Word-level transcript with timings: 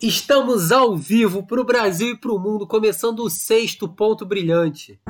Estamos 0.00 0.70
ao 0.70 0.96
vivo 0.96 1.44
para 1.44 1.60
o 1.60 1.64
Brasil 1.64 2.10
e 2.10 2.16
para 2.16 2.30
o 2.30 2.38
mundo, 2.38 2.68
começando 2.68 3.18
o 3.18 3.28
sexto 3.28 3.88
ponto 3.88 4.24
brilhante. 4.24 5.00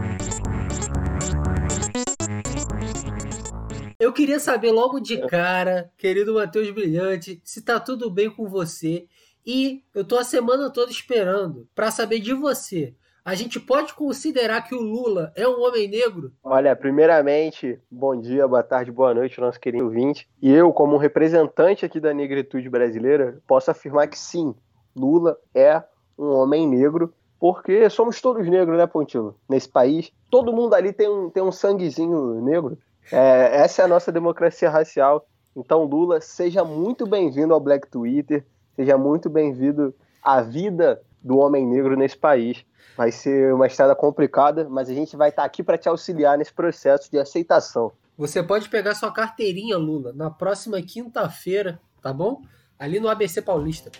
Eu 4.01 4.15
queria 4.15 4.41
saber 4.41 4.73
logo 4.73 4.99
de 4.99 5.19
cara, 5.27 5.91
querido 5.99 6.33
Matheus 6.33 6.71
Brilhante, 6.71 7.39
se 7.45 7.61
tá 7.61 7.79
tudo 7.79 8.11
bem 8.11 8.31
com 8.31 8.49
você. 8.49 9.05
E 9.45 9.83
eu 9.95 10.07
tô 10.07 10.17
a 10.17 10.25
semana 10.25 10.71
toda 10.71 10.91
esperando 10.91 11.69
para 11.75 11.91
saber 11.91 12.21
de 12.21 12.33
você. 12.33 12.95
A 13.23 13.35
gente 13.35 13.61
pode 13.61 13.93
considerar 13.93 14.63
que 14.63 14.75
o 14.75 14.81
Lula 14.81 15.31
é 15.37 15.47
um 15.47 15.61
homem 15.61 15.87
negro? 15.87 16.33
Olha, 16.43 16.75
primeiramente, 16.75 17.79
bom 17.91 18.19
dia, 18.19 18.49
boa 18.49 18.63
tarde, 18.63 18.91
boa 18.91 19.13
noite, 19.13 19.39
nosso 19.39 19.61
querido 19.61 19.85
ouvinte. 19.85 20.27
E 20.41 20.51
eu, 20.51 20.73
como 20.73 20.97
representante 20.97 21.85
aqui 21.85 22.01
da 22.01 22.15
negritude 22.15 22.71
brasileira, 22.71 23.39
posso 23.47 23.71
afirmar 23.71 24.07
que 24.07 24.19
sim, 24.19 24.55
Lula 24.99 25.37
é 25.55 25.83
um 26.19 26.31
homem 26.31 26.67
negro, 26.67 27.13
porque 27.39 27.89
somos 27.89 28.21
todos 28.21 28.49
negros, 28.49 28.77
né, 28.77 28.87
Pontilho? 28.87 29.35
Nesse 29.49 29.69
país, 29.69 30.13
todo 30.31 30.53
mundo 30.53 30.75
ali 30.75 30.93
tem 30.93 31.09
um, 31.09 31.31
tem 31.31 31.43
um 31.43 31.53
sanguezinho 31.53 32.41
negro. 32.43 32.77
É, 33.13 33.63
essa 33.63 33.83
é 33.83 33.85
a 33.85 33.89
nossa 33.89 34.11
democracia 34.11 34.69
racial. 34.69 35.27
Então, 35.57 35.85
Lula, 35.85 36.21
seja 36.21 36.65
muito 36.65 37.07
bem-vindo 37.07 37.55
ao 37.55 37.61
Black 37.61 37.89
Twitter, 37.89 38.45
seja 38.77 38.99
muito 38.99 39.31
bem-vindo 39.31 39.95
à 40.23 40.41
vida 40.41 41.01
do 41.23 41.39
homem 41.39 41.67
negro 41.67 41.97
nesse 41.97 42.17
país. 42.17 42.65
Vai 42.97 43.13
ser 43.13 43.55
uma 43.55 43.67
estrada 43.67 43.95
complicada, 43.95 44.69
mas 44.69 44.89
a 44.89 44.95
gente 44.95 45.17
vai 45.17 45.31
estar 45.31 45.45
aqui 45.45 45.63
para 45.63 45.79
te 45.79 45.89
auxiliar 45.89 46.37
nesse 46.37 46.53
processo 46.53 47.11
de 47.11 47.19
aceitação. 47.19 47.93
Você 48.17 48.43
pode 48.43 48.69
pegar 48.69 48.95
sua 48.97 49.13
carteirinha, 49.13 49.79
Lula, 49.79 50.13
na 50.13 50.29
próxima 50.29 50.83
quinta-feira, 50.83 51.81
tá 52.03 52.13
bom? 52.13 52.43
Ali 52.77 52.99
no 52.99 53.09
ABC 53.09 53.41
Paulista. 53.41 53.93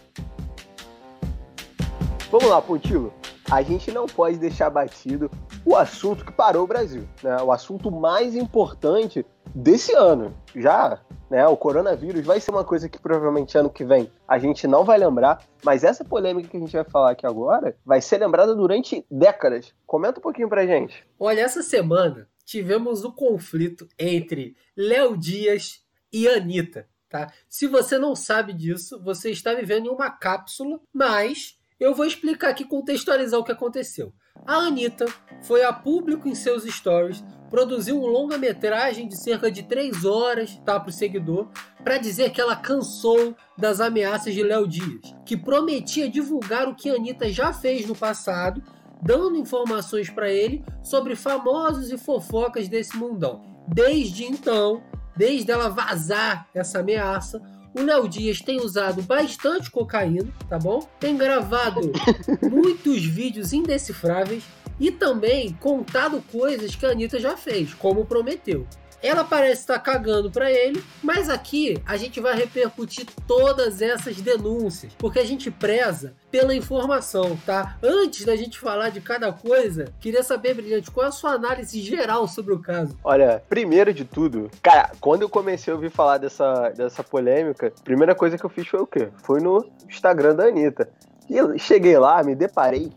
Vamos 2.31 2.51
lá, 2.51 2.61
Pontilo. 2.61 3.11
A 3.51 3.63
gente 3.63 3.91
não 3.91 4.05
pode 4.05 4.37
deixar 4.37 4.69
batido 4.69 5.31
o 5.65 5.75
assunto 5.75 6.27
que 6.27 6.31
parou 6.33 6.65
o 6.65 6.67
Brasil, 6.67 7.09
né? 7.23 7.41
O 7.41 7.51
assunto 7.51 7.91
mais 7.91 8.35
importante 8.35 9.25
desse 9.55 9.95
ano. 9.95 10.37
Já, 10.55 11.01
né? 11.31 11.47
O 11.47 11.57
coronavírus 11.57 12.27
vai 12.27 12.39
ser 12.39 12.51
uma 12.51 12.65
coisa 12.65 12.87
que 12.87 12.99
provavelmente 12.99 13.57
ano 13.57 13.71
que 13.71 13.83
vem 13.83 14.13
a 14.29 14.39
gente 14.39 14.67
não 14.67 14.85
vai 14.85 14.99
lembrar, 14.99 15.43
mas 15.65 15.85
essa 15.85 16.05
polêmica 16.05 16.51
que 16.51 16.57
a 16.59 16.61
gente 16.61 16.77
vai 16.77 16.85
falar 16.85 17.13
aqui 17.13 17.27
agora 17.27 17.75
vai 17.83 18.03
ser 18.03 18.19
lembrada 18.19 18.55
durante 18.55 19.07
décadas. 19.11 19.73
Comenta 19.87 20.19
um 20.19 20.23
pouquinho 20.23 20.51
pra 20.51 20.67
gente. 20.67 21.07
Olha, 21.19 21.41
essa 21.41 21.63
semana 21.63 22.29
tivemos 22.45 23.05
o 23.05 23.09
um 23.09 23.13
conflito 23.13 23.89
entre 23.99 24.55
Léo 24.77 25.17
Dias 25.17 25.83
e 26.13 26.29
Anitta. 26.29 26.87
Tá? 27.09 27.33
Se 27.49 27.67
você 27.67 27.97
não 27.97 28.15
sabe 28.15 28.53
disso, 28.53 29.03
você 29.03 29.31
está 29.31 29.55
vivendo 29.55 29.87
em 29.87 29.89
uma 29.89 30.11
cápsula, 30.11 30.79
mas 30.93 31.58
eu 31.81 31.95
vou 31.95 32.05
explicar 32.05 32.51
aqui, 32.51 32.65
contextualizar 32.65 33.39
o 33.39 33.45
que 33.45 33.53
aconteceu. 33.53 34.13
A 34.47 34.57
Anitta 34.57 35.07
foi 35.43 35.63
a 35.63 35.73
público 35.73 36.29
em 36.29 36.35
seus 36.35 36.65
stories, 36.65 37.25
produziu 37.49 38.01
um 38.01 38.07
longa-metragem 38.07 39.07
de 39.07 39.17
cerca 39.17 39.51
de 39.51 39.63
3 39.63 40.05
horas 40.05 40.61
tá, 40.65 40.79
para 40.79 40.91
o 40.91 40.93
seguidor, 40.93 41.49
para 41.83 41.99
dizer 41.99 42.31
que 42.31 42.41
ela 42.41 42.57
cansou 42.57 43.35
das 43.57 43.81
ameaças 43.81 44.35
de 44.35 44.43
Léo 44.43 44.67
Dias, 44.67 45.15
que 45.25 45.37
prometia 45.37 46.09
divulgar 46.09 46.69
o 46.69 46.75
que 46.75 46.91
a 46.91 46.95
Anitta 46.95 47.31
já 47.31 47.53
fez 47.53 47.87
no 47.87 47.95
passado, 47.95 48.63
dando 49.01 49.37
informações 49.37 50.11
para 50.11 50.29
ele 50.29 50.65
sobre 50.83 51.15
famosos 51.15 51.93
e 51.93 51.99
fofocas 51.99 52.69
desse 52.69 52.97
mundão. 52.97 53.41
Desde 53.69 54.25
então, 54.25 54.83
desde 55.17 55.51
ela 55.51 55.69
vazar 55.69 56.49
essa 56.55 56.81
ameaça, 56.81 57.41
o 57.75 57.83
Léo 57.83 58.09
Dias 58.09 58.41
tem 58.41 58.61
usado 58.61 59.03
bastante 59.03 59.71
cocaína, 59.71 60.29
tá 60.49 60.59
bom? 60.59 60.89
Tem 60.99 61.17
gravado 61.17 61.93
muitos 62.51 63.05
vídeos 63.05 63.53
indecifráveis 63.53 64.45
e 64.81 64.91
também 64.91 65.53
contado 65.61 66.23
coisas 66.31 66.75
que 66.75 66.87
a 66.87 66.91
Anitta 66.91 67.19
já 67.19 67.37
fez, 67.37 67.75
como 67.75 68.07
prometeu. 68.07 68.67
Ela 69.03 69.25
parece 69.25 69.61
estar 69.61 69.79
cagando 69.79 70.31
para 70.31 70.51
ele, 70.51 70.83
mas 71.03 71.29
aqui 71.29 71.81
a 71.87 71.97
gente 71.97 72.21
vai 72.21 72.37
repercutir 72.37 73.07
todas 73.27 73.81
essas 73.81 74.21
denúncias, 74.21 74.93
porque 74.99 75.19
a 75.19 75.25
gente 75.25 75.51
preza 75.51 76.15
pela 76.31 76.55
informação, 76.55 77.39
tá? 77.47 77.79
Antes 77.83 78.25
da 78.25 78.37
gente 78.37 78.59
falar 78.59 78.91
de 78.91 79.01
cada 79.01 79.33
coisa, 79.33 79.93
queria 80.01 80.23
saber, 80.23 80.55
Brilhante, 80.55 80.91
qual 80.91 81.07
é 81.07 81.09
a 81.09 81.13
sua 81.13 81.33
análise 81.33 81.81
geral 81.81 82.27
sobre 82.27 82.53
o 82.53 82.59
caso? 82.59 82.97
Olha, 83.05 83.43
primeiro 83.49 83.95
de 83.95 84.05
tudo, 84.05 84.51
cara, 84.63 84.91
quando 85.01 85.23
eu 85.23 85.29
comecei 85.29 85.73
a 85.73 85.77
ouvir 85.77 85.91
falar 85.91 86.19
dessa, 86.19 86.71
dessa 86.71 87.05
polêmica, 87.05 87.69
a 87.69 87.83
primeira 87.83 88.15
coisa 88.15 88.37
que 88.37 88.45
eu 88.45 88.51
fiz 88.51 88.67
foi 88.67 88.81
o 88.81 88.87
quê? 88.87 89.09
Foi 89.23 89.41
no 89.41 89.65
Instagram 89.89 90.35
da 90.35 90.45
Anitta. 90.47 90.89
E 91.29 91.59
cheguei 91.59 91.99
lá, 91.99 92.23
me 92.23 92.35
deparei 92.35 92.91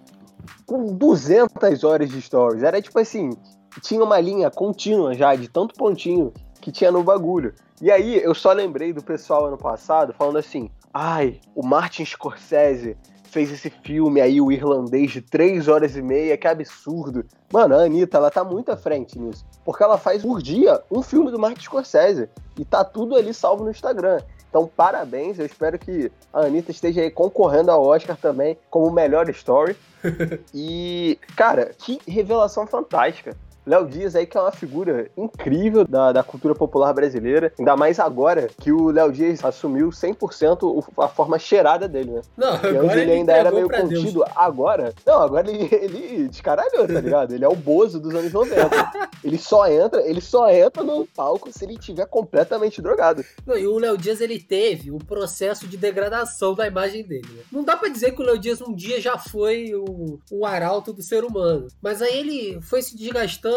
com 0.66 0.96
200 0.96 1.84
horas 1.84 2.10
de 2.10 2.22
stories. 2.22 2.64
Era 2.64 2.82
tipo 2.82 2.98
assim, 2.98 3.32
tinha 3.80 4.04
uma 4.04 4.20
linha 4.20 4.50
contínua 4.50 5.14
já, 5.14 5.36
de 5.36 5.48
tanto 5.48 5.76
pontinho 5.76 6.34
que 6.60 6.72
tinha 6.72 6.92
no 6.92 7.04
bagulho. 7.04 7.54
E 7.82 7.90
aí 7.90 8.22
eu 8.22 8.36
só 8.36 8.52
lembrei 8.52 8.94
do 8.94 9.02
pessoal 9.02 9.46
ano 9.46 9.58
passado 9.58 10.14
falando 10.14 10.38
assim: 10.38 10.70
ai, 10.94 11.40
o 11.56 11.66
Martin 11.66 12.06
Scorsese 12.06 12.98
fez 13.32 13.52
esse 13.52 13.70
filme 13.70 14.20
aí, 14.20 14.42
o 14.42 14.52
irlandês, 14.52 15.12
de 15.12 15.22
3 15.22 15.68
horas 15.68 15.96
e 15.96 16.02
meia, 16.02 16.38
que 16.38 16.48
absurdo. 16.48 17.26
Mano, 17.52 17.76
a 17.76 17.84
Anitta, 17.84 18.18
ela 18.18 18.30
tá 18.30 18.44
muito 18.44 18.72
à 18.72 18.78
frente 18.78 19.18
nisso. 19.18 19.46
Porque 19.64 19.84
ela 19.84 19.98
faz 19.98 20.22
por 20.22 20.42
dia 20.42 20.82
um 20.92 21.02
filme 21.02 21.32
do 21.32 21.40
Martin 21.40 21.64
Scorsese. 21.64 22.30
E 22.60 22.66
tá 22.66 22.84
tudo 22.84 23.16
ali 23.16 23.34
salvo 23.34 23.64
no 23.64 23.72
Instagram. 23.72 24.20
Então, 24.50 24.70
parabéns. 24.76 25.40
Eu 25.40 25.46
espero 25.46 25.80
que 25.80 26.12
a 26.34 26.42
Anitta 26.42 26.72
esteja 26.72 27.02
aí 27.02 27.10
concorrendo 27.10 27.72
ao 27.72 27.84
Oscar 27.84 28.18
também 28.18 28.58
como 28.70 28.92
melhor 28.92 29.30
story. 29.30 29.78
e, 30.54 31.18
cara, 31.36 31.72
que 31.78 32.00
revelação 32.06 32.68
fantástica. 32.68 33.36
Léo 33.66 33.88
Dias 33.88 34.16
aí 34.16 34.26
que 34.26 34.38
é 34.38 34.42
uma 34.42 34.52
figura 34.52 35.10
incrível 35.18 35.86
da, 35.86 36.12
da 36.12 36.24
cultura 36.24 36.56
popular 36.56 36.94
brasileira, 36.94 37.54
ainda 37.58 37.76
mais 37.76 38.00
agora 38.00 38.50
que 38.60 38.72
o 38.72 38.90
Léo 38.90 39.12
Dias 39.12 39.44
assumiu 39.44 39.90
100% 39.90 40.84
a 40.98 41.08
forma 41.08 41.38
cheirada 41.38 41.88
dele, 41.88 42.12
né? 42.12 42.22
Não, 42.38 42.52
Porque 42.58 42.78
agora 42.78 42.94
ele, 42.94 43.02
ele 43.02 43.12
ainda 43.12 43.34
era 43.34 43.52
meio 43.52 43.70
contido. 43.70 44.24
Deus. 44.24 44.30
Agora, 44.36 44.94
não, 45.06 45.22
agora 45.22 45.50
ele, 45.50 45.70
ele 45.74 46.28
descaralhou, 46.28 46.88
tá 46.88 47.00
ligado? 47.02 47.34
Ele 47.34 47.46
é 47.46 47.48
o 47.48 47.56
Bozo 47.56 48.00
dos 48.00 48.14
anos 48.14 48.32
90. 48.32 48.70
ele 49.24 49.38
só 49.38 49.68
entra, 49.68 50.02
ele 50.08 50.22
só 50.22 50.50
entra 50.50 50.84
no 50.84 51.06
palco 51.06 51.52
se 51.52 51.64
ele 51.64 51.78
tiver 51.78 52.06
completamente 52.06 52.82
drogado. 52.82 53.24
Não, 53.46 53.58
e 53.58 53.68
o 53.68 53.78
Léo 53.78 53.98
Dias 53.98 54.22
ele 54.22 54.40
teve 54.40 54.92
o 54.92 54.98
processo 54.98 55.68
de 55.68 55.78
degradação 55.78 56.56
da 56.56 56.68
imagem 56.68 57.04
dele. 57.04 57.28
Né? 57.32 57.44
Não 57.52 57.64
dá 57.64 57.76
pra 57.76 57.90
dizer 57.90 58.14
que 58.14 58.22
o 58.22 58.26
Léo 58.26 58.40
Dias 58.40 58.62
um 58.62 58.74
dia 58.74 59.00
já 59.00 59.18
foi 59.18 59.74
o, 59.74 60.20
o 60.32 60.46
arauto 60.46 60.94
do 60.94 61.02
ser 61.02 61.24
humano, 61.24 61.68
mas 61.82 62.02
aí 62.02 62.20
ele 62.20 62.62
foi 62.62 62.82
se 62.82 62.96
desgastando, 62.96 63.51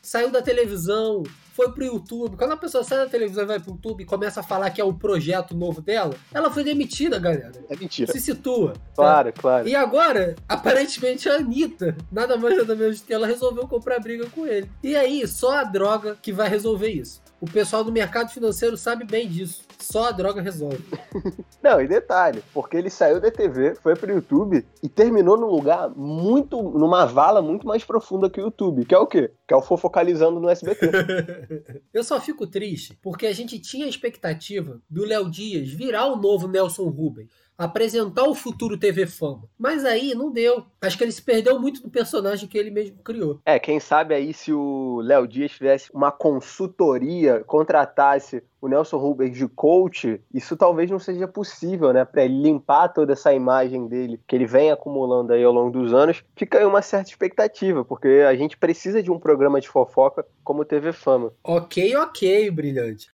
saiu 0.00 0.30
da 0.30 0.42
televisão, 0.42 1.22
foi 1.52 1.70
pro 1.70 1.84
YouTube. 1.84 2.36
Quando 2.36 2.52
a 2.52 2.56
pessoa 2.56 2.82
sai 2.82 2.98
da 2.98 3.06
televisão 3.06 3.44
e 3.44 3.46
vai 3.46 3.60
pro 3.60 3.72
YouTube 3.72 4.02
e 4.02 4.06
começa 4.06 4.40
a 4.40 4.42
falar 4.42 4.70
que 4.70 4.80
é 4.80 4.84
o 4.84 4.94
projeto 4.94 5.54
novo 5.54 5.80
dela, 5.80 6.14
ela 6.32 6.50
foi 6.50 6.64
demitida, 6.64 7.18
galera. 7.18 7.52
É 7.68 7.76
mentira. 7.76 8.12
Se 8.12 8.20
situa. 8.20 8.72
tá? 8.72 8.80
Claro, 8.94 9.32
claro. 9.32 9.68
E 9.68 9.74
agora, 9.74 10.34
aparentemente, 10.48 11.28
a 11.28 11.36
Anitta, 11.36 11.96
nada 12.10 12.36
mais 12.36 12.56
nada 12.56 12.74
menos 12.74 13.00
que 13.00 13.12
ela 13.12 13.26
resolveu 13.26 13.68
comprar 13.68 14.00
briga 14.00 14.26
com 14.30 14.46
ele. 14.46 14.68
E 14.82 14.96
aí, 14.96 15.26
só 15.26 15.58
a 15.58 15.64
droga 15.64 16.16
que 16.20 16.32
vai 16.32 16.48
resolver 16.48 16.88
isso. 16.88 17.20
O 17.40 17.46
pessoal 17.46 17.82
do 17.84 17.92
mercado 17.92 18.30
financeiro 18.30 18.76
sabe 18.76 19.04
bem 19.04 19.28
disso. 19.28 19.62
Só 19.82 20.08
a 20.08 20.12
droga 20.12 20.40
resolve. 20.40 20.82
Não, 21.62 21.80
e 21.80 21.88
detalhe, 21.88 22.42
porque 22.54 22.76
ele 22.76 22.88
saiu 22.88 23.20
da 23.20 23.30
TV, 23.30 23.74
foi 23.74 23.96
pro 23.96 24.12
YouTube 24.12 24.64
e 24.82 24.88
terminou 24.88 25.36
num 25.36 25.48
lugar 25.48 25.90
muito, 25.90 26.62
numa 26.62 27.04
vala 27.04 27.42
muito 27.42 27.66
mais 27.66 27.84
profunda 27.84 28.30
que 28.30 28.40
o 28.40 28.44
YouTube, 28.44 28.84
que 28.84 28.94
é 28.94 28.98
o 28.98 29.06
quê? 29.06 29.32
Que 29.52 29.54
é 29.54 29.58
o 29.58 29.60
fofocalizando 29.60 30.40
no 30.40 30.48
SBT. 30.48 30.86
Eu 31.92 32.02
só 32.02 32.18
fico 32.18 32.46
triste 32.46 32.98
porque 33.02 33.26
a 33.26 33.34
gente 33.34 33.58
tinha 33.58 33.84
a 33.84 33.88
expectativa 33.88 34.80
do 34.88 35.04
Léo 35.04 35.30
Dias 35.30 35.68
virar 35.68 36.06
o 36.06 36.16
novo 36.16 36.48
Nelson 36.48 36.88
Rubens, 36.88 37.28
apresentar 37.58 38.24
o 38.24 38.34
futuro 38.34 38.78
TV 38.78 39.06
Fama. 39.06 39.42
Mas 39.58 39.84
aí 39.84 40.14
não 40.14 40.32
deu. 40.32 40.64
Acho 40.80 40.96
que 40.96 41.04
ele 41.04 41.12
se 41.12 41.20
perdeu 41.20 41.60
muito 41.60 41.82
do 41.82 41.90
personagem 41.90 42.48
que 42.48 42.56
ele 42.56 42.70
mesmo 42.70 42.96
criou. 43.02 43.40
É, 43.44 43.58
quem 43.58 43.78
sabe 43.78 44.14
aí 44.14 44.32
se 44.32 44.54
o 44.54 45.00
Léo 45.02 45.28
Dias 45.28 45.52
tivesse 45.52 45.90
uma 45.92 46.10
consultoria, 46.10 47.44
contratasse 47.44 48.42
o 48.62 48.68
Nelson 48.68 48.96
Rubens 48.96 49.36
de 49.36 49.48
coach, 49.48 50.20
isso 50.32 50.56
talvez 50.56 50.88
não 50.88 51.00
seja 51.00 51.26
possível, 51.26 51.92
né? 51.92 52.04
Para 52.04 52.24
ele 52.24 52.40
limpar 52.40 52.88
toda 52.88 53.12
essa 53.12 53.34
imagem 53.34 53.88
dele 53.88 54.20
que 54.24 54.36
ele 54.36 54.46
vem 54.46 54.70
acumulando 54.70 55.32
aí 55.32 55.42
ao 55.42 55.52
longo 55.52 55.72
dos 55.72 55.92
anos, 55.92 56.22
fica 56.36 56.58
aí 56.58 56.64
uma 56.64 56.80
certa 56.80 57.10
expectativa, 57.10 57.84
porque 57.84 58.24
a 58.26 58.36
gente 58.36 58.56
precisa 58.56 59.02
de 59.02 59.10
um 59.10 59.18
programa 59.18 59.41
de 59.60 59.68
fofoca 59.68 60.26
como 60.44 60.64
TV 60.64 60.92
Fama. 60.92 61.32
Ok, 61.42 61.96
ok, 61.96 62.50
brilhante. 62.50 63.12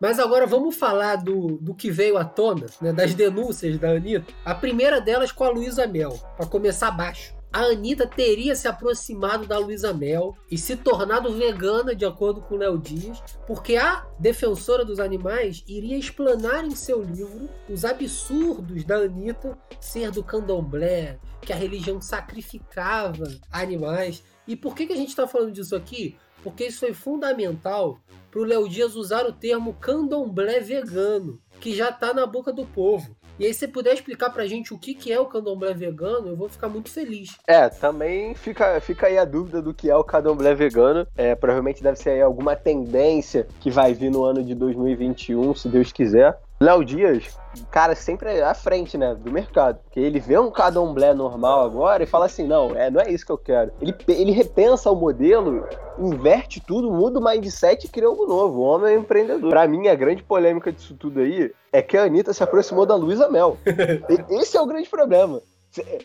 Mas 0.00 0.18
agora 0.18 0.46
vamos 0.46 0.76
falar 0.76 1.16
do, 1.16 1.56
do 1.58 1.74
que 1.74 1.90
veio 1.90 2.18
à 2.18 2.24
tona, 2.24 2.66
né, 2.80 2.92
das 2.92 3.14
denúncias 3.14 3.78
da 3.78 3.90
Anitta. 3.90 4.32
A 4.44 4.54
primeira 4.54 5.00
delas 5.00 5.32
com 5.32 5.44
a 5.44 5.48
Luísa 5.48 5.86
Mel, 5.86 6.18
para 6.36 6.46
começar 6.46 6.90
baixo. 6.90 7.34
A 7.54 7.66
Anitta 7.66 8.04
teria 8.04 8.56
se 8.56 8.66
aproximado 8.66 9.46
da 9.46 9.56
Luísa 9.56 9.94
Mel 9.94 10.36
e 10.50 10.58
se 10.58 10.74
tornado 10.74 11.32
vegana, 11.32 11.94
de 11.94 12.04
acordo 12.04 12.40
com 12.40 12.56
Léo 12.56 12.76
Dias, 12.76 13.22
porque 13.46 13.76
a 13.76 14.04
defensora 14.18 14.84
dos 14.84 14.98
animais 14.98 15.62
iria 15.68 15.96
explanar 15.96 16.64
em 16.64 16.74
seu 16.74 17.00
livro 17.00 17.48
os 17.70 17.84
absurdos 17.84 18.82
da 18.82 18.96
Anitta 18.96 19.56
ser 19.78 20.10
do 20.10 20.24
candomblé, 20.24 21.20
que 21.42 21.52
a 21.52 21.56
religião 21.56 22.00
sacrificava 22.00 23.32
animais. 23.52 24.24
E 24.48 24.56
por 24.56 24.74
que, 24.74 24.88
que 24.88 24.92
a 24.92 24.96
gente 24.96 25.10
está 25.10 25.28
falando 25.28 25.52
disso 25.52 25.76
aqui? 25.76 26.16
Porque 26.42 26.66
isso 26.66 26.80
foi 26.80 26.92
fundamental 26.92 28.00
para 28.32 28.40
o 28.40 28.44
Léo 28.44 28.68
Dias 28.68 28.96
usar 28.96 29.26
o 29.26 29.32
termo 29.32 29.74
candomblé 29.74 30.58
vegano, 30.58 31.40
que 31.60 31.72
já 31.72 31.90
está 31.90 32.12
na 32.12 32.26
boca 32.26 32.52
do 32.52 32.66
povo. 32.66 33.16
E 33.38 33.46
aí, 33.46 33.52
se 33.52 33.60
você 33.60 33.68
puder 33.68 33.92
explicar 33.94 34.30
pra 34.30 34.46
gente 34.46 34.72
o 34.72 34.78
que, 34.78 34.94
que 34.94 35.12
é 35.12 35.18
o 35.18 35.26
candomblé 35.26 35.74
vegano, 35.74 36.28
eu 36.28 36.36
vou 36.36 36.48
ficar 36.48 36.68
muito 36.68 36.88
feliz. 36.88 37.36
É, 37.48 37.68
também 37.68 38.34
fica, 38.34 38.80
fica 38.80 39.08
aí 39.08 39.18
a 39.18 39.24
dúvida 39.24 39.60
do 39.60 39.74
que 39.74 39.90
é 39.90 39.96
o 39.96 40.04
candomblé 40.04 40.54
vegano. 40.54 41.06
É, 41.16 41.34
provavelmente 41.34 41.82
deve 41.82 41.98
ser 41.98 42.22
alguma 42.22 42.54
tendência 42.54 43.46
que 43.60 43.70
vai 43.70 43.92
vir 43.92 44.10
no 44.10 44.22
ano 44.22 44.42
de 44.42 44.54
2021, 44.54 45.54
se 45.56 45.68
Deus 45.68 45.90
quiser. 45.90 46.38
Léo 46.64 46.82
Dias, 46.82 47.38
cara, 47.70 47.94
sempre 47.94 48.40
à 48.40 48.54
frente, 48.54 48.96
né, 48.96 49.14
do 49.14 49.30
mercado. 49.30 49.78
Porque 49.84 50.00
ele 50.00 50.18
vê 50.18 50.38
um 50.38 50.50
candomblé 50.50 51.12
normal 51.12 51.62
agora 51.62 52.02
e 52.02 52.06
fala 52.06 52.24
assim, 52.24 52.46
não, 52.46 52.74
é, 52.74 52.90
não 52.90 53.02
é 53.02 53.10
isso 53.10 53.26
que 53.26 53.32
eu 53.32 53.36
quero. 53.36 53.70
Ele, 53.82 53.94
ele 54.08 54.32
repensa 54.32 54.90
o 54.90 54.96
modelo, 54.96 55.68
inverte 55.98 56.62
tudo, 56.66 56.90
muda 56.90 57.18
o 57.18 57.22
mindset 57.22 57.84
e 57.84 57.90
cria 57.90 58.08
algo 58.08 58.26
novo. 58.26 58.60
O 58.60 58.62
homem 58.62 58.94
é 58.94 58.96
um 58.96 59.02
empreendedor. 59.02 59.50
Pra 59.50 59.68
mim, 59.68 59.88
a 59.88 59.94
grande 59.94 60.22
polêmica 60.22 60.72
disso 60.72 60.94
tudo 60.94 61.20
aí 61.20 61.52
é 61.70 61.82
que 61.82 61.98
a 61.98 62.04
Anitta 62.04 62.32
se 62.32 62.42
aproximou 62.42 62.86
da 62.86 62.96
Luísa 62.96 63.28
Mel. 63.28 63.58
Esse 64.30 64.56
é 64.56 64.60
o 64.62 64.66
grande 64.66 64.88
problema. 64.88 65.42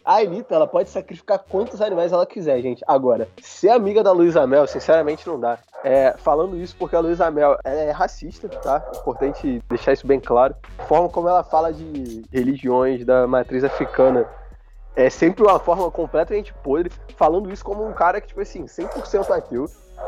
A 0.03 0.17
Anitta, 0.17 0.55
ela 0.55 0.67
pode 0.67 0.89
sacrificar 0.89 1.39
quantos 1.39 1.81
animais 1.81 2.11
ela 2.11 2.25
quiser, 2.25 2.61
gente. 2.61 2.83
Agora, 2.87 3.27
ser 3.41 3.69
amiga 3.69 4.03
da 4.03 4.11
Luísa 4.11 4.45
Mel, 4.47 4.67
sinceramente, 4.67 5.27
não 5.27 5.39
dá. 5.39 5.59
É, 5.83 6.15
falando 6.17 6.57
isso 6.57 6.75
porque 6.77 6.95
a 6.95 6.99
Luísa 6.99 7.29
Mel 7.31 7.57
é 7.63 7.91
racista, 7.91 8.49
tá? 8.49 8.83
Importante 8.95 9.61
deixar 9.69 9.93
isso 9.93 10.07
bem 10.07 10.19
claro. 10.19 10.55
A 10.77 10.83
forma 10.83 11.09
como 11.09 11.29
ela 11.29 11.43
fala 11.43 11.71
de 11.71 12.23
religiões 12.31 13.05
da 13.05 13.27
matriz 13.27 13.63
africana 13.63 14.27
é 14.95 15.09
sempre 15.09 15.43
uma 15.43 15.59
forma 15.59 15.89
completamente 15.89 16.53
podre. 16.53 16.91
Falando 17.15 17.51
isso 17.51 17.63
como 17.63 17.87
um 17.87 17.93
cara 17.93 18.19
que, 18.19 18.27
tipo 18.27 18.41
assim, 18.41 18.65
100% 18.65 19.29
ateu, 19.29 19.65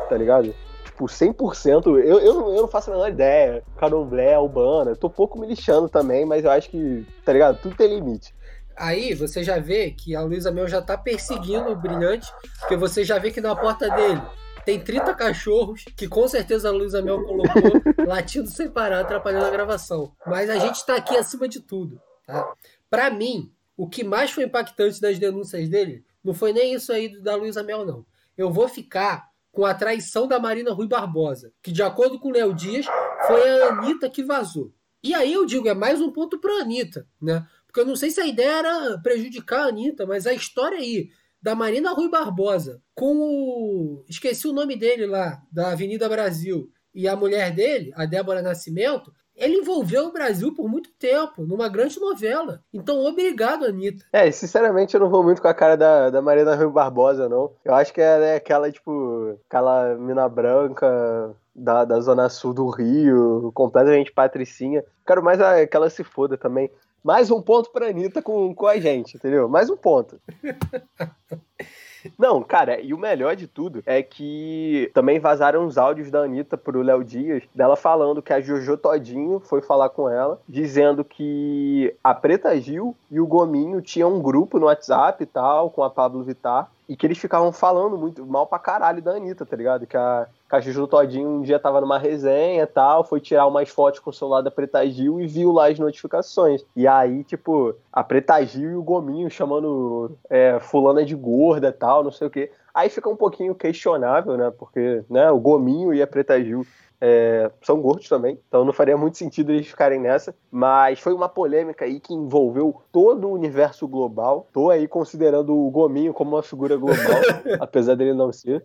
tá 0.10 0.18
ligado? 0.18 0.54
tipo, 1.02 1.06
100%, 1.06 1.88
eu, 1.88 1.98
eu, 1.98 2.54
eu 2.54 2.62
não 2.62 2.68
faço 2.68 2.90
a 2.90 2.94
menor 2.94 3.10
ideia. 3.10 3.64
Candomblé, 3.78 4.34
Albana, 4.34 4.96
tô 4.96 5.10
pouco 5.10 5.40
me 5.40 5.48
lixando 5.48 5.90
também, 5.90 6.26
mas 6.26 6.44
eu 6.44 6.52
acho 6.52 6.70
que, 6.70 7.06
tá 7.26 7.34
ligado? 7.34 7.60
Tudo 7.62 7.76
tem 7.76 7.96
limite. 7.96 8.34
Aí 8.82 9.14
você 9.14 9.44
já 9.44 9.60
vê 9.60 9.92
que 9.92 10.16
a 10.16 10.22
Luísa 10.24 10.52
Mel 10.52 10.68
já 10.68 10.82
tá 10.82 10.98
perseguindo 10.98 11.70
o 11.70 11.76
Brilhante, 11.76 12.28
porque 12.60 12.76
você 12.76 13.04
já 13.04 13.20
vê 13.20 13.30
que 13.30 13.40
na 13.40 13.56
porta 13.56 13.88
dele 13.92 14.20
tem 14.66 14.80
30 14.80 15.14
cachorros, 15.14 15.86
que 15.96 16.08
com 16.08 16.28
certeza 16.28 16.68
a 16.68 16.72
Luísa 16.72 17.00
Mel 17.00 17.24
colocou 17.24 17.62
latindo 18.08 18.48
sem 18.48 18.72
parar, 18.72 19.02
atrapalhando 19.02 19.46
a 19.46 19.52
gravação. 19.52 20.12
Mas 20.26 20.50
a 20.50 20.58
gente 20.58 20.84
tá 20.84 20.96
aqui 20.96 21.16
acima 21.16 21.48
de 21.48 21.60
tudo, 21.60 22.02
tá? 22.26 22.52
Pra 22.90 23.12
mim, 23.12 23.54
o 23.78 23.88
que 23.88 24.04
mais 24.04 24.32
foi 24.32 24.46
impactante 24.46 25.00
das 25.00 25.20
denúncias 25.20 25.70
dele 25.70 26.04
não 26.24 26.34
foi 26.34 26.52
nem 26.52 26.74
isso 26.74 26.92
aí 26.92 27.22
da 27.22 27.36
Luísa 27.36 27.62
Mel, 27.62 27.86
não. 27.86 28.04
Eu 28.36 28.52
vou 28.52 28.68
ficar 28.68 29.30
com 29.52 29.64
a 29.64 29.76
traição 29.76 30.28
da 30.28 30.40
Marina 30.40 30.74
Rui 30.74 30.88
Barbosa, 30.88 31.54
que 31.62 31.72
de 31.72 31.84
acordo 31.84 32.20
com 32.20 32.30
o 32.30 32.34
Léo 32.34 32.52
Dias, 32.52 32.88
foi 33.28 33.62
a 33.62 33.68
Anitta 33.68 34.10
que 34.10 34.24
vazou. 34.24 34.74
E 35.04 35.16
aí 35.16 35.34
eu 35.34 35.46
digo, 35.46 35.68
é 35.68 35.74
mais 35.74 36.00
um 36.00 36.12
ponto 36.12 36.40
para 36.40 36.60
a 36.60 36.62
Anitta, 36.62 37.08
né? 37.20 37.46
Porque 37.72 37.80
eu 37.80 37.86
não 37.86 37.96
sei 37.96 38.12
se 38.12 38.20
a 38.20 38.28
ideia 38.28 38.60
era 38.60 38.98
prejudicar 39.02 39.62
a 39.62 39.68
Anitta, 39.70 40.06
mas 40.06 40.28
a 40.28 40.34
história 40.34 40.78
aí 40.78 41.10
da 41.42 41.56
Marina 41.56 41.94
Rui 41.94 42.10
Barbosa 42.10 42.82
com 42.94 43.16
o. 43.16 44.04
Esqueci 44.10 44.46
o 44.46 44.54
nome 44.54 44.76
dele 44.76 45.06
lá, 45.06 45.42
da 45.50 45.72
Avenida 45.72 46.10
Brasil, 46.10 46.70
e 46.94 47.08
a 47.08 47.16
mulher 47.16 47.56
dele, 47.56 47.94
a 47.96 48.06
Débora 48.06 48.42
Nascimento, 48.42 49.14
ele 49.34 49.56
envolveu 49.56 50.08
o 50.08 50.12
Brasil 50.12 50.54
por 50.54 50.68
muito 50.68 50.92
tempo, 51.00 51.46
numa 51.46 51.70
grande 51.70 51.98
novela. 51.98 52.62
Então, 52.74 53.00
obrigado, 53.06 53.64
Anitta. 53.64 54.06
É, 54.12 54.30
sinceramente, 54.30 54.94
eu 54.94 55.00
não 55.00 55.10
vou 55.10 55.24
muito 55.24 55.42
com 55.42 55.48
a 55.48 55.54
cara 55.54 55.78
da, 55.78 56.10
da 56.10 56.22
Marina 56.22 56.54
Rui 56.54 56.70
Barbosa, 56.70 57.30
não. 57.30 57.54
Eu 57.64 57.74
acho 57.74 57.94
que 57.94 58.02
ela 58.02 58.26
é 58.26 58.36
aquela, 58.36 58.70
tipo, 58.70 59.40
aquela 59.48 59.96
mina 59.96 60.28
branca 60.28 61.34
da, 61.56 61.86
da 61.86 62.02
zona 62.02 62.28
sul 62.28 62.54
do 62.54 62.70
Rio, 62.70 63.50
completamente 63.54 64.12
patricinha. 64.12 64.84
Quero 65.08 65.24
mais 65.24 65.40
a, 65.40 65.66
que 65.66 65.76
ela 65.76 65.90
se 65.90 66.04
foda 66.04 66.38
também. 66.38 66.70
Mais 67.04 67.32
um 67.32 67.42
ponto 67.42 67.72
pra 67.72 67.88
Anitta 67.88 68.22
com, 68.22 68.54
com 68.54 68.68
a 68.68 68.80
gente, 68.80 69.18
entendeu? 69.18 69.50
Mais 69.50 69.70
um 69.70 69.78
ponto. 69.78 70.20
Não, 72.18 72.42
cara, 72.42 72.80
e 72.82 72.94
o 72.94 72.98
melhor 72.98 73.36
de 73.36 73.48
tudo 73.48 73.84
é 73.86 74.02
que 74.02 74.90
também 74.94 75.20
vazaram 75.20 75.66
os 75.66 75.78
áudios 75.78 76.10
da 76.10 76.22
Anitta 76.22 76.58
pro 76.58 76.82
Léo 76.82 77.04
Dias, 77.04 77.44
dela 77.54 77.76
falando 77.76 78.22
que 78.22 78.34
a 78.34 78.42
Jojo 78.42 78.78
Todinho 78.78 79.40
foi 79.40 79.62
falar 79.62 79.90
com 79.90 80.10
ela, 80.10 80.40
dizendo 80.48 81.04
que 81.04 81.96
a 82.04 82.14
Preta 82.14 82.60
Gil 82.60 82.96
e 83.10 83.20
o 83.20 83.28
Gominho 83.28 83.82
tinham 83.82 84.16
um 84.16 84.22
grupo 84.22 84.60
no 84.60 84.66
WhatsApp 84.66 85.24
e 85.24 85.28
tal, 85.28 85.70
com 85.70 85.84
a 85.84 85.90
Pablo 85.90 86.24
Vittar, 86.24 86.72
e 86.92 86.96
que 86.98 87.08
eles 87.08 87.18
ficavam 87.18 87.54
falando 87.54 87.98
muito 87.98 88.26
mal 88.26 88.46
pra 88.46 88.60
caralho 88.60 89.02
da 89.02 89.12
Anitta, 89.12 89.46
tá 89.46 89.56
ligado? 89.56 89.88
Que 89.88 89.96
a, 89.96 90.28
que 90.50 90.88
Todinho 90.88 91.30
um 91.30 91.42
dia 91.42 91.58
tava 91.58 91.80
numa 91.80 91.98
resenha 91.98 92.64
e 92.64 92.68
tal, 92.68 93.06
foi 93.06 93.22
tirar 93.22 93.48
umas 93.48 93.70
fotos 93.70 94.02
com 94.02 94.10
o 94.10 94.14
celular 94.14 94.42
da 94.42 94.52
Preta 94.52 94.86
Gil 94.86 95.22
e 95.22 95.26
viu 95.26 95.54
lá 95.54 95.70
as 95.70 95.80
notificações. 95.80 96.66
E 96.76 96.86
aí, 96.86 97.24
tipo, 97.24 97.74
a 97.94 98.04
Preta 98.04 98.46
Gil 98.46 98.72
e 98.72 98.76
o 98.76 98.84
Gominho 98.84 99.30
chamando 99.30 100.18
é, 100.30 100.60
fulana 100.60 101.06
de 101.06 101.16
gorda 101.16 101.70
e 101.70 101.72
tal, 101.72 102.04
não 102.04 102.12
sei 102.12 102.28
o 102.28 102.30
quê. 102.30 102.52
Aí 102.74 102.90
fica 102.90 103.08
um 103.08 103.16
pouquinho 103.16 103.56
questionável, 103.56 104.36
né? 104.36 104.52
Porque 104.52 105.02
né, 105.10 105.32
o 105.32 105.40
Gominho 105.40 105.94
e 105.94 106.02
a 106.02 106.08
Preta 106.08 106.44
Gil 106.44 106.68
é, 107.02 107.50
são 107.64 107.82
gordos 107.82 108.08
também, 108.08 108.40
então 108.48 108.64
não 108.64 108.72
faria 108.72 108.96
muito 108.96 109.18
sentido 109.18 109.52
eles 109.52 109.68
ficarem 109.68 110.00
nessa. 110.00 110.36
Mas 110.52 111.00
foi 111.00 111.14
uma 111.14 111.28
polêmica 111.28 111.84
aí 111.84 112.00
que 112.00 112.14
envolveu 112.14 112.80
todo 112.92 113.28
o 113.28 113.34
universo 113.34 113.88
global. 113.88 114.48
Tô 114.54 114.70
aí 114.70 114.88
considerando 114.88 115.58
o 115.58 115.72
Gominho 115.72 116.14
como 116.14 116.36
uma 116.36 116.44
figura 116.44 116.78
global, 116.78 116.98
apesar 117.60 117.96
dele 117.96 118.14
não 118.14 118.32
ser. 118.32 118.64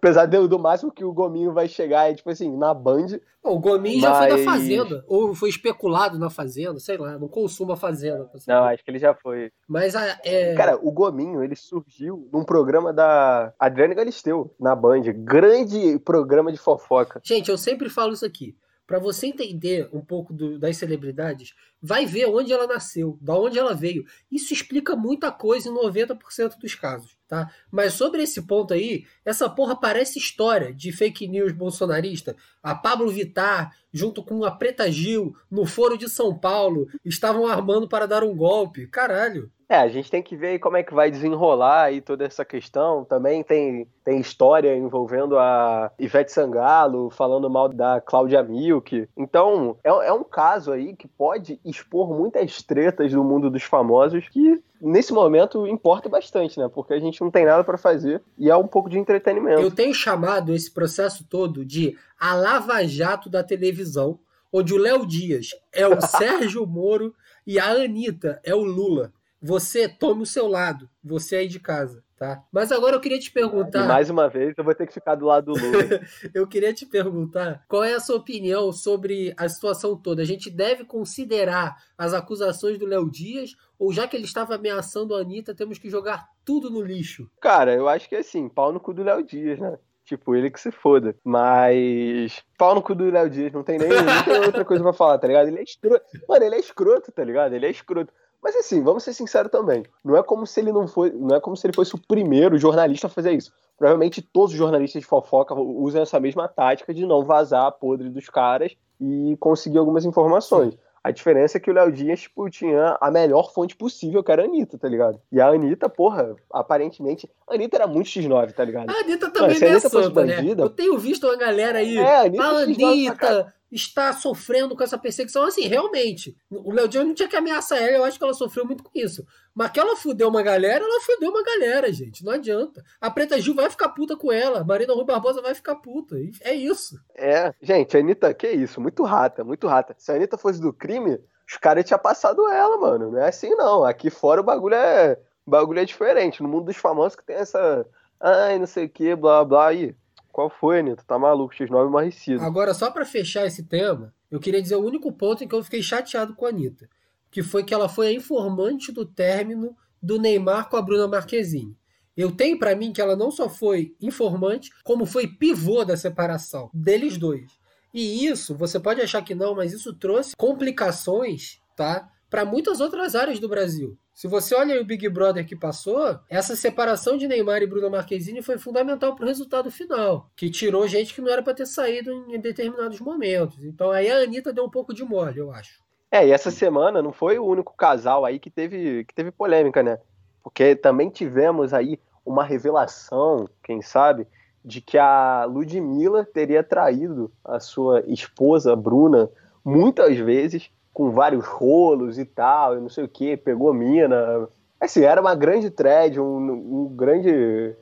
Apesar 0.00 0.24
do, 0.24 0.48
do 0.48 0.58
máximo 0.58 0.90
que 0.90 1.04
o 1.04 1.12
Gominho 1.12 1.52
vai 1.52 1.68
chegar 1.68 2.10
é, 2.10 2.14
tipo 2.14 2.30
assim, 2.30 2.56
na 2.56 2.72
Band. 2.72 3.20
o 3.42 3.58
Gominho 3.58 4.00
mas... 4.00 4.02
já 4.02 4.14
foi 4.14 4.28
da 4.28 4.50
Fazenda. 4.50 5.04
Ou 5.06 5.34
foi 5.34 5.50
especulado 5.50 6.18
na 6.18 6.30
Fazenda, 6.30 6.80
sei 6.80 6.96
lá, 6.96 7.18
não 7.18 7.28
consuma 7.28 7.74
a 7.74 7.76
Fazenda. 7.76 8.30
Não, 8.48 8.64
acho 8.64 8.82
que 8.82 8.90
ele 8.90 8.98
já 8.98 9.14
foi. 9.14 9.52
Mas 9.68 9.94
a, 9.94 10.18
é... 10.24 10.54
Cara, 10.54 10.78
o 10.82 10.90
Gominho, 10.90 11.44
ele 11.44 11.54
surgiu 11.54 12.26
num 12.32 12.44
programa 12.44 12.94
da 12.94 13.52
Adriane 13.58 13.94
Galisteu, 13.94 14.54
na 14.58 14.74
Band. 14.74 15.02
Grande 15.14 15.98
programa 15.98 16.50
de 16.50 16.56
fofoca. 16.56 17.20
Gente, 17.22 17.50
eu 17.50 17.58
sempre 17.58 17.90
falo 17.90 18.14
isso 18.14 18.24
aqui. 18.24 18.56
Para 18.90 18.98
você 18.98 19.28
entender 19.28 19.88
um 19.92 20.00
pouco 20.00 20.34
do, 20.34 20.58
das 20.58 20.76
celebridades, 20.76 21.54
vai 21.80 22.04
ver 22.04 22.26
onde 22.26 22.52
ela 22.52 22.66
nasceu, 22.66 23.16
da 23.20 23.38
onde 23.38 23.56
ela 23.56 23.72
veio. 23.72 24.04
Isso 24.28 24.52
explica 24.52 24.96
muita 24.96 25.30
coisa 25.30 25.68
em 25.68 25.72
90% 25.72 26.58
dos 26.58 26.74
casos, 26.74 27.16
tá? 27.28 27.54
Mas 27.70 27.94
sobre 27.94 28.20
esse 28.20 28.42
ponto 28.42 28.74
aí, 28.74 29.06
essa 29.24 29.48
porra 29.48 29.78
parece 29.78 30.18
história 30.18 30.74
de 30.74 30.90
fake 30.90 31.28
news 31.28 31.52
bolsonarista. 31.52 32.34
A 32.60 32.74
Pablo 32.74 33.08
Vittar, 33.12 33.72
junto 33.92 34.24
com 34.24 34.42
a 34.44 34.50
Preta 34.50 34.90
Gil, 34.90 35.36
no 35.48 35.64
Foro 35.66 35.96
de 35.96 36.08
São 36.08 36.36
Paulo, 36.36 36.88
estavam 37.04 37.46
armando 37.46 37.88
para 37.88 38.08
dar 38.08 38.24
um 38.24 38.34
golpe. 38.34 38.88
Caralho. 38.88 39.52
É, 39.70 39.76
a 39.76 39.86
gente 39.86 40.10
tem 40.10 40.20
que 40.20 40.34
ver 40.34 40.58
como 40.58 40.76
é 40.76 40.82
que 40.82 40.92
vai 40.92 41.12
desenrolar 41.12 41.84
aí 41.84 42.00
toda 42.00 42.24
essa 42.24 42.44
questão. 42.44 43.04
Também 43.04 43.44
tem, 43.44 43.86
tem 44.04 44.18
história 44.18 44.76
envolvendo 44.76 45.38
a 45.38 45.92
Ivete 45.96 46.32
Sangalo 46.32 47.08
falando 47.08 47.48
mal 47.48 47.68
da 47.68 48.00
Cláudia 48.00 48.42
Milk. 48.42 49.08
Então, 49.16 49.76
é, 49.84 49.90
é 49.90 50.12
um 50.12 50.24
caso 50.24 50.72
aí 50.72 50.96
que 50.96 51.06
pode 51.06 51.60
expor 51.64 52.12
muitas 52.12 52.60
tretas 52.64 53.12
do 53.12 53.22
mundo 53.22 53.48
dos 53.48 53.62
famosos 53.62 54.28
que 54.28 54.60
nesse 54.80 55.12
momento 55.12 55.64
importa 55.68 56.08
bastante, 56.08 56.58
né? 56.58 56.68
Porque 56.68 56.92
a 56.92 56.98
gente 56.98 57.20
não 57.20 57.30
tem 57.30 57.44
nada 57.44 57.62
para 57.62 57.78
fazer 57.78 58.20
e 58.36 58.50
é 58.50 58.56
um 58.56 58.66
pouco 58.66 58.90
de 58.90 58.98
entretenimento. 58.98 59.60
Eu 59.60 59.70
tenho 59.70 59.94
chamado 59.94 60.52
esse 60.52 60.74
processo 60.74 61.24
todo 61.30 61.64
de 61.64 61.96
a 62.18 62.34
Lava 62.34 62.84
Jato 62.88 63.30
da 63.30 63.44
televisão, 63.44 64.18
onde 64.52 64.74
o 64.74 64.78
Léo 64.78 65.06
Dias 65.06 65.50
é 65.72 65.86
o 65.86 66.00
Sérgio 66.02 66.66
Moro 66.66 67.14
e 67.46 67.60
a 67.60 67.70
Anitta 67.70 68.40
é 68.42 68.52
o 68.52 68.64
Lula. 68.64 69.12
Você 69.42 69.88
tome 69.88 70.22
o 70.22 70.26
seu 70.26 70.46
lado, 70.46 70.88
você 71.02 71.36
aí 71.36 71.48
de 71.48 71.58
casa, 71.58 72.04
tá? 72.16 72.42
Mas 72.52 72.70
agora 72.70 72.96
eu 72.96 73.00
queria 73.00 73.18
te 73.18 73.32
perguntar. 73.32 73.84
E 73.84 73.88
mais 73.88 74.10
uma 74.10 74.28
vez, 74.28 74.54
eu 74.56 74.62
vou 74.62 74.74
ter 74.74 74.86
que 74.86 74.92
ficar 74.92 75.14
do 75.14 75.26
lado 75.26 75.52
do 75.52 75.58
Lula. 75.58 76.00
eu 76.34 76.46
queria 76.46 76.74
te 76.74 76.84
perguntar 76.84 77.64
qual 77.66 77.82
é 77.82 77.94
a 77.94 78.00
sua 78.00 78.16
opinião 78.16 78.70
sobre 78.72 79.32
a 79.36 79.48
situação 79.48 79.96
toda. 79.96 80.20
A 80.20 80.26
gente 80.26 80.50
deve 80.50 80.84
considerar 80.84 81.76
as 81.96 82.12
acusações 82.12 82.78
do 82.78 82.86
Léo 82.86 83.10
Dias 83.10 83.56
ou 83.78 83.92
já 83.94 84.06
que 84.06 84.14
ele 84.14 84.26
estava 84.26 84.56
ameaçando 84.56 85.14
a 85.14 85.20
Anitta, 85.20 85.54
temos 85.54 85.78
que 85.78 85.88
jogar 85.88 86.28
tudo 86.44 86.68
no 86.68 86.82
lixo? 86.82 87.30
Cara, 87.40 87.74
eu 87.74 87.88
acho 87.88 88.06
que 88.10 88.14
é 88.14 88.18
assim, 88.18 88.46
pau 88.46 88.70
no 88.70 88.78
cu 88.78 88.92
do 88.92 89.02
Léo 89.02 89.24
Dias, 89.24 89.58
né? 89.58 89.78
Tipo, 90.04 90.34
ele 90.34 90.50
que 90.50 90.60
se 90.60 90.70
foda. 90.70 91.16
Mas. 91.24 92.42
Pau 92.58 92.74
no 92.74 92.82
cu 92.82 92.94
do 92.94 93.10
Léo 93.10 93.30
Dias, 93.30 93.52
não 93.52 93.62
tem 93.62 93.78
nem 93.78 93.88
não 93.88 94.24
tem 94.24 94.40
outra 94.44 94.64
coisa 94.66 94.82
pra 94.82 94.92
falar, 94.92 95.18
tá 95.18 95.26
ligado? 95.26 95.48
Ele 95.48 95.60
é 95.60 95.62
escroto. 95.62 96.04
Mano, 96.28 96.44
ele 96.44 96.56
é 96.56 96.58
escroto, 96.58 97.10
tá 97.10 97.24
ligado? 97.24 97.54
Ele 97.54 97.64
é 97.64 97.70
escroto. 97.70 98.12
Mas 98.42 98.56
assim, 98.56 98.82
vamos 98.82 99.02
ser 99.02 99.12
sinceros 99.12 99.50
também. 99.50 99.84
Não 100.04 100.16
é 100.16 100.22
como 100.22 100.46
se 100.46 100.60
ele 100.60 100.72
não 100.72 100.88
foi, 100.88 101.10
não 101.10 101.36
é 101.36 101.40
como 101.40 101.56
se 101.56 101.66
ele 101.66 101.74
fosse 101.74 101.94
o 101.94 101.98
primeiro 101.98 102.58
jornalista 102.58 103.06
a 103.06 103.10
fazer 103.10 103.32
isso. 103.32 103.52
Provavelmente 103.76 104.22
todos 104.22 104.52
os 104.52 104.58
jornalistas 104.58 105.02
de 105.02 105.06
fofoca 105.06 105.54
usam 105.54 106.02
essa 106.02 106.18
mesma 106.18 106.48
tática 106.48 106.92
de 106.92 107.06
não 107.06 107.24
vazar 107.24 107.66
a 107.66 107.70
podre 107.70 108.08
dos 108.08 108.28
caras 108.28 108.76
e 109.00 109.36
conseguir 109.38 109.78
algumas 109.78 110.04
informações. 110.04 110.72
Sim. 110.72 110.78
A 111.02 111.10
diferença 111.10 111.56
é 111.56 111.60
que 111.60 111.70
o 111.70 111.72
Léo 111.72 111.90
Dias, 111.90 112.20
tipo, 112.20 112.48
tinha 112.50 112.98
a 113.00 113.10
melhor 113.10 113.52
fonte 113.54 113.74
possível, 113.74 114.22
que 114.22 114.30
era 114.30 114.42
a 114.42 114.44
Anitta, 114.44 114.76
tá 114.76 114.86
ligado? 114.86 115.18
E 115.32 115.40
a 115.40 115.48
Anitta, 115.48 115.88
porra, 115.88 116.36
aparentemente. 116.52 117.30
A 117.48 117.54
Anitta 117.54 117.78
era 117.78 117.86
muito 117.86 118.08
X9, 118.08 118.52
tá 118.52 118.62
ligado? 118.62 118.90
A 118.90 119.00
Anitta 119.00 119.30
também 119.30 119.58
Mano, 119.58 119.80
se 119.80 119.86
a 119.86 119.98
Anitta 119.98 120.10
bandida, 120.10 120.62
né? 120.62 120.62
Eu 120.62 120.68
tenho 120.68 120.98
visto 120.98 121.26
uma 121.26 121.36
galera 121.36 121.78
aí. 121.78 121.96
É, 121.96 122.16
a 122.16 122.20
Anitta, 122.20 122.44
a 122.44 122.58
Anitta 122.58 123.54
está 123.70 124.12
sofrendo 124.12 124.76
com 124.76 124.82
essa 124.82 124.98
perseguição. 124.98 125.44
Assim, 125.44 125.66
realmente, 125.66 126.36
o 126.50 126.72
Léo 126.72 126.88
Dias 126.88 127.06
não 127.06 127.14
tinha 127.14 127.28
que 127.28 127.36
ameaçar 127.36 127.78
ela, 127.78 127.98
eu 127.98 128.04
acho 128.04 128.18
que 128.18 128.24
ela 128.24 128.34
sofreu 128.34 128.64
muito 128.64 128.82
com 128.82 128.90
isso. 128.94 129.24
Mas 129.54 129.70
que 129.70 129.80
ela 129.80 129.96
fudeu 129.96 130.28
uma 130.28 130.42
galera, 130.42 130.84
ela 130.84 131.00
fudeu 131.02 131.30
uma 131.30 131.42
galera, 131.42 131.92
gente. 131.92 132.24
Não 132.24 132.32
adianta. 132.32 132.82
A 133.00 133.10
Preta 133.10 133.40
Gil 133.40 133.54
vai 133.54 133.70
ficar 133.70 133.90
puta 133.90 134.16
com 134.16 134.32
ela, 134.32 134.64
Marina 134.64 134.94
Rui 134.94 135.04
Barbosa 135.04 135.40
vai 135.40 135.54
ficar 135.54 135.76
puta. 135.76 136.16
É 136.42 136.54
isso. 136.54 136.98
É, 137.14 137.54
gente, 137.62 137.96
a 137.96 138.00
Anitta, 138.00 138.34
que 138.34 138.48
isso? 138.48 138.80
Muito 138.80 139.02
rata, 139.04 139.44
muito 139.44 139.66
rata. 139.66 139.94
Se 139.98 140.10
a 140.10 140.14
Anitta 140.14 140.36
fosse 140.36 140.60
do 140.60 140.72
crime, 140.72 141.18
os 141.50 141.56
caras 141.56 141.84
tinham 141.84 141.98
passado 141.98 142.48
ela, 142.48 142.76
mano. 142.78 143.10
Não 143.10 143.18
é 143.18 143.28
assim, 143.28 143.50
não. 143.56 143.84
Aqui 143.84 144.08
fora 144.08 144.40
o 144.40 144.44
bagulho 144.44 144.74
é. 144.74 145.18
O 145.44 145.50
bagulho 145.50 145.80
é 145.80 145.84
diferente. 145.84 146.42
No 146.42 146.48
mundo 146.48 146.66
dos 146.66 146.76
famosos 146.76 147.16
que 147.16 147.24
tem 147.24 147.36
essa. 147.36 147.86
Ai, 148.20 148.58
não 148.58 148.66
sei 148.66 148.84
o 148.86 148.88
que, 148.88 149.16
blá 149.16 149.44
blá. 149.44 149.68
Aí, 149.68 149.96
qual 150.40 150.48
foi, 150.48 150.78
Anitta? 150.80 151.04
Tá 151.06 151.18
maluco? 151.18 151.54
X9 151.54 151.90
marrecido. 151.90 152.42
Agora, 152.42 152.72
só 152.72 152.90
para 152.90 153.04
fechar 153.04 153.46
esse 153.46 153.64
tema, 153.64 154.14
eu 154.30 154.40
queria 154.40 154.62
dizer 154.62 154.76
o 154.76 154.82
único 154.82 155.12
ponto 155.12 155.44
em 155.44 155.48
que 155.48 155.54
eu 155.54 155.62
fiquei 155.62 155.82
chateado 155.82 156.34
com 156.34 156.46
a 156.46 156.48
Anitta. 156.48 156.88
Que 157.30 157.42
foi 157.42 157.62
que 157.62 157.74
ela 157.74 157.90
foi 157.90 158.08
a 158.08 158.12
informante 158.12 158.90
do 158.90 159.04
término 159.04 159.76
do 160.02 160.18
Neymar 160.18 160.70
com 160.70 160.78
a 160.78 160.82
Bruna 160.82 161.06
Marquezine. 161.06 161.76
Eu 162.16 162.32
tenho 162.32 162.58
para 162.58 162.74
mim 162.74 162.90
que 162.90 163.02
ela 163.02 163.14
não 163.14 163.30
só 163.30 163.50
foi 163.50 163.94
informante, 164.00 164.70
como 164.82 165.04
foi 165.04 165.26
pivô 165.26 165.84
da 165.84 165.96
separação 165.96 166.70
deles 166.72 167.18
dois. 167.18 167.58
E 167.92 168.24
isso, 168.26 168.54
você 168.54 168.80
pode 168.80 169.02
achar 169.02 169.22
que 169.22 169.34
não, 169.34 169.54
mas 169.54 169.74
isso 169.74 169.92
trouxe 169.92 170.34
complicações, 170.36 171.60
tá? 171.76 172.08
Para 172.30 172.44
muitas 172.44 172.80
outras 172.80 173.16
áreas 173.16 173.40
do 173.40 173.48
Brasil. 173.48 173.98
Se 174.14 174.28
você 174.28 174.54
olha 174.54 174.80
o 174.80 174.84
Big 174.84 175.08
Brother 175.08 175.44
que 175.44 175.56
passou, 175.56 176.18
essa 176.28 176.54
separação 176.54 177.16
de 177.16 177.26
Neymar 177.26 177.60
e 177.60 177.66
Bruno 177.66 177.90
Marquezine 177.90 178.40
foi 178.40 178.56
fundamental 178.56 179.16
para 179.16 179.24
o 179.24 179.28
resultado 179.28 179.70
final, 179.70 180.30
que 180.36 180.48
tirou 180.48 180.86
gente 180.86 181.12
que 181.12 181.20
não 181.20 181.32
era 181.32 181.42
para 181.42 181.54
ter 181.54 181.66
saído 181.66 182.12
em 182.28 182.38
determinados 182.38 183.00
momentos. 183.00 183.64
Então 183.64 183.90
aí 183.90 184.08
a 184.08 184.22
Anitta 184.22 184.52
deu 184.52 184.64
um 184.64 184.70
pouco 184.70 184.94
de 184.94 185.02
mole, 185.02 185.38
eu 185.38 185.50
acho. 185.50 185.80
É, 186.12 186.26
e 186.26 186.32
essa 186.32 186.50
semana 186.50 187.02
não 187.02 187.12
foi 187.12 187.38
o 187.38 187.46
único 187.46 187.74
casal 187.76 188.24
aí 188.24 188.38
que 188.38 188.50
teve, 188.50 189.04
que 189.04 189.14
teve 189.14 189.30
polêmica, 189.30 189.82
né? 189.82 189.98
Porque 190.42 190.76
também 190.76 191.10
tivemos 191.10 191.74
aí 191.74 191.98
uma 192.24 192.44
revelação, 192.44 193.48
quem 193.62 193.82
sabe, 193.82 194.26
de 194.64 194.80
que 194.80 194.98
a 194.98 195.44
Ludmilla 195.44 196.24
teria 196.24 196.62
traído 196.62 197.32
a 197.44 197.58
sua 197.58 198.04
esposa 198.06 198.76
Bruna 198.76 199.30
muitas 199.64 200.16
vezes, 200.16 200.70
com 200.92 201.10
vários 201.10 201.46
rolos 201.46 202.18
e 202.18 202.24
tal, 202.24 202.76
e 202.76 202.80
não 202.80 202.88
sei 202.88 203.04
o 203.04 203.08
que, 203.08 203.36
pegou 203.36 203.72
mina. 203.72 204.48
Assim, 204.80 205.02
era 205.02 205.20
uma 205.20 205.34
grande 205.34 205.70
thread, 205.70 206.20
um, 206.20 206.84
um 206.84 206.88
grande 206.94 207.74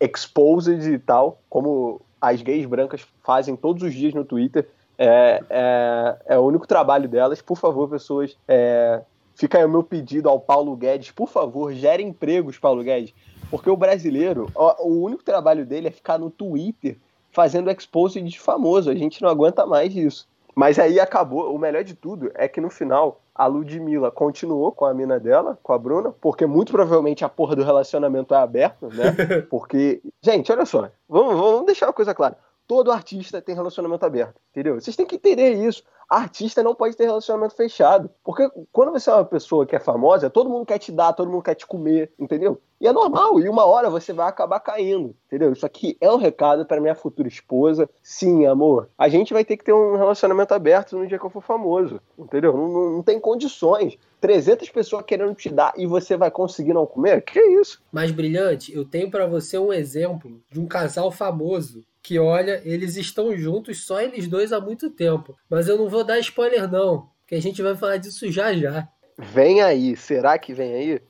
exposed 0.00 0.86
e 0.88 0.98
tal, 0.98 1.40
como 1.48 2.00
as 2.20 2.40
gays 2.42 2.66
brancas 2.66 3.06
fazem 3.22 3.56
todos 3.56 3.82
os 3.82 3.94
dias 3.94 4.14
no 4.14 4.24
Twitter. 4.24 4.68
É, 4.98 5.42
é, 5.50 6.16
é 6.34 6.38
o 6.38 6.42
único 6.42 6.66
trabalho 6.66 7.08
delas. 7.08 7.42
Por 7.42 7.56
favor, 7.56 7.88
pessoas, 7.88 8.36
é, 8.46 9.00
fica 9.34 9.58
aí 9.58 9.64
o 9.64 9.68
meu 9.68 9.82
pedido 9.82 10.28
ao 10.28 10.38
Paulo 10.38 10.76
Guedes, 10.76 11.10
por 11.10 11.28
favor, 11.28 11.72
gere 11.72 12.02
empregos, 12.02 12.58
Paulo 12.58 12.82
Guedes 12.82 13.14
porque 13.52 13.68
o 13.68 13.76
brasileiro, 13.76 14.50
ó, 14.54 14.82
o 14.82 15.02
único 15.02 15.22
trabalho 15.22 15.66
dele 15.66 15.88
é 15.88 15.90
ficar 15.90 16.18
no 16.18 16.30
Twitter 16.30 16.96
fazendo 17.30 17.70
expose 17.70 18.18
de 18.22 18.40
famoso. 18.40 18.88
A 18.88 18.94
gente 18.94 19.20
não 19.20 19.28
aguenta 19.28 19.66
mais 19.66 19.94
isso. 19.94 20.26
Mas 20.54 20.78
aí 20.78 21.00
acabou. 21.00 21.54
O 21.54 21.58
melhor 21.58 21.82
de 21.82 21.94
tudo 21.94 22.30
é 22.34 22.46
que 22.46 22.60
no 22.60 22.70
final 22.70 23.20
a 23.34 23.46
Ludmilla 23.46 24.10
continuou 24.10 24.72
com 24.72 24.84
a 24.84 24.92
mina 24.92 25.18
dela, 25.18 25.58
com 25.62 25.72
a 25.72 25.78
Bruna, 25.78 26.14
porque 26.20 26.44
muito 26.46 26.72
provavelmente 26.72 27.24
a 27.24 27.28
porra 27.28 27.56
do 27.56 27.64
relacionamento 27.64 28.34
é 28.34 28.38
aberto, 28.38 28.88
né? 28.88 29.14
Porque, 29.48 30.02
gente, 30.20 30.52
olha 30.52 30.66
só, 30.66 30.90
vamos, 31.08 31.34
vamos 31.34 31.66
deixar 31.66 31.86
uma 31.86 31.92
coisa 31.94 32.14
clara. 32.14 32.36
Todo 32.66 32.92
artista 32.92 33.40
tem 33.40 33.54
relacionamento 33.54 34.04
aberto, 34.04 34.38
entendeu? 34.50 34.80
Vocês 34.80 34.94
têm 34.94 35.06
que 35.06 35.16
entender 35.16 35.52
isso 35.52 35.82
artista 36.12 36.62
não 36.62 36.74
pode 36.74 36.96
ter 36.96 37.04
relacionamento 37.04 37.54
fechado. 37.54 38.10
Porque 38.22 38.48
quando 38.70 38.92
você 38.92 39.10
é 39.10 39.14
uma 39.14 39.24
pessoa 39.24 39.66
que 39.66 39.74
é 39.74 39.80
famosa, 39.80 40.28
todo 40.30 40.50
mundo 40.50 40.66
quer 40.66 40.78
te 40.78 40.92
dar, 40.92 41.12
todo 41.12 41.30
mundo 41.30 41.42
quer 41.42 41.54
te 41.54 41.66
comer, 41.66 42.12
entendeu? 42.18 42.60
E 42.80 42.86
é 42.86 42.92
normal, 42.92 43.38
e 43.38 43.48
uma 43.48 43.64
hora 43.64 43.88
você 43.88 44.12
vai 44.12 44.28
acabar 44.28 44.58
caindo, 44.58 45.14
entendeu? 45.26 45.52
Isso 45.52 45.64
aqui 45.64 45.96
é 46.00 46.10
um 46.10 46.16
recado 46.16 46.66
para 46.66 46.80
minha 46.80 46.96
futura 46.96 47.28
esposa. 47.28 47.88
Sim, 48.02 48.44
amor, 48.44 48.88
a 48.98 49.08
gente 49.08 49.32
vai 49.32 49.44
ter 49.44 49.56
que 49.56 49.64
ter 49.64 49.72
um 49.72 49.96
relacionamento 49.96 50.52
aberto 50.52 50.98
no 50.98 51.06
dia 51.06 51.16
que 51.16 51.24
eu 51.24 51.30
for 51.30 51.42
famoso, 51.42 52.00
entendeu? 52.18 52.52
Não, 52.52 52.68
não, 52.68 52.90
não 52.94 53.02
tem 53.02 53.20
condições. 53.20 53.96
300 54.20 54.68
pessoas 54.70 55.04
querendo 55.04 55.34
te 55.34 55.48
dar 55.48 55.72
e 55.76 55.86
você 55.86 56.16
vai 56.16 56.30
conseguir 56.30 56.74
não 56.74 56.84
comer? 56.84 57.22
Que 57.22 57.40
isso? 57.40 57.80
Mais 57.92 58.10
brilhante, 58.10 58.74
eu 58.74 58.84
tenho 58.84 59.10
para 59.10 59.26
você 59.26 59.56
um 59.58 59.72
exemplo 59.72 60.40
de 60.50 60.60
um 60.60 60.66
casal 60.66 61.10
famoso 61.10 61.84
que 62.02 62.18
olha, 62.18 62.60
eles 62.64 62.96
estão 62.96 63.36
juntos, 63.36 63.86
só 63.86 64.00
eles 64.00 64.26
dois 64.26 64.52
há 64.52 64.60
muito 64.60 64.90
tempo. 64.90 65.36
Mas 65.48 65.68
eu 65.68 65.78
não 65.78 65.88
vou 65.88 66.02
dar 66.02 66.18
spoiler 66.18 66.70
não, 66.70 67.08
que 67.26 67.34
a 67.34 67.40
gente 67.40 67.62
vai 67.62 67.76
falar 67.76 67.98
disso 67.98 68.30
já 68.30 68.52
já. 68.52 68.88
Vem 69.16 69.62
aí, 69.62 69.96
será 69.96 70.36
que 70.38 70.52
vem 70.52 70.74
aí? 70.74 71.00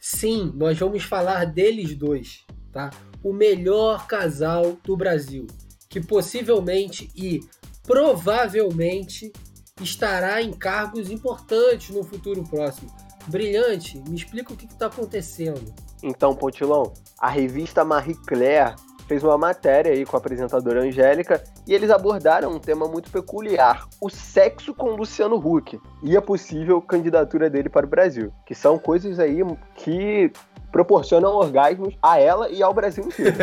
Sim, 0.00 0.52
nós 0.54 0.78
vamos 0.78 1.04
falar 1.04 1.44
deles 1.44 1.94
dois, 1.94 2.46
tá? 2.72 2.90
O 3.22 3.32
melhor 3.32 4.06
casal 4.06 4.78
do 4.84 4.96
Brasil, 4.96 5.46
que 5.90 6.00
possivelmente 6.00 7.10
e 7.14 7.40
provavelmente 7.82 9.32
estará 9.82 10.40
em 10.40 10.52
cargos 10.52 11.10
importantes 11.10 11.90
no 11.90 12.02
futuro 12.04 12.42
próximo 12.44 13.03
Brilhante, 13.26 14.02
me 14.08 14.16
explica 14.16 14.52
o 14.52 14.56
que 14.56 14.66
está 14.66 14.86
acontecendo. 14.86 15.72
Então, 16.02 16.34
Pontilão, 16.34 16.92
a 17.18 17.28
revista 17.28 17.84
Marie 17.84 18.14
Claire 18.14 18.74
fez 19.06 19.22
uma 19.22 19.36
matéria 19.36 19.92
aí 19.92 20.04
com 20.04 20.16
a 20.16 20.18
apresentadora 20.18 20.82
Angélica 20.82 21.42
e 21.66 21.74
eles 21.74 21.90
abordaram 21.90 22.50
um 22.50 22.58
tema 22.58 22.86
muito 22.86 23.10
peculiar: 23.10 23.88
o 24.00 24.10
sexo 24.10 24.74
com 24.74 24.90
Luciano 24.90 25.36
Huck 25.36 25.78
e 26.02 26.16
a 26.16 26.22
possível 26.22 26.80
candidatura 26.80 27.48
dele 27.48 27.68
para 27.68 27.86
o 27.86 27.88
Brasil, 27.88 28.32
que 28.46 28.54
são 28.54 28.78
coisas 28.78 29.18
aí 29.18 29.40
que 29.76 30.30
proporcionam 30.70 31.30
orgasmos 31.30 31.96
a 32.02 32.18
ela 32.18 32.50
e 32.50 32.62
ao 32.62 32.74
Brasil 32.74 33.04
inteiro. 33.04 33.36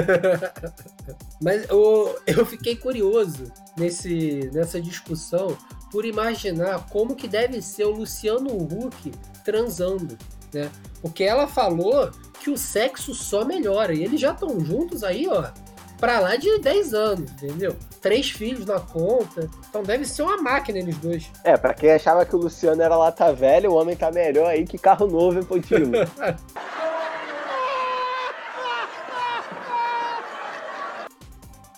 Mas 1.42 1.68
eu, 1.70 2.20
eu 2.28 2.46
fiquei 2.46 2.76
curioso 2.76 3.52
nesse, 3.78 4.50
nessa 4.54 4.82
discussão 4.82 5.58
por 5.92 6.06
imaginar 6.06 6.86
como 6.90 7.16
que 7.16 7.28
deve 7.28 7.62
ser 7.62 7.86
o 7.86 7.92
Luciano 7.92 8.52
Huck 8.58 9.12
transando, 9.44 10.18
né? 10.54 10.70
Porque 11.02 11.24
ela 11.24 11.48
falou 11.48 12.12
que 12.40 12.50
o 12.50 12.58
sexo 12.58 13.14
só 13.14 13.46
melhora 13.46 13.94
e 13.94 14.04
eles 14.04 14.20
já 14.20 14.32
estão 14.32 14.60
juntos 14.60 15.04
aí, 15.04 15.28
ó, 15.28 15.46
pra 16.00 16.20
lá 16.20 16.36
de 16.36 16.58
10 16.60 16.94
anos, 16.94 17.32
entendeu? 17.32 17.76
Três 18.02 18.32
filhos 18.32 18.66
na 18.66 18.80
conta, 18.80 19.48
então 19.70 19.84
deve 19.84 20.06
ser 20.06 20.24
uma 20.24 20.38
máquina 20.38 20.80
eles 20.80 20.98
dois. 20.98 21.30
É, 21.44 21.56
pra 21.56 21.74
quem 21.74 21.92
achava 21.92 22.26
que 22.26 22.36
o 22.36 22.40
Luciano 22.40 22.82
era 22.82 22.96
lata 22.96 23.32
velha, 23.32 23.70
o 23.70 23.76
homem 23.76 23.96
tá 23.96 24.12
melhor 24.12 24.48
aí 24.48 24.66
que 24.66 24.80
carro 24.80 25.06
novo, 25.06 25.38
hein, 25.38 25.46
Pontilo? 25.46 25.92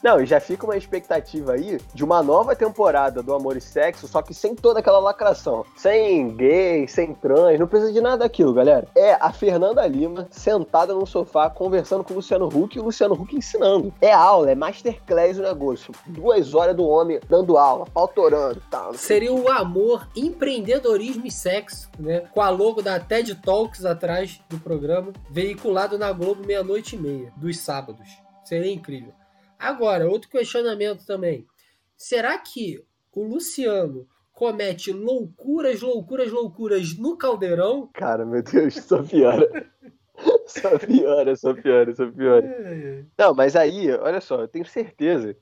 Não, 0.03 0.19
e 0.19 0.25
já 0.25 0.41
fica 0.41 0.65
uma 0.65 0.75
expectativa 0.75 1.53
aí 1.53 1.79
de 1.93 2.03
uma 2.03 2.21
nova 2.21 2.53
temporada 2.53 3.23
do 3.23 3.33
Amor 3.33 3.55
e 3.55 3.61
Sexo, 3.61 4.05
só 4.05 4.21
que 4.21 4.33
sem 4.33 4.53
toda 4.53 4.79
aquela 4.79 4.99
lacração. 4.99 5.65
Sem 5.77 6.35
gay, 6.35 6.85
sem 6.89 7.13
trans, 7.13 7.57
não 7.57 7.67
precisa 7.67 7.93
de 7.93 8.01
nada 8.01 8.17
daquilo, 8.17 8.53
galera. 8.53 8.85
É 8.93 9.13
a 9.13 9.31
Fernanda 9.31 9.87
Lima 9.87 10.27
sentada 10.29 10.93
no 10.93 11.05
sofá 11.05 11.49
conversando 11.49 12.03
com 12.03 12.11
o 12.11 12.17
Luciano 12.17 12.47
Huck 12.47 12.75
e 12.75 12.81
o 12.81 12.83
Luciano 12.83 13.13
Huck 13.13 13.33
ensinando. 13.33 13.93
É 14.01 14.11
aula, 14.11 14.51
é 14.51 14.55
masterclass 14.55 15.37
o 15.37 15.43
negócio. 15.43 15.93
Duas 16.05 16.53
horas 16.53 16.75
do 16.75 16.85
homem 16.85 17.21
dando 17.29 17.57
aula, 17.57 17.85
pautorando 17.85 18.57
e 18.57 18.69
tal. 18.69 18.93
Seria 18.95 19.31
o 19.31 19.49
amor, 19.49 20.09
empreendedorismo 20.13 21.25
e 21.25 21.31
sexo, 21.31 21.89
né? 21.97 22.25
Com 22.33 22.41
a 22.41 22.49
logo 22.49 22.81
da 22.81 22.99
TED 22.99 23.35
Talks 23.35 23.85
atrás 23.85 24.41
do 24.49 24.59
programa, 24.59 25.13
veiculado 25.29 25.97
na 25.97 26.11
Globo 26.11 26.45
meia-noite 26.45 26.97
e 26.97 26.99
meia, 26.99 27.31
dos 27.37 27.57
sábados. 27.59 28.09
Seria 28.43 28.73
incrível. 28.73 29.13
Agora, 29.63 30.09
outro 30.09 30.29
questionamento 30.29 31.05
também. 31.05 31.47
Será 31.95 32.37
que 32.37 32.83
o 33.13 33.23
Luciano 33.23 34.05
comete 34.33 34.91
loucuras, 34.91 35.81
loucuras, 35.81 36.29
loucuras 36.29 36.97
no 36.97 37.15
caldeirão? 37.15 37.89
Cara, 37.93 38.25
meu 38.25 38.43
Deus, 38.43 38.73
só 38.73 39.01
piora. 39.01 39.71
só 40.45 40.77
piora, 40.77 41.33
só 41.37 41.53
piora, 41.53 41.95
só 41.95 42.11
piora. 42.11 43.07
Não, 43.17 43.33
mas 43.33 43.55
aí, 43.55 43.89
olha 43.93 44.19
só, 44.19 44.41
eu 44.41 44.49
tenho 44.49 44.65
certeza 44.65 45.33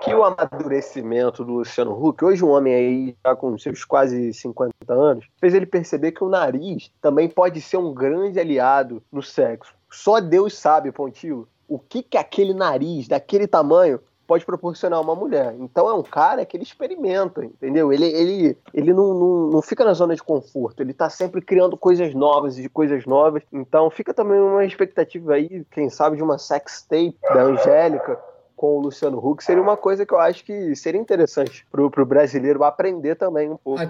que 0.00 0.14
o 0.14 0.24
amadurecimento 0.24 1.44
do 1.44 1.52
Luciano 1.56 1.92
Huck, 2.02 2.24
hoje 2.24 2.42
um 2.42 2.52
homem 2.52 2.74
aí 2.74 3.16
já 3.26 3.36
com 3.36 3.58
seus 3.58 3.84
quase 3.84 4.32
50 4.32 4.72
anos, 4.90 5.26
fez 5.38 5.52
ele 5.52 5.66
perceber 5.66 6.12
que 6.12 6.24
o 6.24 6.30
nariz 6.30 6.90
também 7.02 7.28
pode 7.28 7.60
ser 7.60 7.76
um 7.76 7.92
grande 7.92 8.40
aliado 8.40 9.02
no 9.12 9.22
sexo. 9.22 9.74
Só 9.90 10.18
Deus 10.18 10.56
sabe, 10.56 10.90
Pontilho, 10.90 11.46
o 11.68 11.78
que 11.78 12.02
que 12.02 12.16
aquele 12.16 12.54
nariz 12.54 13.08
daquele 13.08 13.46
tamanho 13.46 14.00
pode 14.26 14.44
proporcionar 14.44 15.00
uma 15.00 15.14
mulher. 15.14 15.54
Então 15.58 15.88
é 15.88 15.94
um 15.94 16.02
cara 16.02 16.44
que 16.44 16.56
ele 16.56 16.64
experimenta, 16.64 17.44
entendeu? 17.44 17.92
Ele, 17.92 18.06
ele, 18.06 18.58
ele 18.74 18.92
não, 18.92 19.14
não, 19.14 19.46
não 19.50 19.62
fica 19.62 19.84
na 19.84 19.94
zona 19.94 20.14
de 20.14 20.22
conforto, 20.22 20.80
ele 20.80 20.92
tá 20.92 21.08
sempre 21.08 21.40
criando 21.40 21.76
coisas 21.76 22.12
novas 22.12 22.58
e 22.58 22.68
coisas 22.68 23.06
novas. 23.06 23.42
Então 23.52 23.88
fica 23.88 24.12
também 24.12 24.40
uma 24.40 24.64
expectativa 24.64 25.34
aí, 25.34 25.64
quem 25.70 25.88
sabe, 25.88 26.16
de 26.16 26.22
uma 26.22 26.38
sex 26.38 26.82
tape 26.82 27.16
da 27.32 27.42
Angélica 27.42 28.18
com 28.56 28.78
o 28.78 28.80
Luciano 28.80 29.18
Huck 29.18 29.44
seria 29.44 29.62
uma 29.62 29.76
coisa 29.76 30.06
que 30.06 30.14
eu 30.14 30.18
acho 30.18 30.42
que 30.42 30.74
seria 30.74 31.00
interessante 31.00 31.66
pro, 31.70 31.90
pro 31.90 32.06
brasileiro 32.06 32.64
aprender 32.64 33.14
também 33.14 33.50
um 33.50 33.56
pouco. 33.56 33.82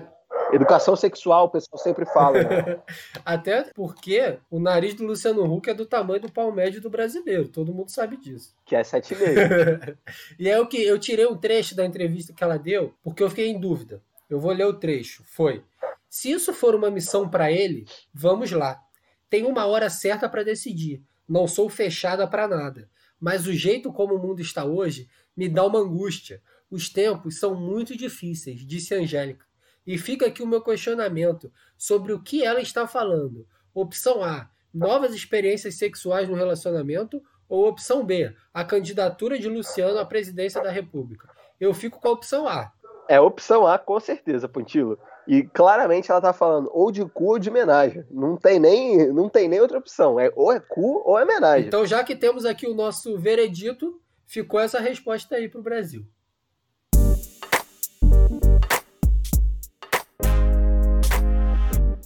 Educação 0.53 0.95
sexual, 0.95 1.47
o 1.47 1.51
pessoal 1.51 1.79
sempre 1.79 2.07
fala. 2.07 2.43
Né? 2.43 2.79
Até 3.25 3.65
porque 3.75 4.39
o 4.51 4.61
nariz 4.61 4.95
do 4.95 5.05
Luciano 5.05 5.45
Huck 5.45 5.71
é 5.71 5.75
do 5.75 5.87
tamanho 5.87 6.21
do 6.21 6.31
pau 6.31 6.53
médio 6.53 6.81
do 6.81 6.91
brasileiro. 6.91 7.49
Todo 7.49 7.75
mundo 7.75 7.91
sabe 7.91 8.17
disso. 8.17 8.55
Que 8.65 8.77
é 8.77 8.85
sete 8.85 9.15
e 10.39 10.49
é 10.49 10.61
o 10.61 10.67
que 10.67 10.83
eu 10.83 10.99
tirei 10.99 11.27
um 11.27 11.37
trecho 11.37 11.75
da 11.75 11.85
entrevista 11.85 12.33
que 12.33 12.45
ela 12.45 12.59
deu, 12.59 12.95
porque 13.03 13.23
eu 13.23 13.29
fiquei 13.29 13.49
em 13.49 13.59
dúvida. 13.59 14.03
Eu 14.29 14.41
vou 14.41 14.53
ler 14.53 14.67
o 14.67 14.75
trecho. 14.75 15.23
Foi: 15.25 15.65
Se 16.09 16.31
isso 16.31 16.53
for 16.53 16.75
uma 16.75 16.91
missão 16.91 17.29
para 17.29 17.51
ele, 17.51 17.87
vamos 18.13 18.51
lá. 18.53 18.81
Tem 19.29 19.45
uma 19.45 19.67
hora 19.67 19.91
certa 19.91 20.29
para 20.29 20.45
decidir. 20.45 21.03
Não 21.29 21.49
sou 21.49 21.69
fechada 21.69 22.27
para 22.27 22.47
nada. 22.47 22.89
Mas 23.21 23.47
o 23.47 23.53
jeito 23.53 23.93
como 23.93 24.15
o 24.15 24.19
mundo 24.19 24.41
está 24.41 24.65
hoje 24.65 25.09
me 25.37 25.49
dá 25.49 25.65
uma 25.65 25.81
angústia. 25.81 26.41
Os 26.71 26.89
tempos 26.89 27.39
são 27.39 27.55
muito 27.55 27.97
difíceis, 27.97 28.67
disse 28.67 28.95
Angélica. 28.95 29.46
E 29.87 29.97
fica 29.97 30.27
aqui 30.27 30.43
o 30.43 30.47
meu 30.47 30.61
questionamento 30.61 31.53
sobre 31.77 32.13
o 32.13 32.21
que 32.21 32.45
ela 32.45 32.61
está 32.61 32.87
falando. 32.87 33.47
Opção 33.73 34.23
A: 34.23 34.49
novas 34.73 35.15
experiências 35.15 35.77
sexuais 35.77 36.29
no 36.29 36.35
relacionamento. 36.35 37.23
Ou 37.49 37.69
opção 37.69 38.05
B: 38.05 38.35
a 38.53 38.65
candidatura 38.65 39.39
de 39.39 39.49
Luciano 39.49 39.99
à 39.99 40.05
presidência 40.05 40.61
da 40.63 40.71
República. 40.71 41.29
Eu 41.61 41.73
fico 41.73 42.01
com 42.01 42.09
a 42.09 42.13
opção 42.13 42.49
A. 42.49 42.73
É 43.09 43.21
opção 43.21 43.67
A, 43.67 43.79
com 43.79 44.01
certeza, 44.01 44.49
Pontilo. 44.49 44.99
E 45.29 45.43
claramente 45.45 46.11
ela 46.11 46.21
tá 46.21 46.33
falando 46.33 46.71
ou 46.73 46.91
de 46.91 47.05
cu 47.05 47.27
ou 47.27 47.39
de 47.39 47.51
homenagem. 47.51 48.05
Não 48.11 48.37
tem 48.37 48.59
nem, 48.59 49.13
não 49.13 49.29
tem 49.29 49.49
nem 49.49 49.61
outra 49.61 49.79
opção. 49.79 50.19
É 50.19 50.31
ou 50.35 50.53
é 50.53 50.61
cu 50.61 51.03
ou 51.05 51.19
é 51.19 51.23
homenagem. 51.23 51.67
Então, 51.67 51.87
já 51.87 52.03
que 52.05 52.15
temos 52.15 52.45
aqui 52.45 52.67
o 52.67 52.75
nosso 52.75 53.17
veredito, 53.19 54.01
ficou 54.27 54.61
essa 54.61 54.81
resposta 54.81 55.37
aí 55.37 55.49
pro 55.49 55.63
Brasil. 55.63 56.05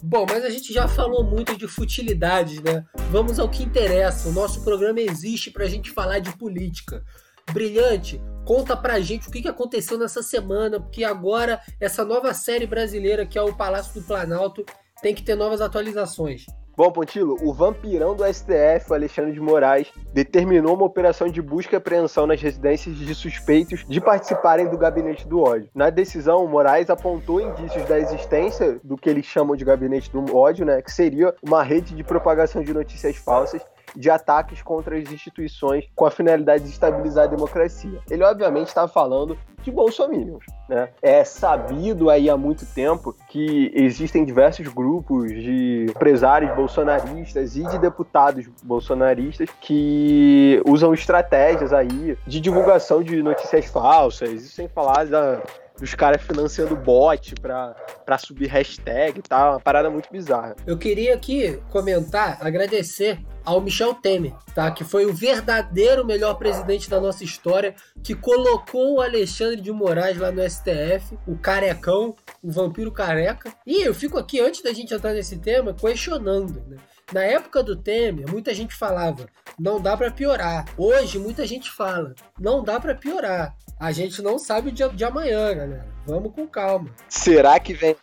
Bom, 0.03 0.25
mas 0.27 0.43
a 0.43 0.49
gente 0.49 0.73
já 0.73 0.87
falou 0.87 1.23
muito 1.23 1.55
de 1.55 1.67
futilidades, 1.67 2.61
né? 2.61 2.83
Vamos 3.11 3.37
ao 3.39 3.47
que 3.47 3.63
interessa. 3.63 4.29
O 4.29 4.31
nosso 4.31 4.63
programa 4.63 4.99
existe 4.99 5.51
para 5.51 5.65
a 5.65 5.67
gente 5.67 5.91
falar 5.91 6.19
de 6.19 6.35
política. 6.37 7.03
Brilhante, 7.51 8.21
conta 8.45 8.75
pra 8.75 8.99
gente 8.99 9.27
o 9.27 9.31
que 9.31 9.47
aconteceu 9.47 9.97
nessa 9.97 10.23
semana, 10.23 10.79
porque 10.79 11.03
agora 11.03 11.61
essa 11.79 12.03
nova 12.03 12.33
série 12.33 12.65
brasileira 12.65 13.25
que 13.25 13.37
é 13.37 13.41
o 13.41 13.55
Palácio 13.55 13.99
do 13.99 14.07
Planalto 14.07 14.65
tem 15.01 15.13
que 15.13 15.23
ter 15.23 15.35
novas 15.35 15.61
atualizações. 15.61 16.45
Bom, 16.75 16.89
Pontilo, 16.89 17.37
o 17.43 17.53
vampirão 17.53 18.15
do 18.15 18.23
STF, 18.23 18.93
Alexandre 18.93 19.33
de 19.33 19.41
Moraes, 19.41 19.91
determinou 20.13 20.75
uma 20.75 20.85
operação 20.85 21.27
de 21.27 21.41
busca 21.41 21.75
e 21.75 21.77
apreensão 21.77 22.25
nas 22.25 22.41
residências 22.41 22.95
de 22.95 23.13
suspeitos 23.13 23.83
de 23.87 23.99
participarem 23.99 24.69
do 24.69 24.77
gabinete 24.77 25.27
do 25.27 25.41
ódio. 25.41 25.69
Na 25.75 25.89
decisão, 25.89 26.47
Moraes 26.47 26.89
apontou 26.89 27.41
indícios 27.41 27.83
da 27.85 27.99
existência 27.99 28.79
do 28.83 28.95
que 28.95 29.09
eles 29.09 29.25
chamam 29.25 29.55
de 29.55 29.65
gabinete 29.65 30.09
do 30.09 30.35
ódio, 30.35 30.65
né, 30.65 30.81
que 30.81 30.91
seria 30.91 31.35
uma 31.43 31.61
rede 31.61 31.93
de 31.93 32.03
propagação 32.03 32.63
de 32.63 32.73
notícias 32.73 33.17
falsas 33.17 33.61
de 33.95 34.09
ataques 34.09 34.61
contra 34.61 34.97
as 34.97 35.11
instituições 35.11 35.85
com 35.95 36.05
a 36.05 36.11
finalidade 36.11 36.63
de 36.63 36.69
estabilizar 36.69 37.25
a 37.25 37.27
democracia. 37.27 37.99
Ele, 38.09 38.23
obviamente, 38.23 38.67
estava 38.67 38.87
falando 38.87 39.37
de 39.61 39.71
bolsominions. 39.71 40.43
Né? 40.71 40.87
É 41.01 41.25
sabido 41.25 42.09
aí 42.09 42.29
há 42.29 42.37
muito 42.37 42.65
tempo 42.65 43.13
que 43.27 43.69
existem 43.75 44.23
diversos 44.23 44.65
grupos 44.69 45.29
de 45.29 45.87
empresários 45.89 46.55
bolsonaristas 46.55 47.57
e 47.57 47.63
de 47.67 47.77
deputados 47.77 48.47
bolsonaristas 48.63 49.49
que 49.59 50.61
usam 50.65 50.93
estratégias 50.93 51.73
aí 51.73 52.17
de 52.25 52.39
divulgação 52.39 53.03
de 53.03 53.21
notícias 53.21 53.65
falsas, 53.65 54.31
isso 54.31 54.55
sem 54.55 54.69
falar 54.69 55.07
da, 55.07 55.41
dos 55.81 55.95
caras 55.95 56.21
financiando 56.21 56.75
bot 56.75 57.33
pra, 57.41 57.73
pra 58.05 58.17
subir 58.19 58.47
hashtag 58.47 59.17
e 59.17 59.21
tal, 59.23 59.53
uma 59.53 59.59
parada 59.59 59.89
muito 59.89 60.09
bizarra. 60.11 60.55
Eu 60.65 60.77
queria 60.77 61.15
aqui 61.15 61.59
comentar, 61.71 62.37
agradecer 62.39 63.19
ao 63.43 63.59
Michel 63.59 63.95
Temer, 63.95 64.35
tá? 64.53 64.69
Que 64.69 64.83
foi 64.83 65.07
o 65.07 65.13
verdadeiro 65.13 66.05
melhor 66.05 66.35
presidente 66.35 66.87
da 66.87 67.01
nossa 67.01 67.23
história, 67.23 67.73
que 68.03 68.13
colocou 68.13 68.97
o 68.97 69.01
Alexandre 69.01 69.59
de 69.59 69.71
Moraes 69.71 70.19
lá 70.19 70.31
no 70.31 70.47
STF, 70.47 71.17
o 71.27 71.35
carecão, 71.35 72.15
o 72.43 72.51
vampiro 72.51 72.91
careca. 72.91 73.51
E 73.65 73.81
eu 73.81 73.95
fico 73.95 74.19
aqui, 74.19 74.39
antes 74.39 74.61
da 74.61 74.71
gente 74.71 74.93
entrar 74.93 75.13
nesse 75.13 75.39
tema, 75.39 75.73
questionando, 75.73 76.63
né? 76.67 76.77
Na 77.11 77.23
época 77.23 77.61
do 77.61 77.75
Temer, 77.75 78.29
muita 78.29 78.53
gente 78.53 78.73
falava, 78.73 79.25
não 79.59 79.81
dá 79.81 79.97
para 79.97 80.11
piorar. 80.11 80.63
Hoje, 80.77 81.19
muita 81.19 81.45
gente 81.45 81.69
fala, 81.69 82.13
não 82.39 82.63
dá 82.63 82.79
para 82.79 82.95
piorar. 82.95 83.53
A 83.81 83.91
gente 83.91 84.21
não 84.21 84.37
sabe 84.37 84.69
o 84.69 84.71
dia 84.71 84.87
de 84.89 85.03
amanhã, 85.03 85.55
galera. 85.55 85.87
Vamos 86.05 86.31
com 86.35 86.45
calma. 86.45 86.87
Será 87.09 87.59
que 87.59 87.73
vem? 87.73 87.95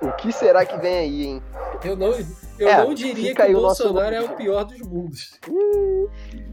O 0.00 0.10
que 0.12 0.32
será 0.32 0.64
que 0.64 0.78
vem 0.78 0.96
aí, 0.96 1.26
hein? 1.26 1.42
Eu 1.84 1.94
não, 1.94 2.14
eu 2.58 2.68
é, 2.68 2.78
não 2.82 2.94
diria 2.94 3.34
que 3.34 3.42
o 3.42 3.60
Bolsonaro 3.60 4.14
é 4.14 4.20
o 4.22 4.30
pior 4.30 4.64
dos 4.64 4.80
mundos. 4.80 5.38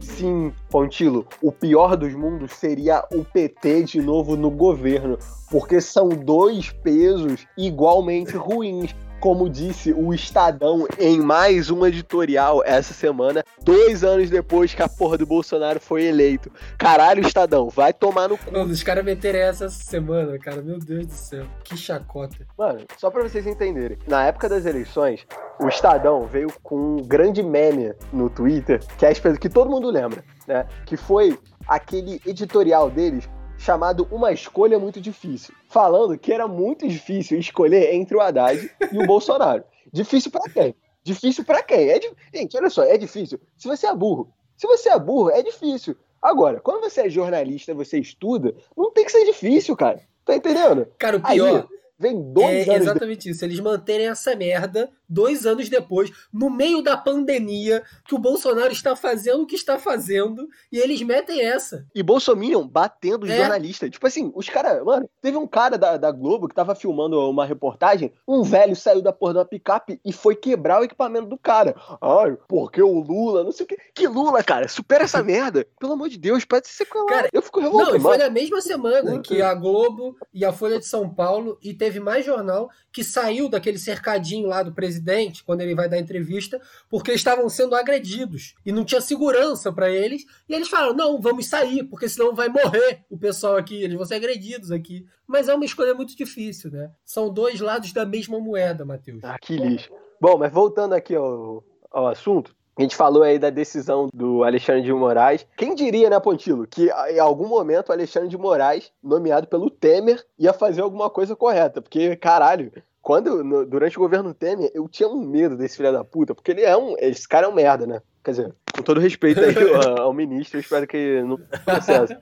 Sim, 0.00 0.52
Pontilo, 0.68 1.26
o 1.42 1.50
pior 1.50 1.96
dos 1.96 2.12
mundos 2.14 2.52
seria 2.52 3.02
o 3.10 3.24
PT 3.24 3.84
de 3.84 4.02
novo 4.02 4.36
no 4.36 4.50
governo, 4.50 5.18
porque 5.50 5.80
são 5.80 6.10
dois 6.10 6.70
pesos 6.70 7.46
igualmente 7.56 8.36
ruins 8.36 8.94
como 9.24 9.48
disse 9.48 9.90
o 9.90 10.12
Estadão 10.12 10.86
em 10.98 11.18
mais 11.18 11.70
um 11.70 11.86
editorial 11.86 12.62
essa 12.62 12.92
semana, 12.92 13.42
dois 13.62 14.04
anos 14.04 14.28
depois 14.28 14.74
que 14.74 14.82
a 14.82 14.88
porra 14.88 15.16
do 15.16 15.24
Bolsonaro 15.24 15.80
foi 15.80 16.04
eleito. 16.04 16.52
Caralho, 16.76 17.26
Estadão, 17.26 17.70
vai 17.70 17.94
tomar 17.94 18.28
no 18.28 18.36
cu. 18.36 18.52
Mano, 18.52 18.70
os 18.70 18.82
caras 18.82 19.02
meteram 19.02 19.38
essa 19.38 19.70
semana, 19.70 20.38
cara. 20.38 20.60
Meu 20.60 20.78
Deus 20.78 21.06
do 21.06 21.14
céu. 21.14 21.46
Que 21.64 21.74
chacota. 21.74 22.36
Mano, 22.58 22.80
só 22.98 23.08
pra 23.08 23.22
vocês 23.22 23.46
entenderem. 23.46 23.96
Na 24.06 24.26
época 24.26 24.46
das 24.46 24.66
eleições, 24.66 25.26
o 25.58 25.68
Estadão 25.68 26.26
veio 26.26 26.52
com 26.62 26.76
um 26.76 26.96
grande 26.96 27.42
meme 27.42 27.94
no 28.12 28.28
Twitter, 28.28 28.78
que 28.98 29.06
é 29.06 29.08
a 29.08 29.36
que 29.38 29.48
todo 29.48 29.70
mundo 29.70 29.88
lembra, 29.88 30.22
né? 30.46 30.66
Que 30.84 30.98
foi 30.98 31.38
aquele 31.66 32.20
editorial 32.26 32.90
deles 32.90 33.26
chamado 33.58 34.06
Uma 34.10 34.32
Escolha 34.32 34.78
Muito 34.78 35.00
Difícil, 35.00 35.54
falando 35.68 36.18
que 36.18 36.32
era 36.32 36.46
muito 36.46 36.86
difícil 36.86 37.38
escolher 37.38 37.94
entre 37.94 38.16
o 38.16 38.20
Haddad 38.20 38.70
e 38.92 38.98
o 38.98 39.04
Bolsonaro. 39.06 39.64
Difícil 39.92 40.30
para 40.30 40.50
quem? 40.50 40.74
Difícil 41.02 41.44
para 41.44 41.62
quem? 41.62 41.90
É 41.90 41.98
di... 41.98 42.10
Gente, 42.32 42.56
olha 42.56 42.70
só, 42.70 42.82
é 42.82 42.96
difícil. 42.96 43.38
Se 43.56 43.68
você 43.68 43.86
é 43.86 43.94
burro, 43.94 44.32
se 44.56 44.66
você 44.66 44.88
é 44.88 44.98
burro, 44.98 45.30
é 45.30 45.42
difícil. 45.42 45.96
Agora, 46.20 46.60
quando 46.60 46.82
você 46.82 47.02
é 47.02 47.10
jornalista, 47.10 47.74
você 47.74 47.98
estuda, 47.98 48.54
não 48.76 48.90
tem 48.90 49.04
que 49.04 49.12
ser 49.12 49.24
difícil, 49.26 49.76
cara. 49.76 50.00
Tá 50.24 50.34
entendendo? 50.34 50.86
Cara, 50.98 51.18
o 51.18 51.20
pior. 51.20 51.56
Aí, 51.56 51.78
vem 51.98 52.32
dois 52.32 52.66
é 52.66 52.74
anos. 52.74 52.88
Exatamente 52.88 53.24
de... 53.24 53.30
isso. 53.30 53.44
Eles 53.44 53.60
manterem 53.60 54.08
essa 54.08 54.34
merda 54.34 54.90
dois 55.08 55.46
anos 55.46 55.68
depois, 55.68 56.10
no 56.32 56.50
meio 56.50 56.82
da 56.82 56.96
pandemia, 56.96 57.82
que 58.06 58.14
o 58.14 58.18
Bolsonaro 58.18 58.72
está 58.72 58.94
fazendo 58.94 59.42
o 59.42 59.46
que 59.46 59.56
está 59.56 59.78
fazendo, 59.78 60.48
e 60.70 60.78
eles 60.78 61.00
metem 61.02 61.40
essa. 61.40 61.86
E 61.94 62.02
Bolsonaro 62.02 62.34
batendo 62.64 63.24
os 63.24 63.30
é. 63.30 63.36
jornalistas. 63.36 63.90
Tipo 63.90 64.06
assim, 64.06 64.32
os 64.34 64.48
caras, 64.48 64.84
mano, 64.84 65.08
teve 65.20 65.36
um 65.36 65.46
cara 65.46 65.78
da, 65.78 65.96
da 65.96 66.10
Globo 66.10 66.48
que 66.48 66.54
tava 66.54 66.74
filmando 66.74 67.18
uma 67.30 67.46
reportagem, 67.46 68.12
um 68.26 68.42
velho 68.42 68.74
saiu 68.74 69.00
da 69.00 69.12
porra 69.12 69.34
da 69.34 69.44
picape 69.44 70.00
e 70.04 70.12
foi 70.12 70.34
quebrar 70.34 70.80
o 70.80 70.84
equipamento 70.84 71.26
do 71.26 71.38
cara. 71.38 71.74
Ai, 72.00 72.36
porque 72.48 72.82
o 72.82 73.00
Lula, 73.00 73.44
não 73.44 73.52
sei 73.52 73.64
o 73.64 73.68
que. 73.68 73.76
Que 73.94 74.06
Lula, 74.06 74.42
cara? 74.42 74.68
Supera 74.68 75.04
essa 75.04 75.22
merda. 75.24 75.66
Pelo 75.78 75.92
amor 75.92 76.08
de 76.08 76.18
Deus, 76.18 76.44
pode 76.44 76.66
ser 76.66 76.84
sequelado. 76.84 77.10
Cara, 77.10 77.28
eu 77.32 77.42
fico 77.42 77.60
revoltado. 77.60 77.90
Não, 77.92 77.96
e 77.96 78.00
foi 78.00 78.18
na 78.18 78.30
mesma 78.30 78.60
semana 78.60 79.20
que 79.20 79.40
a 79.40 79.54
Globo 79.54 80.16
e 80.32 80.44
a 80.44 80.52
Folha 80.52 80.78
de 80.78 80.86
São 80.86 81.08
Paulo, 81.08 81.58
e 81.62 81.72
teve 81.72 82.00
mais 82.00 82.24
jornal 82.24 82.68
que 82.92 83.04
saiu 83.04 83.48
daquele 83.48 83.78
cercadinho 83.78 84.48
lá 84.48 84.62
do 84.62 84.72
presidente 84.72 85.03
presidente 85.04 85.44
quando 85.44 85.60
ele 85.60 85.74
vai 85.74 85.88
dar 85.88 85.98
entrevista, 85.98 86.60
porque 86.88 87.12
estavam 87.12 87.48
sendo 87.48 87.76
agredidos 87.76 88.54
e 88.64 88.72
não 88.72 88.84
tinha 88.84 89.00
segurança 89.00 89.70
para 89.70 89.90
eles. 89.90 90.24
E 90.48 90.54
eles 90.54 90.68
falaram: 90.68 90.94
não, 90.94 91.20
vamos 91.20 91.46
sair, 91.46 91.84
porque 91.84 92.08
senão 92.08 92.34
vai 92.34 92.48
morrer 92.48 93.04
o 93.10 93.18
pessoal 93.18 93.56
aqui, 93.56 93.82
eles 93.82 93.96
vão 93.96 94.06
ser 94.06 94.14
agredidos 94.14 94.70
aqui. 94.70 95.06
Mas 95.26 95.48
é 95.48 95.54
uma 95.54 95.64
escolha 95.64 95.94
muito 95.94 96.16
difícil, 96.16 96.70
né? 96.70 96.90
São 97.04 97.32
dois 97.32 97.60
lados 97.60 97.92
da 97.92 98.04
mesma 98.04 98.40
moeda, 98.40 98.84
Matheus. 98.84 99.22
Ah, 99.22 99.38
que 99.40 99.56
lixo. 99.56 99.92
Bom, 100.20 100.38
mas 100.38 100.52
voltando 100.52 100.94
aqui 100.94 101.14
ao, 101.14 101.62
ao 101.90 102.06
assunto, 102.06 102.54
A 102.76 102.82
gente 102.82 102.96
falou 102.96 103.22
aí 103.22 103.38
da 103.38 103.50
decisão 103.50 104.08
do 104.12 104.42
Alexandre 104.42 104.82
de 104.82 104.92
Moraes. 104.92 105.46
Quem 105.56 105.76
diria, 105.76 106.10
né, 106.10 106.18
Pontilo, 106.18 106.66
que 106.66 106.90
em 107.08 107.20
algum 107.20 107.46
momento 107.46 107.88
o 107.88 107.92
Alexandre 107.92 108.28
de 108.28 108.36
Moraes, 108.36 108.90
nomeado 109.00 109.46
pelo 109.46 109.70
Temer, 109.70 110.24
ia 110.36 110.52
fazer 110.52 110.80
alguma 110.80 111.08
coisa 111.08 111.36
correta? 111.36 111.80
Porque, 111.80 112.16
caralho, 112.16 112.72
quando, 113.04 113.44
no, 113.44 113.66
durante 113.66 113.98
o 113.98 114.00
governo 114.00 114.32
Temer, 114.32 114.70
eu 114.72 114.88
tinha 114.88 115.06
um 115.06 115.20
medo 115.20 115.58
desse 115.58 115.76
filho 115.76 115.92
da 115.92 116.02
puta, 116.02 116.34
porque 116.34 116.50
ele 116.50 116.62
é 116.62 116.74
um. 116.74 116.96
Esse 116.98 117.28
cara 117.28 117.46
é 117.46 117.48
um 117.50 117.54
merda, 117.54 117.86
né? 117.86 118.00
Quer 118.24 118.30
dizer, 118.30 118.54
com 118.74 118.82
todo 118.82 118.98
respeito 118.98 119.40
aí 119.40 119.54
ao, 119.74 120.04
ao 120.04 120.12
ministro, 120.14 120.56
eu 120.56 120.62
espero 120.62 120.86
que 120.86 121.22
não 121.22 121.38
processo. 121.62 122.14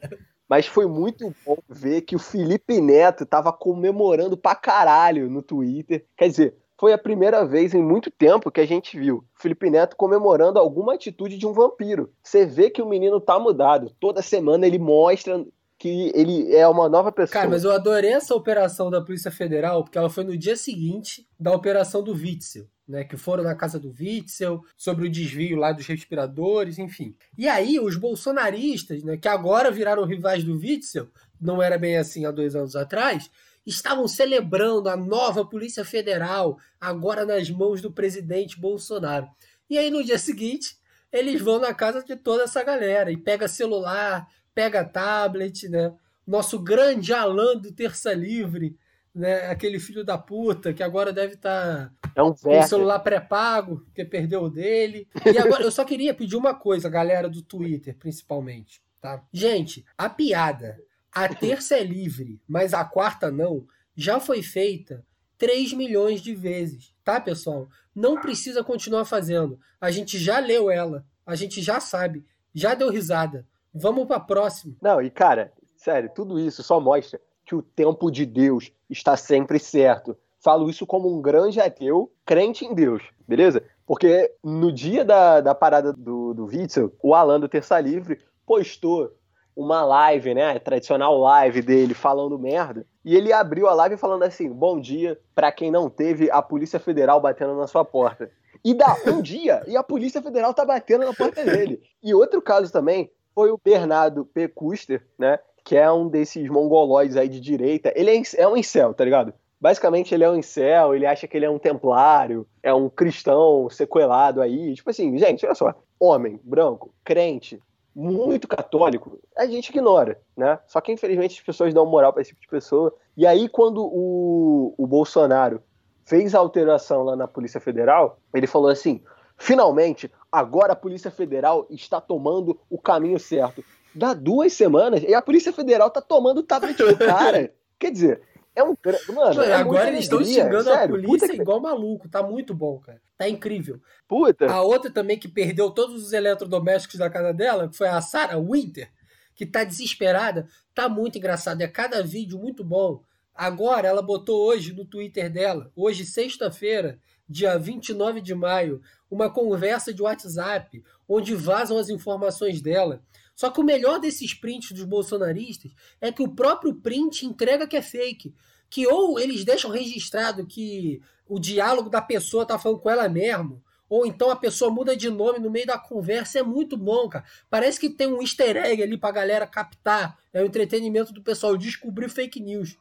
Mas 0.49 0.67
foi 0.67 0.87
muito 0.87 1.33
bom 1.47 1.57
ver 1.69 2.03
que 2.03 2.17
o 2.17 2.19
Felipe 2.19 2.81
Neto 2.81 3.25
tava 3.25 3.53
comemorando 3.53 4.37
pra 4.37 4.57
caralho 4.57 5.31
no 5.31 5.41
Twitter. 5.41 6.05
Quer 6.17 6.29
dizer, 6.29 6.57
foi 6.79 6.93
a 6.93 6.99
primeira 6.99 7.47
vez 7.47 7.73
em 7.75 7.81
muito 7.81 8.11
tempo 8.11 8.51
que 8.51 8.61
a 8.61 8.67
gente 8.67 8.99
viu 8.99 9.25
Felipe 9.37 9.71
Neto 9.71 9.97
comemorando 9.97 10.59
alguma 10.59 10.95
atitude 10.95 11.39
de 11.39 11.47
um 11.47 11.53
vampiro. 11.53 12.11
Você 12.21 12.45
vê 12.45 12.69
que 12.69 12.83
o 12.83 12.89
menino 12.89 13.21
tá 13.21 13.39
mudado. 13.39 13.95
Toda 14.01 14.21
semana 14.21 14.67
ele 14.67 14.81
mostra 14.81 15.47
que 15.83 16.13
ele 16.15 16.55
é 16.55 16.67
uma 16.69 16.89
nova 16.89 17.11
pessoa. 17.11 17.33
Cara, 17.33 17.51
mas 17.51 17.65
eu 17.65 17.73
adorei 17.73 18.13
essa 18.13 18.37
operação 18.37 18.89
da 18.89 19.01
Polícia 19.01 19.33
Federal, 19.33 19.83
porque 19.83 19.99
ela 19.99 20.09
foi 20.09 20.23
no 20.23 20.39
dia 20.39 20.55
seguinte 20.55 21.27
da 21.41 21.53
operação 21.53 22.05
do 22.05 22.13
Witzel. 22.13 22.69
Né, 22.87 23.05
que 23.05 23.17
foram 23.17 23.45
na 23.45 23.55
casa 23.55 23.79
do 23.79 23.95
Witzel, 23.99 24.61
sobre 24.77 25.07
o 25.07 25.11
desvio 25.11 25.57
lá 25.57 25.73
dos 25.73 25.87
respiradores, 25.87 26.79
enfim. 26.79 27.17
E 27.39 27.49
aí, 27.49 27.81
os 27.81 27.97
bolsonaristas, 27.97 29.03
né, 29.03 29.17
que 29.17 29.29
agora 29.29 29.71
viraram 29.71 30.05
rivais 30.05 30.45
do 30.45 30.59
Witzel, 30.59 31.09
não 31.41 31.63
era 31.63 31.79
bem 31.79 31.97
assim 31.97 32.27
há 32.27 32.31
dois 32.31 32.55
anos 32.55 32.77
atrás, 32.77 33.31
estavam 33.65 34.07
celebrando 34.07 34.89
a 34.89 34.97
nova 34.97 35.45
Polícia 35.45 35.85
Federal, 35.85 36.59
agora 36.81 37.25
nas 37.25 37.49
mãos 37.49 37.81
do 37.81 37.91
presidente 37.91 38.61
Bolsonaro. 38.61 39.29
E 39.71 39.79
aí 39.79 39.91
no 39.91 40.05
dia 40.05 40.19
seguinte, 40.19 40.77
eles 41.13 41.41
vão 41.41 41.61
na 41.61 41.73
casa 41.73 42.03
de 42.03 42.17
toda 42.17 42.45
essa 42.45 42.63
galera 42.63 43.13
e 43.13 43.17
pega 43.17 43.47
celular, 43.49 44.27
pega 44.55 44.85
tablet, 44.85 45.69
né? 45.69 45.93
Nosso 46.27 46.59
grande 46.59 47.13
Alan 47.13 47.57
do 47.57 47.73
Terça 47.73 48.13
Livre, 48.13 48.77
né? 49.15 49.51
Aquele 49.51 49.79
filho 49.79 50.05
da 50.05 50.17
puta 50.17 50.73
que 50.73 50.83
agora 50.83 51.13
deve 51.13 51.35
estar 51.35 51.89
tá 51.89 52.13
é 52.15 52.23
um 52.23 52.33
com 52.35 52.59
o 52.59 52.63
celular 52.63 53.01
pré-pago, 53.01 53.85
que 53.95 54.05
perdeu 54.05 54.43
o 54.43 54.51
dele. 54.51 55.09
E 55.27 55.39
agora 55.39 55.63
eu 55.63 55.71
só 55.71 55.85
queria 55.85 56.15
pedir 56.15 56.37
uma 56.37 56.55
coisa, 56.55 56.89
galera 56.89 57.29
do 57.29 57.43
Twitter, 57.43 57.97
principalmente, 57.97 58.83
tá? 59.01 59.23
Gente, 59.33 59.85
a 59.97 60.09
piada 60.09 60.79
a 61.13 61.29
terça 61.29 61.77
é 61.77 61.85
livre, 61.85 62.41
mas 62.49 62.73
a 62.73 62.83
quarta 62.87 63.31
não, 63.31 63.67
já 63.95 64.19
foi 64.19 64.43
feita 64.43 65.05
3 65.37 65.75
milhões 65.75 66.23
de 66.23 66.35
vezes, 66.35 66.95
tá, 67.05 67.21
pessoal? 67.21 67.69
Não 67.95 68.19
precisa 68.19 68.65
continuar 68.65 69.05
fazendo. 69.05 69.61
A 69.79 69.91
gente 69.91 70.19
já 70.19 70.39
leu 70.39 70.71
ela, 70.71 71.05
a 71.27 71.35
gente 71.35 71.61
já 71.61 71.81
sabe, 71.81 72.25
já 72.55 72.73
deu 72.73 72.89
risada. 72.89 73.47
Vamos 73.75 74.07
para 74.07 74.17
a 74.17 74.21
próxima. 74.21 74.75
Não, 74.81 75.01
e 75.01 75.11
cara, 75.11 75.53
sério, 75.77 76.11
tudo 76.15 76.39
isso 76.39 76.63
só 76.63 76.79
mostra 76.79 77.21
que 77.45 77.55
o 77.55 77.63
tempo 77.63 78.11
de 78.11 78.27
Deus 78.27 78.73
está 78.89 79.17
sempre 79.17 79.59
certo. 79.59 80.17
Falo 80.41 80.69
isso 80.69 80.87
como 80.87 81.15
um 81.15 81.23
grande 81.23 81.61
ateu, 81.61 82.13
crente 82.27 82.65
em 82.65 82.75
Deus, 82.75 83.03
beleza? 83.27 83.63
Porque 83.87 84.33
no 84.43 84.73
dia 84.73 85.05
da, 85.05 85.41
da 85.41 85.55
parada 85.55 85.93
do, 85.93 86.35
do 86.35 86.47
Witzel, 86.47 86.93
o 87.03 87.15
Alan 87.15 87.39
do 87.39 87.49
Terça 87.49 87.79
Livre 87.81 88.21
postou 88.47 89.13
uma 89.55 89.85
live, 89.85 90.35
né? 90.35 90.57
A 90.57 90.61
tradicional 90.61 91.19
live 91.19 91.63
dele 91.63 91.95
falando 91.95 92.39
merda. 92.39 92.87
E 93.05 93.15
ele 93.15 93.33
abriu 93.33 93.69
a 93.69 93.75
live 93.75 93.97
falando 93.97 94.23
assim: 94.23 94.51
bom 94.51 94.81
dia 94.81 95.19
para 95.35 95.53
quem 95.53 95.71
não 95.71 95.89
teve 95.89 96.31
a 96.31 96.41
Polícia 96.41 96.81
Federal 96.81 97.21
batendo 97.21 97.55
na 97.57 97.67
sua 97.67 97.85
porta. 97.85 98.31
E 98.65 98.75
dá 98.75 98.97
um 99.07 99.21
dia 99.23 99.63
e 99.67 99.77
a 99.77 99.83
Polícia 99.83 100.23
Federal 100.23 100.55
tá 100.55 100.65
batendo 100.65 101.05
na 101.05 101.13
porta 101.13 101.45
dele. 101.45 101.81
E 102.03 102.15
outro 102.15 102.41
caso 102.41 102.73
também 102.73 103.11
foi 103.35 103.51
o 103.51 103.61
Bernardo 103.63 104.25
P. 104.25 104.49
Custer, 104.49 105.07
né? 105.19 105.39
Que 105.65 105.77
é 105.77 105.91
um 105.91 106.09
desses 106.09 106.49
mongolóides 106.49 107.17
aí 107.17 107.29
de 107.29 107.41
direita. 107.41 107.93
Ele 107.95 108.11
é, 108.11 108.23
é 108.37 108.49
um 108.49 108.57
incel, 108.57 108.93
tá 108.95 109.05
ligado? 109.05 109.33
Basicamente, 109.61 110.13
ele 110.13 110.25
é 110.25 110.31
um 110.31 110.37
incel, 110.37 110.95
ele 110.95 111.07
acha 111.07 111.29
que 111.29 111.37
ele 111.37 111.47
é 111.47 111.51
um 111.51 111.59
templário, 111.59 112.47
é 112.63 112.75
um 112.75 112.89
cristão 112.89 113.71
sequelado 113.71 114.43
aí. 114.43 114.75
Tipo 114.75 114.91
assim, 114.91 115.17
gente, 115.19 115.47
olha 115.47 115.55
só. 115.55 115.75
Homem, 116.01 116.41
branco, 116.43 116.93
crente, 117.05 117.61
muito 117.95 118.49
católico, 118.49 119.21
a 119.37 119.47
gente 119.47 119.69
ignora, 119.69 120.19
né? 120.37 120.59
Só 120.67 120.81
que 120.81 120.93
infelizmente 120.93 121.39
as 121.39 121.45
pessoas 121.45 121.75
dão 121.75 121.87
moral 121.87 122.13
para 122.13 122.23
esse 122.23 122.31
tipo 122.31 122.41
de 122.41 122.49
pessoa. 122.49 122.95
E 123.17 123.27
aí, 123.27 123.49
quando 123.49 123.85
o, 123.85 124.75
o 124.77 124.87
Bolsonaro 124.87 125.63
fez 126.05 126.35
a 126.35 126.39
alteração 126.39 127.05
lá 127.05 127.15
na 127.15 127.29
Polícia 127.29 127.61
Federal, 127.61 128.19
ele 128.35 128.47
falou 128.47 128.71
assim: 128.71 129.03
finalmente, 129.43 130.11
agora 130.31 130.73
a 130.73 130.77
Polícia 130.77 131.11
Federal 131.11 131.67
está 131.69 132.01
tomando 132.01 132.59
o 132.71 132.79
caminho 132.79 133.19
certo. 133.19 133.65
Dá 133.93 134.15
duas 134.15 134.53
semanas 134.53 135.03
e 135.03 135.13
a 135.13 135.21
Polícia 135.21 135.53
Federal 135.53 135.91
tá 135.91 136.01
tomando 136.01 136.39
o 136.39 136.43
tablet 136.43 136.77
do 136.77 136.97
cara. 136.97 137.53
Quer 137.79 137.91
dizer, 137.91 138.23
é 138.55 138.63
um. 138.63 138.77
Mano, 139.13 139.43
é 139.43 139.53
agora 139.53 139.89
eles 139.89 140.05
estão 140.05 140.25
xingando 140.25 140.65
Sério, 140.65 140.95
a 140.95 141.01
polícia 141.01 141.29
que... 141.29 141.41
igual 141.43 141.61
maluco. 141.61 142.09
Tá 142.09 142.23
muito 142.23 142.55
bom, 142.55 142.79
cara. 142.79 143.03
Tá 143.19 143.29
incrível. 143.29 143.81
Puta. 144.07 144.47
A 144.47 144.63
outra 144.63 144.91
também 144.91 145.19
que 145.19 145.29
perdeu 145.29 145.71
todos 145.71 146.05
os 146.05 146.13
eletrodomésticos 146.13 146.99
da 146.99 147.11
casa 147.11 147.35
dela, 147.35 147.69
que 147.69 147.77
foi 147.77 147.89
a 147.89 148.01
Sarah 148.01 148.39
Winter, 148.39 148.89
que 149.35 149.45
tá 149.45 149.65
desesperada. 149.65 150.47
Tá 150.73 150.89
muito 150.89 151.19
engraçado. 151.19 151.61
É 151.61 151.67
cada 151.67 152.03
vídeo 152.03 152.39
muito 152.39 152.63
bom. 152.63 153.03
Agora, 153.35 153.89
ela 153.89 154.03
botou 154.03 154.47
hoje 154.47 154.73
no 154.73 154.85
Twitter 154.85 155.31
dela, 155.33 155.73
hoje, 155.75 156.05
sexta-feira, 156.05 156.99
dia 157.33 157.59
29 157.59 158.21
de 158.21 158.35
maio, 158.35 158.81
uma 159.11 159.29
conversa 159.31 159.93
de 159.93 160.03
WhatsApp 160.03 160.85
onde 161.09 161.35
vazam 161.35 161.79
as 161.79 161.89
informações 161.89 162.61
dela. 162.61 163.03
Só 163.35 163.51
que 163.51 163.61
o 163.61 163.65
melhor 163.65 163.99
desses 163.99 164.35
prints 164.35 164.73
dos 164.73 164.85
bolsonaristas 164.85 165.73
é 166.01 166.13
que 166.13 166.23
o 166.23 166.35
próprio 166.35 166.75
print 166.75 167.27
entrega 167.27 167.67
que 167.67 167.77
é 167.77 167.83
fake. 167.83 168.35
Que 168.71 168.87
ou 168.87 169.19
eles 169.19 169.45
deixam 169.45 169.71
registrado 169.71 170.47
que 170.47 171.01
o 171.27 171.39
diálogo 171.39 171.91
da 171.91 172.01
pessoa 172.01 172.47
tá 172.47 172.59
falando 172.59 172.81
com 172.81 172.91
ela 172.91 173.09
mesmo, 173.09 173.63
ou 173.89 174.07
então 174.07 174.31
a 174.31 174.37
pessoa 174.37 174.71
muda 174.71 174.97
de 174.97 175.11
nome 175.11 175.39
no 175.39 175.51
meio 175.51 175.67
da 175.67 175.79
conversa. 175.79 176.39
É 176.39 176.43
muito 176.43 176.77
bom, 176.79 177.09
cara. 177.09 177.25
Parece 177.51 177.79
que 177.79 177.91
tem 177.91 178.07
um 178.07 178.23
easter 178.23 178.57
egg 178.57 178.83
ali 178.83 178.97
pra 178.97 179.11
galera 179.11 179.47
captar. 179.47 180.19
É 180.33 180.43
o 180.43 180.47
entretenimento 180.47 181.13
do 181.13 181.23
pessoal 181.23 181.57
descobrir 181.59 182.09
fake 182.09 182.41
news. 182.41 182.79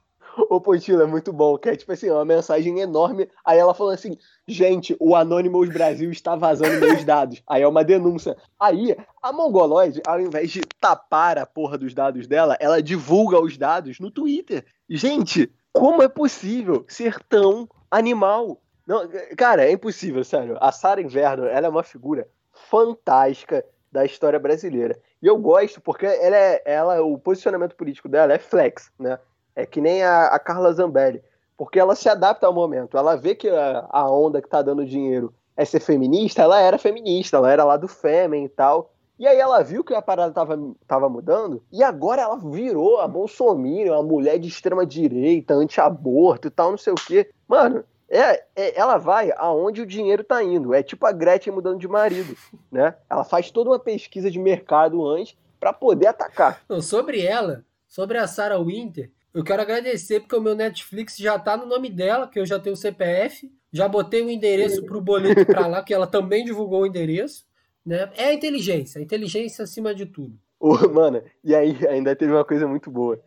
Ô, 0.50 0.62
Pontilo, 0.62 1.02
é 1.02 1.06
muito 1.06 1.34
bom, 1.34 1.58
que 1.58 1.70
é 1.70 1.76
tipo 1.76 1.92
assim, 1.92 2.10
uma 2.10 2.24
mensagem 2.24 2.80
enorme. 2.80 3.30
Aí 3.46 3.60
ela 3.60 3.74
falou 3.74 3.94
assim: 3.94 4.18
gente, 4.48 4.96
o 5.00 5.16
Anonymous 5.16 5.70
Brasil 5.70 6.10
está 6.12 6.36
vazando 6.36 6.80
meus 6.80 7.04
dados. 7.04 7.42
Aí 7.48 7.62
é 7.62 7.68
uma 7.68 7.84
denúncia. 7.84 8.38
Aí, 8.60 8.96
a 9.22 9.34
Mongoloid, 9.34 10.02
ao 10.06 10.20
invés 10.20 10.52
de 10.52 10.62
tapar 10.80 11.38
a 11.38 11.46
porra 11.46 11.78
dos 11.78 11.94
dados 11.94 12.28
dela, 12.28 12.58
ela 12.60 12.82
divulga 12.82 13.42
os 13.42 13.58
dados 13.58 14.00
no 14.00 14.10
Twitter. 14.10 14.66
Gente, 14.90 15.52
como 15.74 16.02
é 16.02 16.08
possível 16.08 16.86
ser 16.88 17.20
tão 17.28 17.68
animal? 17.90 18.62
Não, 18.86 19.08
cara, 19.38 19.66
é 19.66 19.72
impossível, 19.72 20.24
sério. 20.24 20.58
A 20.60 20.72
Sara 20.72 21.02
Inverno, 21.02 21.46
ela 21.46 21.68
é 21.68 21.70
uma 21.70 21.84
figura 21.84 22.28
fantástica 22.52 23.66
da 23.92 24.06
história 24.06 24.40
brasileira. 24.40 24.98
E 25.22 25.28
eu 25.28 25.38
gosto 25.38 25.82
porque 25.82 26.06
ela 26.06 26.36
é, 26.36 26.62
ela, 26.66 27.02
o 27.02 27.18
posicionamento 27.18 27.76
político 27.76 28.08
dela 28.08 28.34
é 28.34 28.40
flex, 28.40 28.92
né? 28.98 29.20
É 29.56 29.66
que 29.66 29.82
nem 29.82 30.04
a, 30.04 30.28
a 30.28 30.40
Carla 30.40 30.74
Zambelli. 30.74 31.22
Porque 31.58 31.80
ela 31.80 31.96
se 31.96 32.10
adapta 32.10 32.48
ao 32.48 32.54
momento. 32.54 32.98
Ela 32.98 33.16
vê 33.16 33.36
que 33.36 33.50
a, 33.50 33.88
a 33.90 34.10
onda 34.10 34.42
que 34.42 34.50
tá 34.50 34.62
dando 34.62 34.86
dinheiro 34.86 35.34
é 35.56 35.66
ser 35.66 35.80
feminista, 35.80 36.42
ela 36.42 36.60
era 36.60 36.78
feminista, 36.78 37.38
ela 37.38 37.52
era 37.52 37.64
lá 37.64 37.78
do 37.78 37.88
Fêmen 37.88 38.46
e 38.46 38.50
tal. 38.50 38.94
E 39.20 39.28
aí 39.28 39.38
ela 39.38 39.62
viu 39.62 39.84
que 39.84 39.94
a 39.94 40.02
parada 40.02 40.34
tava, 40.34 40.60
tava 40.88 41.08
mudando, 41.08 41.62
e 41.72 41.84
agora 41.84 42.24
ela 42.24 42.38
virou 42.38 43.00
a 43.00 43.08
Bolsonaro, 43.08 43.94
uma 43.94 44.02
mulher 44.02 44.40
de 44.40 44.48
extrema 44.48 44.84
direita, 44.84 45.54
anti-aborto 45.54 46.48
e 46.48 46.52
tal, 46.52 46.72
não 46.72 46.78
sei 46.80 46.92
o 46.92 46.96
quê. 46.96 47.30
Mano, 47.48 47.84
é, 48.10 48.44
é, 48.56 48.80
ela 48.80 48.98
vai 48.98 49.32
aonde 49.38 49.82
o 49.82 49.86
dinheiro 49.86 50.24
tá 50.24 50.44
indo. 50.44 50.74
É 50.74 50.82
tipo 50.82 51.06
a 51.06 51.12
Gretchen 51.12 51.54
mudando 51.54 51.78
de 51.80 51.88
marido, 51.88 52.36
né? 52.72 52.96
Ela 53.08 53.24
faz 53.24 53.52
toda 53.52 53.70
uma 53.70 53.78
pesquisa 53.78 54.32
de 54.32 54.40
mercado 54.40 55.08
antes 55.08 55.38
para 55.60 55.72
poder 55.72 56.08
atacar. 56.08 56.60
Não, 56.68 56.82
sobre 56.82 57.24
ela, 57.24 57.64
sobre 57.88 58.18
a 58.18 58.26
Sarah 58.26 58.58
Winter, 58.58 59.12
eu 59.34 59.44
quero 59.44 59.62
agradecer 59.62 60.20
porque 60.20 60.36
o 60.36 60.42
meu 60.42 60.56
Netflix 60.56 61.18
já 61.18 61.38
tá 61.40 61.56
no 61.56 61.66
nome 61.66 61.90
dela, 61.90 62.28
que 62.28 62.40
eu 62.40 62.46
já 62.46 62.60
tenho 62.60 62.74
o 62.74 62.78
CPF, 62.78 63.52
já 63.72 63.88
botei 63.88 64.22
o 64.22 64.30
endereço 64.30 64.84
pro 64.84 65.02
boleto 65.02 65.46
para 65.46 65.68
lá, 65.68 65.84
que 65.84 65.94
ela 65.94 66.08
também 66.08 66.44
divulgou 66.44 66.82
o 66.82 66.86
endereço, 66.86 67.46
né? 67.86 68.12
É 68.16 68.26
a 68.26 68.34
inteligência, 68.34 69.00
a 69.00 69.02
inteligência 69.02 69.64
acima 69.64 69.96
de 69.96 70.06
tudo. 70.06 70.38
Ô, 70.60 70.76
mano, 70.90 71.24
e 71.44 71.56
aí 71.56 71.78
ainda 71.88 72.16
teve 72.16 72.32
uma 72.32 72.46
coisa 72.46 72.68
muito 72.68 72.92
boa, 72.92 73.20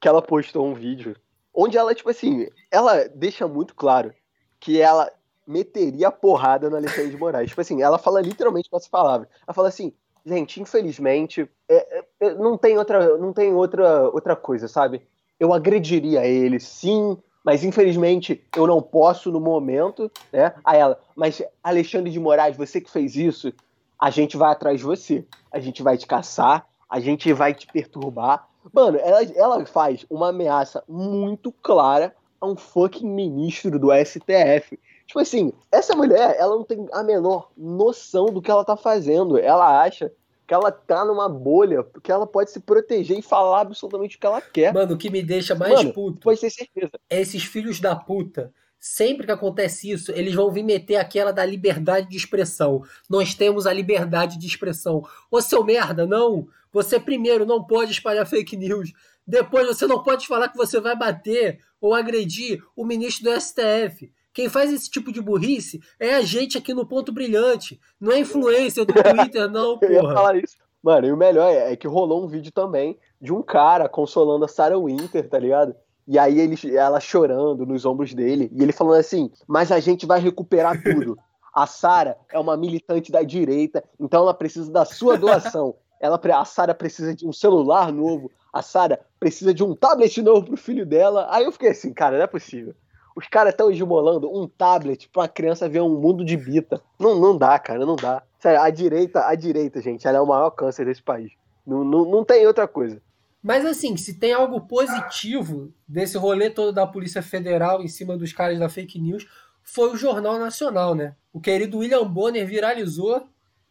que 0.00 0.08
ela 0.08 0.22
postou 0.22 0.66
um 0.66 0.74
vídeo 0.74 1.16
onde 1.52 1.76
ela, 1.76 1.92
tipo 1.92 2.08
assim, 2.08 2.48
ela 2.70 3.08
deixa 3.08 3.48
muito 3.48 3.74
claro 3.74 4.14
que 4.60 4.80
ela 4.80 5.10
meteria 5.44 6.10
porrada 6.10 6.70
no 6.70 6.76
Alexandre 6.76 7.10
de 7.10 7.16
Moraes. 7.16 7.48
Tipo 7.48 7.60
assim, 7.60 7.82
ela 7.82 7.98
fala 7.98 8.20
literalmente 8.20 8.70
com 8.70 8.76
essa 8.76 8.88
palavra. 8.88 9.28
Ela 9.46 9.54
fala 9.54 9.68
assim, 9.68 9.92
gente, 10.24 10.60
infelizmente, 10.60 11.50
é, 11.68 12.04
é, 12.20 12.34
não 12.34 12.56
tem 12.56 12.78
outra, 12.78 13.16
não 13.16 13.32
tem 13.32 13.52
outra, 13.52 14.08
outra 14.10 14.36
coisa, 14.36 14.68
sabe? 14.68 15.02
Eu 15.38 15.52
agrediria 15.52 16.24
ele, 16.26 16.58
sim, 16.58 17.16
mas 17.44 17.64
infelizmente 17.64 18.44
eu 18.56 18.66
não 18.66 18.82
posso 18.82 19.30
no 19.30 19.40
momento, 19.40 20.10
né? 20.32 20.54
A 20.64 20.76
ela, 20.76 21.00
mas 21.14 21.42
Alexandre 21.62 22.10
de 22.10 22.20
Moraes, 22.20 22.56
você 22.56 22.80
que 22.80 22.90
fez 22.90 23.16
isso, 23.16 23.52
a 23.98 24.10
gente 24.10 24.36
vai 24.36 24.52
atrás 24.52 24.78
de 24.78 24.84
você, 24.84 25.24
a 25.50 25.58
gente 25.58 25.82
vai 25.82 25.96
te 25.96 26.06
caçar, 26.06 26.66
a 26.88 27.00
gente 27.00 27.32
vai 27.32 27.54
te 27.54 27.66
perturbar. 27.66 28.48
Mano, 28.72 28.98
ela, 28.98 29.22
ela 29.34 29.66
faz 29.66 30.04
uma 30.10 30.28
ameaça 30.28 30.82
muito 30.88 31.50
clara 31.50 32.14
a 32.40 32.46
um 32.46 32.56
fucking 32.56 33.08
ministro 33.08 33.78
do 33.78 33.88
STF. 33.92 34.78
Tipo 35.06 35.20
assim, 35.20 35.52
essa 35.72 35.96
mulher, 35.96 36.36
ela 36.38 36.54
não 36.54 36.64
tem 36.64 36.86
a 36.92 37.02
menor 37.02 37.50
noção 37.56 38.26
do 38.26 38.42
que 38.42 38.50
ela 38.50 38.64
tá 38.64 38.76
fazendo. 38.76 39.38
Ela 39.38 39.82
acha 39.82 40.12
que 40.48 40.54
ela 40.54 40.72
tá 40.72 41.04
numa 41.04 41.28
bolha, 41.28 41.84
que 42.02 42.10
ela 42.10 42.26
pode 42.26 42.50
se 42.50 42.58
proteger 42.58 43.18
e 43.18 43.22
falar 43.22 43.60
absolutamente 43.60 44.16
o 44.16 44.18
que 44.18 44.26
ela 44.26 44.40
quer. 44.40 44.72
Mano, 44.72 44.94
o 44.94 44.96
que 44.96 45.10
me 45.10 45.22
deixa 45.22 45.54
mais 45.54 45.74
Mano, 45.74 45.92
puto 45.92 46.22
Pode 46.22 46.40
ter 46.40 46.48
certeza. 46.48 46.92
é 47.10 47.20
esses 47.20 47.44
filhos 47.44 47.78
da 47.80 47.94
puta. 47.94 48.50
Sempre 48.80 49.26
que 49.26 49.32
acontece 49.32 49.90
isso, 49.90 50.10
eles 50.12 50.34
vão 50.34 50.50
vir 50.50 50.62
meter 50.62 50.96
aquela 50.96 51.32
da 51.32 51.44
liberdade 51.44 52.08
de 52.08 52.16
expressão. 52.16 52.82
Nós 53.10 53.34
temos 53.34 53.66
a 53.66 53.72
liberdade 53.74 54.38
de 54.38 54.46
expressão. 54.46 55.06
Ô 55.30 55.42
seu 55.42 55.62
merda, 55.62 56.06
não! 56.06 56.48
Você 56.72 56.98
primeiro 56.98 57.44
não 57.44 57.62
pode 57.62 57.92
espalhar 57.92 58.26
fake 58.26 58.56
news. 58.56 58.94
Depois 59.26 59.66
você 59.66 59.86
não 59.86 60.02
pode 60.02 60.26
falar 60.26 60.48
que 60.48 60.56
você 60.56 60.80
vai 60.80 60.96
bater 60.96 61.60
ou 61.78 61.92
agredir 61.92 62.64
o 62.74 62.86
ministro 62.86 63.30
do 63.30 63.38
STF. 63.38 64.10
Quem 64.32 64.48
faz 64.48 64.72
esse 64.72 64.90
tipo 64.90 65.12
de 65.12 65.20
burrice 65.20 65.80
é 65.98 66.14
a 66.14 66.20
gente 66.22 66.56
aqui 66.56 66.72
no 66.72 66.86
Ponto 66.86 67.12
Brilhante. 67.12 67.80
Não 68.00 68.12
é 68.12 68.20
influência 68.20 68.84
do 68.84 68.92
Twitter, 68.92 69.48
não, 69.50 69.78
Eu 69.80 69.92
ia 69.92 70.00
porra. 70.00 70.14
falar 70.14 70.36
isso. 70.36 70.56
Mano, 70.82 71.06
e 71.08 71.12
o 71.12 71.16
melhor 71.16 71.50
é, 71.50 71.72
é 71.72 71.76
que 71.76 71.88
rolou 71.88 72.24
um 72.24 72.28
vídeo 72.28 72.52
também 72.52 72.96
de 73.20 73.32
um 73.32 73.42
cara 73.42 73.88
consolando 73.88 74.44
a 74.44 74.48
Sarah 74.48 74.78
Winter, 74.78 75.28
tá 75.28 75.38
ligado? 75.38 75.74
E 76.06 76.18
aí 76.18 76.38
ele, 76.40 76.76
ela 76.76 77.00
chorando 77.00 77.66
nos 77.66 77.84
ombros 77.84 78.14
dele, 78.14 78.50
e 78.54 78.62
ele 78.62 78.72
falando 78.72 78.98
assim: 78.98 79.30
Mas 79.46 79.70
a 79.70 79.80
gente 79.80 80.06
vai 80.06 80.20
recuperar 80.20 80.82
tudo. 80.82 81.18
A 81.54 81.66
Sarah 81.66 82.16
é 82.32 82.38
uma 82.38 82.56
militante 82.56 83.10
da 83.10 83.22
direita, 83.22 83.82
então 83.98 84.22
ela 84.22 84.32
precisa 84.32 84.70
da 84.70 84.84
sua 84.84 85.18
doação. 85.18 85.74
Ela, 86.00 86.20
a 86.34 86.44
Sarah 86.44 86.74
precisa 86.74 87.14
de 87.14 87.26
um 87.26 87.32
celular 87.32 87.92
novo, 87.92 88.30
a 88.52 88.62
Sarah 88.62 89.00
precisa 89.18 89.52
de 89.52 89.64
um 89.64 89.74
tablet 89.74 90.22
novo 90.22 90.46
pro 90.46 90.56
filho 90.56 90.86
dela. 90.86 91.26
Aí 91.28 91.44
eu 91.44 91.52
fiquei 91.52 91.70
assim, 91.70 91.92
cara, 91.92 92.16
não 92.16 92.24
é 92.24 92.28
possível. 92.28 92.74
Os 93.18 93.26
caras 93.26 93.52
estão 93.52 93.68
esmolando 93.68 94.32
um 94.32 94.46
tablet 94.46 95.08
pra 95.08 95.26
criança 95.26 95.68
ver 95.68 95.80
um 95.80 96.00
mundo 96.00 96.24
de 96.24 96.36
bita. 96.36 96.80
Não, 97.00 97.18
não 97.18 97.36
dá, 97.36 97.58
cara, 97.58 97.84
não 97.84 97.96
dá. 97.96 98.22
Sério, 98.38 98.60
a 98.60 98.70
direita, 98.70 99.26
a 99.26 99.34
direita, 99.34 99.82
gente, 99.82 100.06
ela 100.06 100.18
é 100.18 100.20
o 100.20 100.26
maior 100.26 100.50
câncer 100.50 100.86
desse 100.86 101.02
país. 101.02 101.32
Não, 101.66 101.82
não, 101.82 102.04
não 102.08 102.24
tem 102.24 102.46
outra 102.46 102.68
coisa. 102.68 103.02
Mas 103.42 103.66
assim, 103.66 103.96
se 103.96 104.20
tem 104.20 104.32
algo 104.32 104.60
positivo 104.60 105.74
desse 105.86 106.16
rolê 106.16 106.48
todo 106.48 106.72
da 106.72 106.86
Polícia 106.86 107.20
Federal 107.20 107.82
em 107.82 107.88
cima 107.88 108.16
dos 108.16 108.32
caras 108.32 108.56
da 108.56 108.68
fake 108.68 109.00
news, 109.00 109.26
foi 109.64 109.90
o 109.90 109.96
Jornal 109.96 110.38
Nacional, 110.38 110.94
né? 110.94 111.16
O 111.32 111.40
querido 111.40 111.78
William 111.78 112.06
Bonner 112.06 112.46
viralizou 112.46 113.26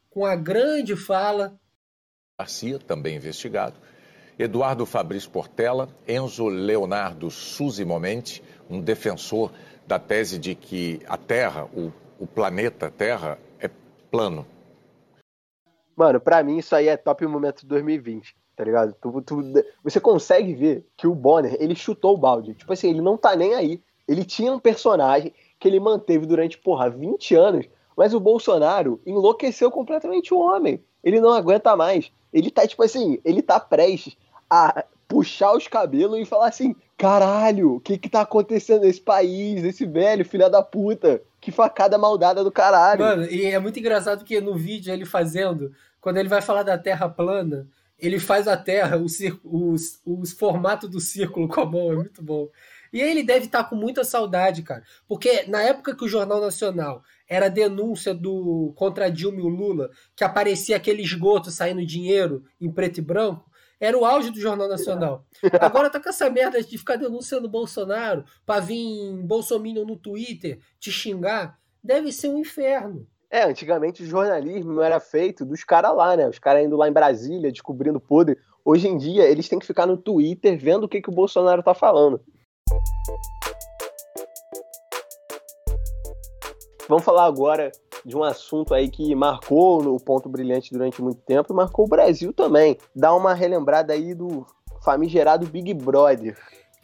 com 0.10 0.26
a 0.26 0.36
grande 0.36 0.98
fala. 0.98 1.58
Garcia, 2.38 2.80
também 2.80 3.16
investigado, 3.16 3.78
Eduardo 4.38 4.86
Fabrício 4.86 5.30
Portela, 5.30 5.88
Enzo 6.06 6.50
Leonardo 6.50 7.32
Suzy 7.32 7.86
Momente, 7.86 8.44
um 8.70 8.82
defensor 8.82 9.52
da 9.86 9.98
tese 9.98 10.38
de 10.38 10.54
que 10.56 11.00
a 11.08 11.18
Terra, 11.18 11.66
o, 11.66 11.92
o 12.20 12.28
planeta 12.28 12.92
Terra, 12.92 13.40
é 13.60 13.70
plano. 14.12 14.46
Mano, 15.96 16.20
pra 16.20 16.44
mim 16.44 16.58
isso 16.58 16.76
aí 16.76 16.88
é 16.88 16.98
top 16.98 17.26
momento 17.26 17.62
de 17.62 17.68
2020, 17.68 18.36
tá 18.56 18.64
ligado? 18.64 18.94
Tu, 19.02 19.22
tu- 19.22 19.44
você 19.84 20.00
consegue 20.00 20.54
ver 20.54 20.86
que 20.96 21.08
o 21.08 21.16
Bonner, 21.16 21.56
ele 21.60 21.76
chutou 21.76 22.14
o 22.14 22.18
balde. 22.18 22.54
Tipo 22.54 22.74
assim, 22.74 22.90
ele 22.90 23.02
não 23.02 23.18
tá 23.18 23.36
nem 23.36 23.56
aí. 23.56 23.82
Ele 24.08 24.24
tinha 24.24 24.52
um 24.54 24.60
personagem 24.60 25.34
que 25.60 25.68
ele 25.68 25.80
manteve 25.80 26.26
durante, 26.26 26.58
porra, 26.58 26.90
20 26.90 27.34
anos, 27.36 27.68
mas 27.96 28.14
o 28.14 28.20
Bolsonaro 28.20 29.02
enlouqueceu 29.06 29.72
completamente 29.72 30.34
o 30.34 30.40
homem. 30.40 30.84
Ele 31.04 31.20
não 31.20 31.32
aguenta 31.32 31.76
mais. 31.76 32.12
Ele 32.32 32.52
tá, 32.52 32.68
tipo 32.68 32.84
assim, 32.84 33.20
ele 33.26 33.42
tá 33.42 33.60
prestes 33.60 34.16
a 34.50 34.86
puxar 35.08 35.56
os 35.56 35.68
cabelos 35.68 36.20
e 36.20 36.26
falar 36.26 36.48
assim: 36.50 36.76
caralho, 36.98 37.76
o 37.76 37.80
que 37.80 37.98
que 37.98 38.10
tá 38.10 38.22
acontecendo 38.22 38.82
nesse 38.82 39.02
país, 39.02 39.64
esse 39.64 39.86
velho, 39.86 40.26
filha 40.26 40.50
da 40.50 40.62
puta? 40.62 41.22
Que 41.40 41.52
facada 41.52 41.98
maldada 41.98 42.44
do 42.44 42.52
caralho. 42.52 43.02
Mano, 43.02 43.26
e 43.26 43.46
é 43.46 43.60
muito 43.60 43.80
engraçado 43.80 44.26
que 44.26 44.42
no 44.42 44.56
vídeo 44.56 44.92
ele 44.92 45.06
fazendo, 45.06 45.72
quando 46.02 46.18
ele 46.18 46.30
vai 46.30 46.42
falar 46.42 46.64
da 46.64 46.78
Terra 46.78 47.08
plana, 47.08 47.68
ele 48.00 48.20
faz 48.20 48.48
a 48.48 48.58
Terra, 48.58 48.98
o, 48.98 49.06
os, 49.44 50.02
os 50.06 50.32
formato 50.34 50.88
do 50.88 51.00
círculo 51.00 51.48
com 51.48 51.62
a 51.62 51.66
mão, 51.66 51.92
é 51.92 51.96
muito 51.96 52.22
bom. 52.22 52.50
E 52.92 53.02
ele 53.02 53.24
deve 53.24 53.46
estar 53.46 53.64
com 53.66 53.76
muita 53.76 54.04
saudade, 54.04 54.62
cara. 54.64 54.84
Porque 55.08 55.44
na 55.48 55.62
época 55.62 55.96
que 55.96 56.06
o 56.06 56.08
Jornal 56.08 56.40
Nacional 56.40 57.04
era 57.28 57.50
denúncia 57.50 58.14
do 58.14 58.72
contra 58.76 59.12
Dilma 59.12 59.40
e 59.40 59.44
o 59.44 59.48
Lula, 59.48 59.92
que 60.16 60.24
aparecia 60.24 60.78
aquele 60.78 61.02
esgoto 61.02 61.52
saindo 61.52 61.86
dinheiro 61.86 62.46
em 62.60 62.72
preto 62.72 63.00
e 63.00 63.02
branco, 63.02 63.47
era 63.80 63.98
o 63.98 64.06
auge 64.06 64.32
do 64.32 64.40
Jornal 64.40 64.68
Nacional. 64.68 65.26
Agora 65.62 65.90
tá 65.90 66.00
com 66.00 66.10
essa 66.10 66.30
merda 66.30 66.62
de 66.62 66.78
ficar 66.78 66.96
denunciando 66.96 67.48
o 67.48 67.52
Bolsonaro 67.52 68.26
pra 68.46 68.60
vir 68.60 69.14
Bolsominion 69.24 69.86
no 69.86 69.98
Twitter 69.98 70.60
te 70.80 70.92
xingar. 70.92 71.60
Deve 71.84 72.12
ser 72.12 72.30
um 72.30 72.40
inferno. 72.40 73.08
É, 73.30 73.44
antigamente 73.44 74.04
o 74.04 74.06
jornalismo 74.06 74.82
era 74.82 75.00
feito 75.00 75.46
dos 75.46 75.64
caras 75.64 75.96
lá, 75.96 76.16
né? 76.16 76.28
Os 76.28 76.40
caras 76.40 76.66
indo 76.66 76.78
lá 76.78 76.88
em 76.88 76.94
Brasília, 76.94 77.52
descobrindo 77.52 78.00
podre. 78.00 78.38
Hoje 78.64 78.88
em 78.88 78.98
dia, 78.98 79.24
eles 79.24 79.48
têm 79.48 79.60
que 79.60 79.66
ficar 79.66 79.86
no 79.86 79.98
Twitter 79.98 80.58
vendo 80.58 80.86
o 80.86 80.90
que, 80.90 81.02
que 81.02 81.10
o 81.10 81.14
Bolsonaro 81.14 81.62
tá 81.62 81.74
falando. 81.74 82.22
Vamos 86.88 87.04
falar 87.04 87.26
agora 87.26 87.72
de 88.08 88.16
um 88.16 88.24
assunto 88.24 88.74
aí 88.74 88.90
que 88.90 89.14
marcou 89.14 89.84
no 89.84 90.00
ponto 90.00 90.30
brilhante 90.30 90.72
durante 90.72 91.02
muito 91.02 91.20
tempo 91.24 91.52
e 91.52 91.56
marcou 91.56 91.86
o 91.86 91.90
Brasil 91.90 92.32
também. 92.32 92.78
Dá 92.96 93.14
uma 93.14 93.34
relembrada 93.34 93.92
aí 93.92 94.16
do 94.16 94.48
famigerado 94.82 95.46
Big 95.46 95.74
Brother. 95.74 96.38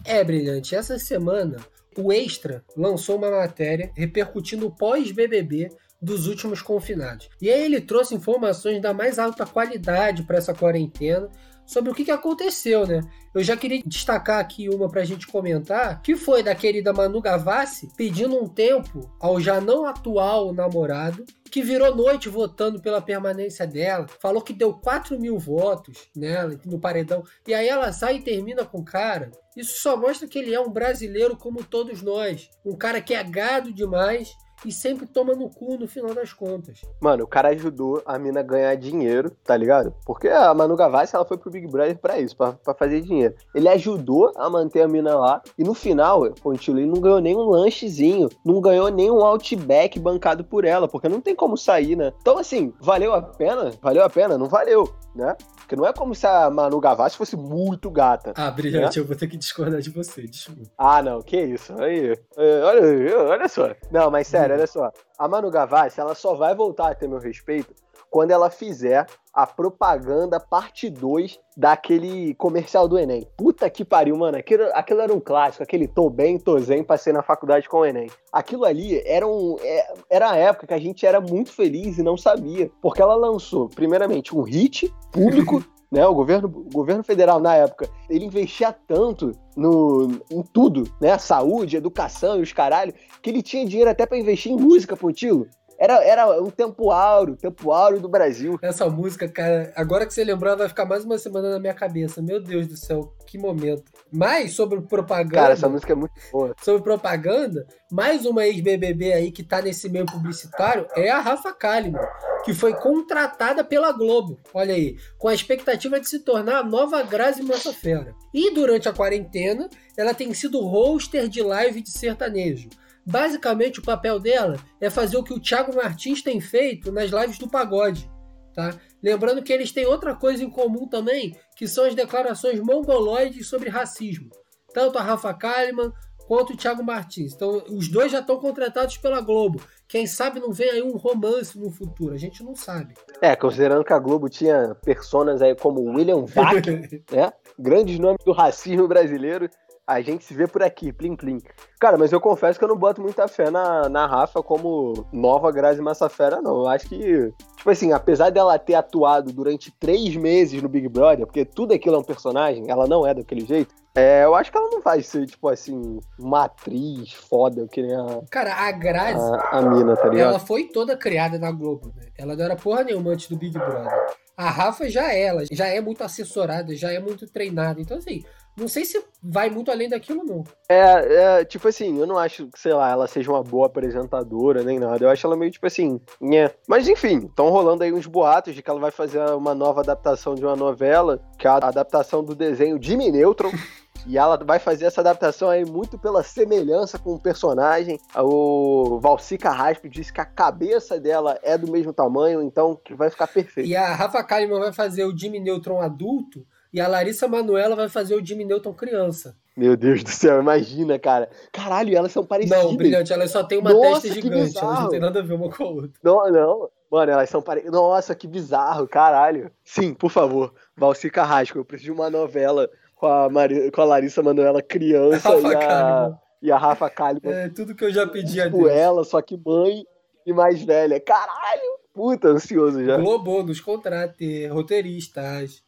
É, 0.05 0.21
Brilhante, 0.21 0.75
essa 0.75 0.99
semana 0.99 1.57
o 1.97 2.11
Extra 2.11 2.61
lançou 2.75 3.15
uma 3.15 3.31
matéria 3.31 3.89
repercutindo 3.95 4.67
o 4.67 4.75
pós-BBB 4.75 5.69
dos 6.01 6.27
últimos 6.27 6.61
confinados. 6.61 7.29
E 7.41 7.49
aí 7.49 7.63
ele 7.63 7.79
trouxe 7.79 8.13
informações 8.13 8.81
da 8.81 8.93
mais 8.93 9.17
alta 9.17 9.45
qualidade 9.45 10.23
para 10.23 10.37
essa 10.37 10.53
quarentena 10.53 11.29
sobre 11.65 11.91
o 11.91 11.93
que, 11.93 12.05
que 12.05 12.11
aconteceu, 12.11 12.85
né? 12.85 13.01
Eu 13.33 13.43
já 13.43 13.57
queria 13.57 13.81
destacar 13.83 14.39
aqui 14.39 14.69
uma 14.69 14.87
pra 14.87 15.03
gente 15.03 15.25
comentar, 15.25 16.01
que 16.03 16.15
foi 16.15 16.43
da 16.43 16.53
querida 16.53 16.93
Manu 16.93 17.19
Gavassi 17.19 17.89
pedindo 17.97 18.41
um 18.41 18.47
tempo 18.47 19.11
ao 19.19 19.39
já 19.39 19.59
não 19.59 19.85
atual 19.85 20.53
namorado, 20.53 21.25
que 21.49 21.63
virou 21.63 21.95
noite 21.95 22.29
votando 22.29 22.79
pela 22.79 23.01
permanência 23.01 23.65
dela, 23.65 24.07
falou 24.19 24.41
que 24.41 24.53
deu 24.53 24.73
4 24.73 25.19
mil 25.19 25.37
votos 25.39 26.09
nela 26.15 26.59
no 26.65 26.79
paredão, 26.79 27.23
e 27.47 27.53
aí 27.53 27.67
ela 27.67 27.91
sai 27.91 28.17
e 28.17 28.21
termina 28.21 28.65
com 28.65 28.79
o 28.79 28.85
cara. 28.85 29.31
Isso 29.55 29.79
só 29.79 29.95
mostra 29.95 30.27
que 30.27 30.37
ele 30.37 30.53
é 30.53 30.59
um 30.59 30.71
brasileiro 30.71 31.35
como 31.35 31.63
todos 31.63 32.01
nós, 32.01 32.49
um 32.65 32.75
cara 32.75 33.01
que 33.01 33.13
é 33.13 33.23
gado 33.23 33.73
demais 33.73 34.31
e 34.65 34.71
sempre 34.71 35.05
toma 35.05 35.33
no 35.35 35.49
cu 35.49 35.77
no 35.77 35.87
final 35.87 36.13
das 36.13 36.33
contas. 36.33 36.81
Mano, 37.01 37.23
o 37.23 37.27
cara 37.27 37.49
ajudou 37.49 38.01
a 38.05 38.17
mina 38.17 38.39
a 38.39 38.43
ganhar 38.43 38.75
dinheiro, 38.75 39.31
tá 39.43 39.55
ligado? 39.55 39.93
Porque 40.05 40.27
a 40.27 40.53
Manu 40.53 40.75
Gavassi, 40.75 41.15
ela 41.15 41.25
foi 41.25 41.37
pro 41.37 41.51
Big 41.51 41.67
Brother 41.67 41.97
pra 41.97 42.19
isso, 42.19 42.35
pra, 42.35 42.53
pra 42.53 42.73
fazer 42.73 43.01
dinheiro. 43.01 43.35
Ele 43.53 43.69
ajudou 43.69 44.31
a 44.35 44.49
manter 44.49 44.81
a 44.81 44.87
mina 44.87 45.15
lá, 45.15 45.41
e 45.57 45.63
no 45.63 45.73
final, 45.73 46.31
Pontilo, 46.41 46.79
ele 46.79 46.89
não 46.89 47.01
ganhou 47.01 47.19
nem 47.19 47.35
um 47.35 47.49
lanchezinho, 47.49 48.29
não 48.45 48.61
ganhou 48.61 48.89
nem 48.89 49.11
um 49.11 49.23
outback 49.23 49.99
bancado 49.99 50.43
por 50.43 50.65
ela, 50.65 50.87
porque 50.87 51.09
não 51.09 51.21
tem 51.21 51.35
como 51.35 51.57
sair, 51.57 51.95
né? 51.95 52.13
Então, 52.21 52.37
assim, 52.37 52.73
valeu 52.79 53.13
a 53.13 53.21
pena? 53.21 53.71
Valeu 53.81 54.03
a 54.03 54.09
pena? 54.09 54.37
Não 54.37 54.47
valeu, 54.47 54.91
né? 55.15 55.35
Porque 55.63 55.75
não 55.77 55.87
é 55.87 55.93
como 55.93 56.13
se 56.13 56.27
a 56.27 56.49
Manu 56.49 56.79
Gavassi 56.79 57.17
fosse 57.17 57.37
muito 57.37 57.89
gata. 57.89 58.33
Ah, 58.35 58.51
brilhante, 58.51 58.99
eu 58.99 59.05
vou 59.05 59.15
ter 59.15 59.27
que 59.27 59.37
discordar 59.37 59.79
de 59.79 59.89
você, 59.89 60.23
desculpa. 60.23 60.69
Ah, 60.77 61.01
não, 61.01 61.21
que 61.21 61.39
isso. 61.39 61.73
Aí, 61.81 62.17
é, 62.37 62.61
olha, 62.63 63.19
olha 63.29 63.47
só. 63.47 63.73
Não, 63.89 64.11
mas 64.11 64.27
sério, 64.27 64.55
olha 64.55 64.67
só. 64.67 64.91
A 65.17 65.27
Manu 65.27 65.49
Gavassi, 65.49 65.99
ela 65.99 66.13
só 66.15 66.35
vai 66.35 66.53
voltar 66.53 66.91
a 66.91 66.95
ter 66.95 67.07
meu 67.07 67.19
respeito 67.19 67.73
quando 68.13 68.29
ela 68.29 68.51
fizer 68.51 69.07
a 69.33 69.47
propaganda 69.47 70.39
parte 70.39 70.87
2 70.87 71.39
daquele 71.57 72.35
comercial 72.35 72.87
do 72.87 72.99
Enem. 72.99 73.27
Puta 73.35 73.67
que 73.71 73.83
pariu, 73.83 74.15
mano. 74.15 74.37
Aquilo, 74.37 74.65
aquilo 74.71 75.01
era 75.01 75.11
um 75.11 75.19
clássico, 75.19 75.63
aquele 75.63 75.87
tô 75.87 76.11
bem, 76.11 76.37
tô 76.37 76.59
zen, 76.59 76.83
passei 76.83 77.11
na 77.11 77.23
faculdade 77.23 77.67
com 77.67 77.77
o 77.77 77.85
Enem. 77.85 78.11
Aquilo 78.31 78.65
ali 78.65 79.01
era, 79.03 79.25
um, 79.25 79.55
é- 79.59 79.93
era 80.11 80.29
a 80.29 80.35
época 80.35 80.67
que 80.67 80.75
a 80.75 80.79
gente 80.79 81.03
era 81.03 81.19
muito 81.19 81.51
feliz 81.51 81.97
e 81.97 82.03
não 82.03 82.15
sabia. 82.15 82.69
Porque 82.83 83.01
ela 83.01 83.15
lançou, 83.15 83.67
primeiramente, 83.67 84.37
um 84.37 84.43
hit 84.43 84.93
público. 85.11 85.63
Né, 85.93 86.03
o, 86.07 86.15
governo, 86.15 86.47
o 86.47 86.73
governo 86.73 87.03
federal, 87.03 87.39
na 87.39 87.53
época, 87.53 87.87
ele 88.09 88.25
investia 88.25 88.75
tanto 88.87 89.31
no, 89.55 90.07
em 90.31 90.41
tudo, 90.41 90.91
né? 90.99 91.15
Saúde, 91.19 91.77
educação 91.77 92.39
e 92.39 92.41
os 92.41 92.51
caralho, 92.51 92.95
que 93.21 93.29
ele 93.29 93.43
tinha 93.43 93.63
dinheiro 93.63 93.91
até 93.91 94.03
pra 94.07 94.17
investir 94.17 94.51
em 94.51 94.57
música, 94.57 94.97
Pontilo. 94.97 95.47
Era, 95.83 96.01
era 96.01 96.41
um 96.41 96.49
tempo 96.49 96.91
áureo, 96.91 97.35
tempo 97.35 97.73
áureo 97.73 97.99
do 97.99 98.07
Brasil. 98.07 98.57
Essa 98.61 98.89
música, 98.89 99.27
cara, 99.27 99.73
agora 99.75 100.05
que 100.05 100.13
você 100.13 100.23
lembrou, 100.23 100.55
vai 100.55 100.69
ficar 100.69 100.85
mais 100.85 101.03
uma 101.03 101.17
semana 101.17 101.49
na 101.49 101.59
minha 101.59 101.73
cabeça. 101.73 102.21
Meu 102.21 102.41
Deus 102.41 102.67
do 102.67 102.77
céu, 102.77 103.13
que 103.27 103.37
momento. 103.37 103.83
Mas 104.09 104.53
sobre 104.53 104.79
propaganda. 104.79 105.35
Cara, 105.35 105.53
essa 105.53 105.67
música 105.67 105.91
é 105.91 105.95
muito 105.97 106.13
boa. 106.31 106.55
Sobre 106.61 106.81
propaganda, 106.81 107.67
mais 107.91 108.25
uma 108.25 108.45
ex-BBB 108.45 109.11
aí 109.11 109.29
que 109.29 109.43
tá 109.43 109.61
nesse 109.61 109.89
meio 109.89 110.05
publicitário 110.05 110.87
é 110.95 111.11
a 111.11 111.19
Rafa 111.19 111.51
Kalimann, 111.51 112.01
que 112.45 112.53
foi 112.53 112.73
contratada 112.73 113.61
pela 113.61 113.91
Globo. 113.91 114.39
Olha 114.53 114.73
aí, 114.73 114.95
com 115.17 115.27
a 115.27 115.33
expectativa 115.33 115.99
de 115.99 116.07
se 116.07 116.19
tornar 116.19 116.59
a 116.59 116.63
nova 116.63 117.03
Grazi 117.03 117.43
Massafera. 117.43 118.15
E 118.33 118.53
durante 118.53 118.87
a 118.87 118.93
quarentena, 118.93 119.69
ela 119.97 120.13
tem 120.13 120.33
sido 120.33 120.61
hoster 120.61 121.27
de 121.27 121.41
live 121.41 121.81
de 121.81 121.91
sertanejo. 121.91 122.69
Basicamente, 123.05 123.79
o 123.79 123.83
papel 123.83 124.19
dela 124.19 124.57
é 124.79 124.89
fazer 124.89 125.17
o 125.17 125.23
que 125.23 125.33
o 125.33 125.39
Thiago 125.39 125.75
Martins 125.75 126.21
tem 126.21 126.39
feito 126.39 126.91
nas 126.91 127.11
lives 127.11 127.37
do 127.37 127.49
pagode. 127.49 128.09
Tá? 128.53 128.73
Lembrando 129.01 129.41
que 129.41 129.51
eles 129.51 129.71
têm 129.71 129.85
outra 129.85 130.15
coisa 130.15 130.43
em 130.43 130.49
comum 130.49 130.87
também, 130.87 131.35
que 131.55 131.67
são 131.67 131.85
as 131.85 131.95
declarações 131.95 132.59
mongoloides 132.59 133.47
sobre 133.47 133.69
racismo. 133.69 134.29
Tanto 134.73 134.97
a 134.97 135.01
Rafa 135.01 135.33
Kalimann 135.33 135.91
quanto 136.27 136.53
o 136.53 136.57
Thiago 136.57 136.83
Martins. 136.83 137.33
Então, 137.33 137.63
os 137.69 137.87
dois 137.87 138.11
já 138.11 138.19
estão 138.19 138.37
contratados 138.37 138.97
pela 138.97 139.21
Globo. 139.21 139.61
Quem 139.87 140.07
sabe 140.07 140.39
não 140.39 140.51
vem 140.51 140.69
aí 140.69 140.81
um 140.81 140.97
romance 140.97 141.59
no 141.59 141.69
futuro, 141.69 142.13
a 142.13 142.17
gente 142.17 142.43
não 142.43 142.55
sabe. 142.55 142.93
É, 143.21 143.35
considerando 143.35 143.83
que 143.83 143.93
a 143.93 143.99
Globo 143.99 144.29
tinha 144.29 144.75
personas 144.83 145.41
aí 145.41 145.55
como 145.55 145.81
William 145.81 146.25
Vac, 146.25 146.65
né? 147.11 147.31
Grandes 147.59 147.99
nomes 147.99 148.23
do 148.25 148.31
racismo 148.31 148.87
brasileiro, 148.87 149.49
a 149.85 150.01
gente 150.01 150.23
se 150.23 150.33
vê 150.33 150.47
por 150.47 150.63
aqui, 150.63 150.93
plim 150.93 151.15
plim. 151.15 151.41
Cara, 151.79 151.97
mas 151.97 152.11
eu 152.11 152.21
confesso 152.21 152.57
que 152.57 152.63
eu 152.63 152.69
não 152.69 152.77
boto 152.77 153.01
muita 153.01 153.27
fé 153.27 153.49
na, 153.51 153.89
na 153.89 154.05
Rafa 154.05 154.41
como 154.41 155.05
nova 155.11 155.51
Grazi 155.51 155.81
Massafera, 155.81 156.41
não. 156.41 156.61
Eu 156.61 156.67
acho 156.67 156.87
que, 156.87 157.33
tipo 157.57 157.69
assim, 157.69 157.91
apesar 157.91 158.29
dela 158.29 158.57
ter 158.57 158.75
atuado 158.75 159.33
durante 159.33 159.71
três 159.71 160.15
meses 160.15 160.61
no 160.61 160.69
Big 160.69 160.87
Brother, 160.87 161.25
porque 161.25 161.43
tudo 161.43 161.73
aquilo 161.73 161.97
é 161.97 161.99
um 161.99 162.03
personagem, 162.03 162.65
ela 162.69 162.87
não 162.87 163.05
é 163.05 163.13
daquele 163.13 163.45
jeito, 163.45 163.75
é, 163.95 164.23
eu 164.23 164.33
acho 164.33 164.51
que 164.51 164.57
ela 164.57 164.71
não 164.71 164.81
vai 164.81 165.03
ser, 165.03 165.27
tipo 165.27 165.47
assim, 165.47 165.99
uma 166.17 166.45
atriz 166.45 167.13
foda, 167.13 167.67
que 167.67 167.81
nem 167.81 167.95
a. 167.95 168.21
Cara, 168.31 168.55
a 168.55 168.71
Grazi. 168.71 169.19
A, 169.19 169.59
a 169.59 169.61
mina, 169.61 169.95
tá 169.95 170.07
ligado? 170.07 170.29
Ela 170.29 170.39
foi 170.39 170.63
toda 170.63 170.97
criada 170.97 171.37
na 171.37 171.51
Globo, 171.51 171.93
né? 171.95 172.07
Ela 172.17 172.35
não 172.35 172.43
era 172.43 172.55
porra 172.55 172.83
nenhuma 172.83 173.11
antes 173.11 173.27
do 173.27 173.37
Big 173.37 173.53
Brother. 173.53 173.91
A 174.35 174.49
Rafa 174.49 174.89
já 174.89 175.13
é, 175.13 175.25
ela, 175.25 175.43
já 175.51 175.67
é 175.67 175.79
muito 175.79 176.03
assessorada, 176.03 176.75
já 176.75 176.91
é 176.91 176.99
muito 176.99 177.27
treinada. 177.27 177.79
Então, 177.79 177.97
assim, 177.97 178.23
não 178.55 178.67
sei 178.67 178.85
se 178.85 179.03
vai 179.21 179.49
muito 179.49 179.71
além 179.71 179.89
daquilo, 179.89 180.23
não. 180.23 180.43
É, 180.69 181.39
é, 181.39 181.45
tipo 181.45 181.67
assim, 181.67 181.97
eu 181.97 182.05
não 182.05 182.17
acho 182.17 182.47
que, 182.47 182.59
sei 182.59 182.73
lá, 182.73 182.91
ela 182.91 183.07
seja 183.07 183.31
uma 183.31 183.41
boa 183.41 183.65
apresentadora 183.65 184.63
nem 184.63 184.79
nada. 184.79 185.03
Eu 185.03 185.09
acho 185.09 185.25
ela 185.25 185.35
meio, 185.35 185.51
tipo 185.51 185.65
assim, 185.65 185.99
nhé. 186.21 186.53
Mas 186.67 186.87
enfim, 186.87 187.25
estão 187.25 187.49
rolando 187.49 187.83
aí 187.83 187.91
uns 187.91 188.05
boatos 188.05 188.53
de 188.53 188.61
que 188.61 188.69
ela 188.69 188.79
vai 188.79 188.91
fazer 188.91 189.19
uma 189.31 189.55
nova 189.55 189.81
adaptação 189.81 190.35
de 190.35 190.45
uma 190.45 190.55
novela, 190.55 191.19
que 191.37 191.47
é 191.47 191.49
a 191.49 191.55
adaptação 191.55 192.23
do 192.23 192.35
desenho 192.35 192.81
Jimmy 192.81 193.11
Neutron. 193.11 193.51
E 194.05 194.17
ela 194.17 194.35
vai 194.37 194.59
fazer 194.59 194.85
essa 194.85 194.99
adaptação 194.99 195.49
aí 195.49 195.63
muito 195.63 195.97
pela 195.97 196.23
semelhança 196.23 196.99
com 196.99 197.13
o 197.13 197.19
personagem. 197.19 197.97
O 198.17 198.99
Valci 198.99 199.37
Carrasco 199.37 199.87
disse 199.87 200.11
que 200.11 200.19
a 200.19 200.25
cabeça 200.25 200.99
dela 200.99 201.39
é 201.41 201.57
do 201.57 201.71
mesmo 201.71 201.93
tamanho, 201.93 202.41
então 202.41 202.77
que 202.83 202.93
vai 202.93 203.09
ficar 203.09 203.27
perfeito. 203.27 203.69
E 203.69 203.75
a 203.75 203.95
Rafa 203.95 204.21
Kalimann 204.21 204.59
vai 204.59 204.73
fazer 204.73 205.05
o 205.05 205.17
Jimmy 205.17 205.39
Neutron 205.39 205.81
adulto 205.81 206.45
e 206.73 206.81
a 206.81 206.87
Larissa 206.87 207.27
Manuela 207.27 207.75
vai 207.75 207.87
fazer 207.87 208.15
o 208.15 208.25
Jimmy 208.25 208.43
Newton 208.43 208.73
criança. 208.73 209.37
Meu 209.55 209.77
Deus 209.77 210.03
do 210.03 210.09
céu, 210.09 210.41
imagina, 210.41 210.97
cara. 210.97 211.29
Caralho, 211.51 211.95
elas 211.95 212.11
são 212.11 212.25
parecidas. 212.25 212.63
Não, 212.63 212.75
brilhante, 212.75 213.13
elas 213.13 213.29
só 213.29 213.43
têm 213.43 213.59
uma 213.59 213.71
Nossa, 213.71 214.01
testa 214.01 214.13
gigante, 214.15 214.57
elas 214.57 214.79
não 214.79 214.89
têm 214.89 214.99
nada 214.99 215.19
a 215.19 215.23
ver 215.23 215.33
uma 215.33 215.49
com 215.49 215.63
a 215.63 215.67
outra. 215.67 215.91
Não, 216.01 216.31
não. 216.31 216.69
Mano, 216.91 217.11
elas 217.11 217.29
são 217.29 217.41
parecidas. 217.41 217.73
Nossa, 217.73 218.15
que 218.15 218.27
bizarro, 218.27 218.87
caralho. 218.87 219.51
Sim, 219.63 219.93
por 219.93 220.09
favor, 220.09 220.53
Valci 220.75 221.11
Carrasco, 221.11 221.59
eu 221.59 221.65
preciso 221.65 221.93
de 221.93 221.99
uma 221.99 222.09
novela 222.09 222.67
com 222.95 223.05
a, 223.05 223.29
Mari... 223.29 223.69
com 223.69 223.81
a 223.81 223.85
Larissa 223.85 224.23
Manuela 224.23 224.61
criança 224.61 225.29
e 225.37 225.55
a... 225.55 226.19
e 226.41 226.51
a 226.51 226.57
Rafa 226.57 226.89
Kalimann. 226.89 227.31
É, 227.31 227.49
tudo 227.49 227.75
que 227.75 227.83
eu 227.83 227.91
já 227.91 228.07
pedi 228.07 228.41
a 228.41 228.45
tipo 228.45 228.57
Deus. 228.57 228.71
ela, 228.71 229.03
só 229.03 229.21
que 229.21 229.37
mãe 229.37 229.85
e 230.25 230.33
mais 230.33 230.63
velha. 230.63 230.99
Caralho, 230.99 231.79
puta, 231.93 232.29
ansioso 232.29 232.83
já. 232.83 232.97
Globo 232.97 233.43
nos 233.43 233.61
contrate, 233.61 234.47
roteiristas. 234.47 235.61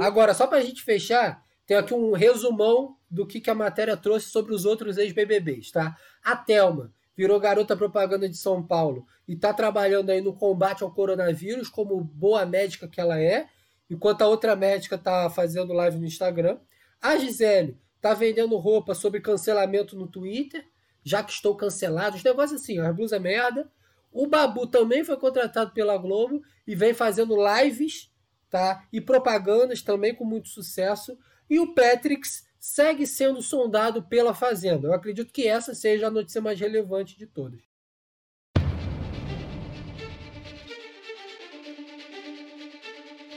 Agora, 0.00 0.34
só 0.34 0.46
pra 0.46 0.60
gente 0.60 0.82
fechar, 0.82 1.42
tem 1.66 1.76
aqui 1.76 1.94
um 1.94 2.12
resumão 2.12 2.96
do 3.10 3.26
que, 3.26 3.40
que 3.40 3.50
a 3.50 3.54
matéria 3.54 3.96
trouxe 3.96 4.28
sobre 4.30 4.54
os 4.54 4.64
outros 4.64 4.98
ex-BBBs, 4.98 5.70
tá? 5.70 5.96
A 6.24 6.36
Thelma 6.36 6.92
virou 7.16 7.40
garota 7.40 7.76
propaganda 7.76 8.28
de 8.28 8.36
São 8.36 8.62
Paulo 8.62 9.06
e 9.26 9.32
está 9.34 9.52
trabalhando 9.52 10.10
aí 10.10 10.20
no 10.20 10.34
combate 10.34 10.82
ao 10.82 10.92
coronavírus 10.92 11.68
como 11.68 12.00
boa 12.00 12.44
médica 12.44 12.86
que 12.86 13.00
ela 13.00 13.20
é, 13.20 13.48
enquanto 13.90 14.22
a 14.22 14.28
outra 14.28 14.54
médica 14.54 14.96
está 14.96 15.30
fazendo 15.30 15.72
live 15.72 15.98
no 15.98 16.06
Instagram. 16.06 16.58
A 17.00 17.16
Gisele 17.16 17.78
está 17.96 18.14
vendendo 18.14 18.56
roupa 18.56 18.94
sobre 18.94 19.20
cancelamento 19.20 19.96
no 19.96 20.06
Twitter, 20.06 20.64
já 21.02 21.22
que 21.22 21.32
estou 21.32 21.56
cancelado, 21.56 22.16
os 22.16 22.22
negócios 22.22 22.60
assim, 22.60 22.78
as 22.78 22.94
blusas 22.94 23.20
merda. 23.20 23.70
O 24.12 24.26
Babu 24.26 24.66
também 24.66 25.04
foi 25.04 25.16
contratado 25.16 25.72
pela 25.72 25.96
Globo 25.96 26.42
e 26.66 26.74
vem 26.74 26.94
fazendo 26.94 27.36
lives 27.36 28.10
tá? 28.50 28.84
E 28.92 29.00
propagandas 29.00 29.82
também 29.82 30.14
com 30.14 30.24
muito 30.24 30.48
sucesso. 30.48 31.18
E 31.48 31.58
o 31.58 31.74
Patrix 31.74 32.46
segue 32.58 33.06
sendo 33.06 33.40
sondado 33.42 34.02
pela 34.02 34.34
Fazenda. 34.34 34.88
Eu 34.88 34.94
acredito 34.94 35.32
que 35.32 35.46
essa 35.46 35.74
seja 35.74 36.08
a 36.08 36.10
notícia 36.10 36.40
mais 36.40 36.58
relevante 36.58 37.16
de 37.16 37.26
todas. 37.26 37.60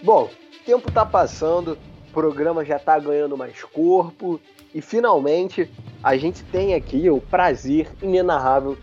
Bom, 0.01 0.29
o 0.29 0.63
tempo 0.65 0.87
está 0.87 1.05
passando, 1.05 1.77
o 2.09 2.13
programa 2.13 2.63
já 2.63 2.77
está 2.77 2.97
ganhando 2.97 3.37
mais 3.37 3.63
corpo 3.63 4.39
e 4.73 4.81
finalmente 4.81 5.69
a 6.01 6.15
gente 6.15 6.43
tem 6.45 6.73
aqui 6.73 7.09
o 7.09 7.19
prazer 7.19 7.91
inenarrável 8.01 8.77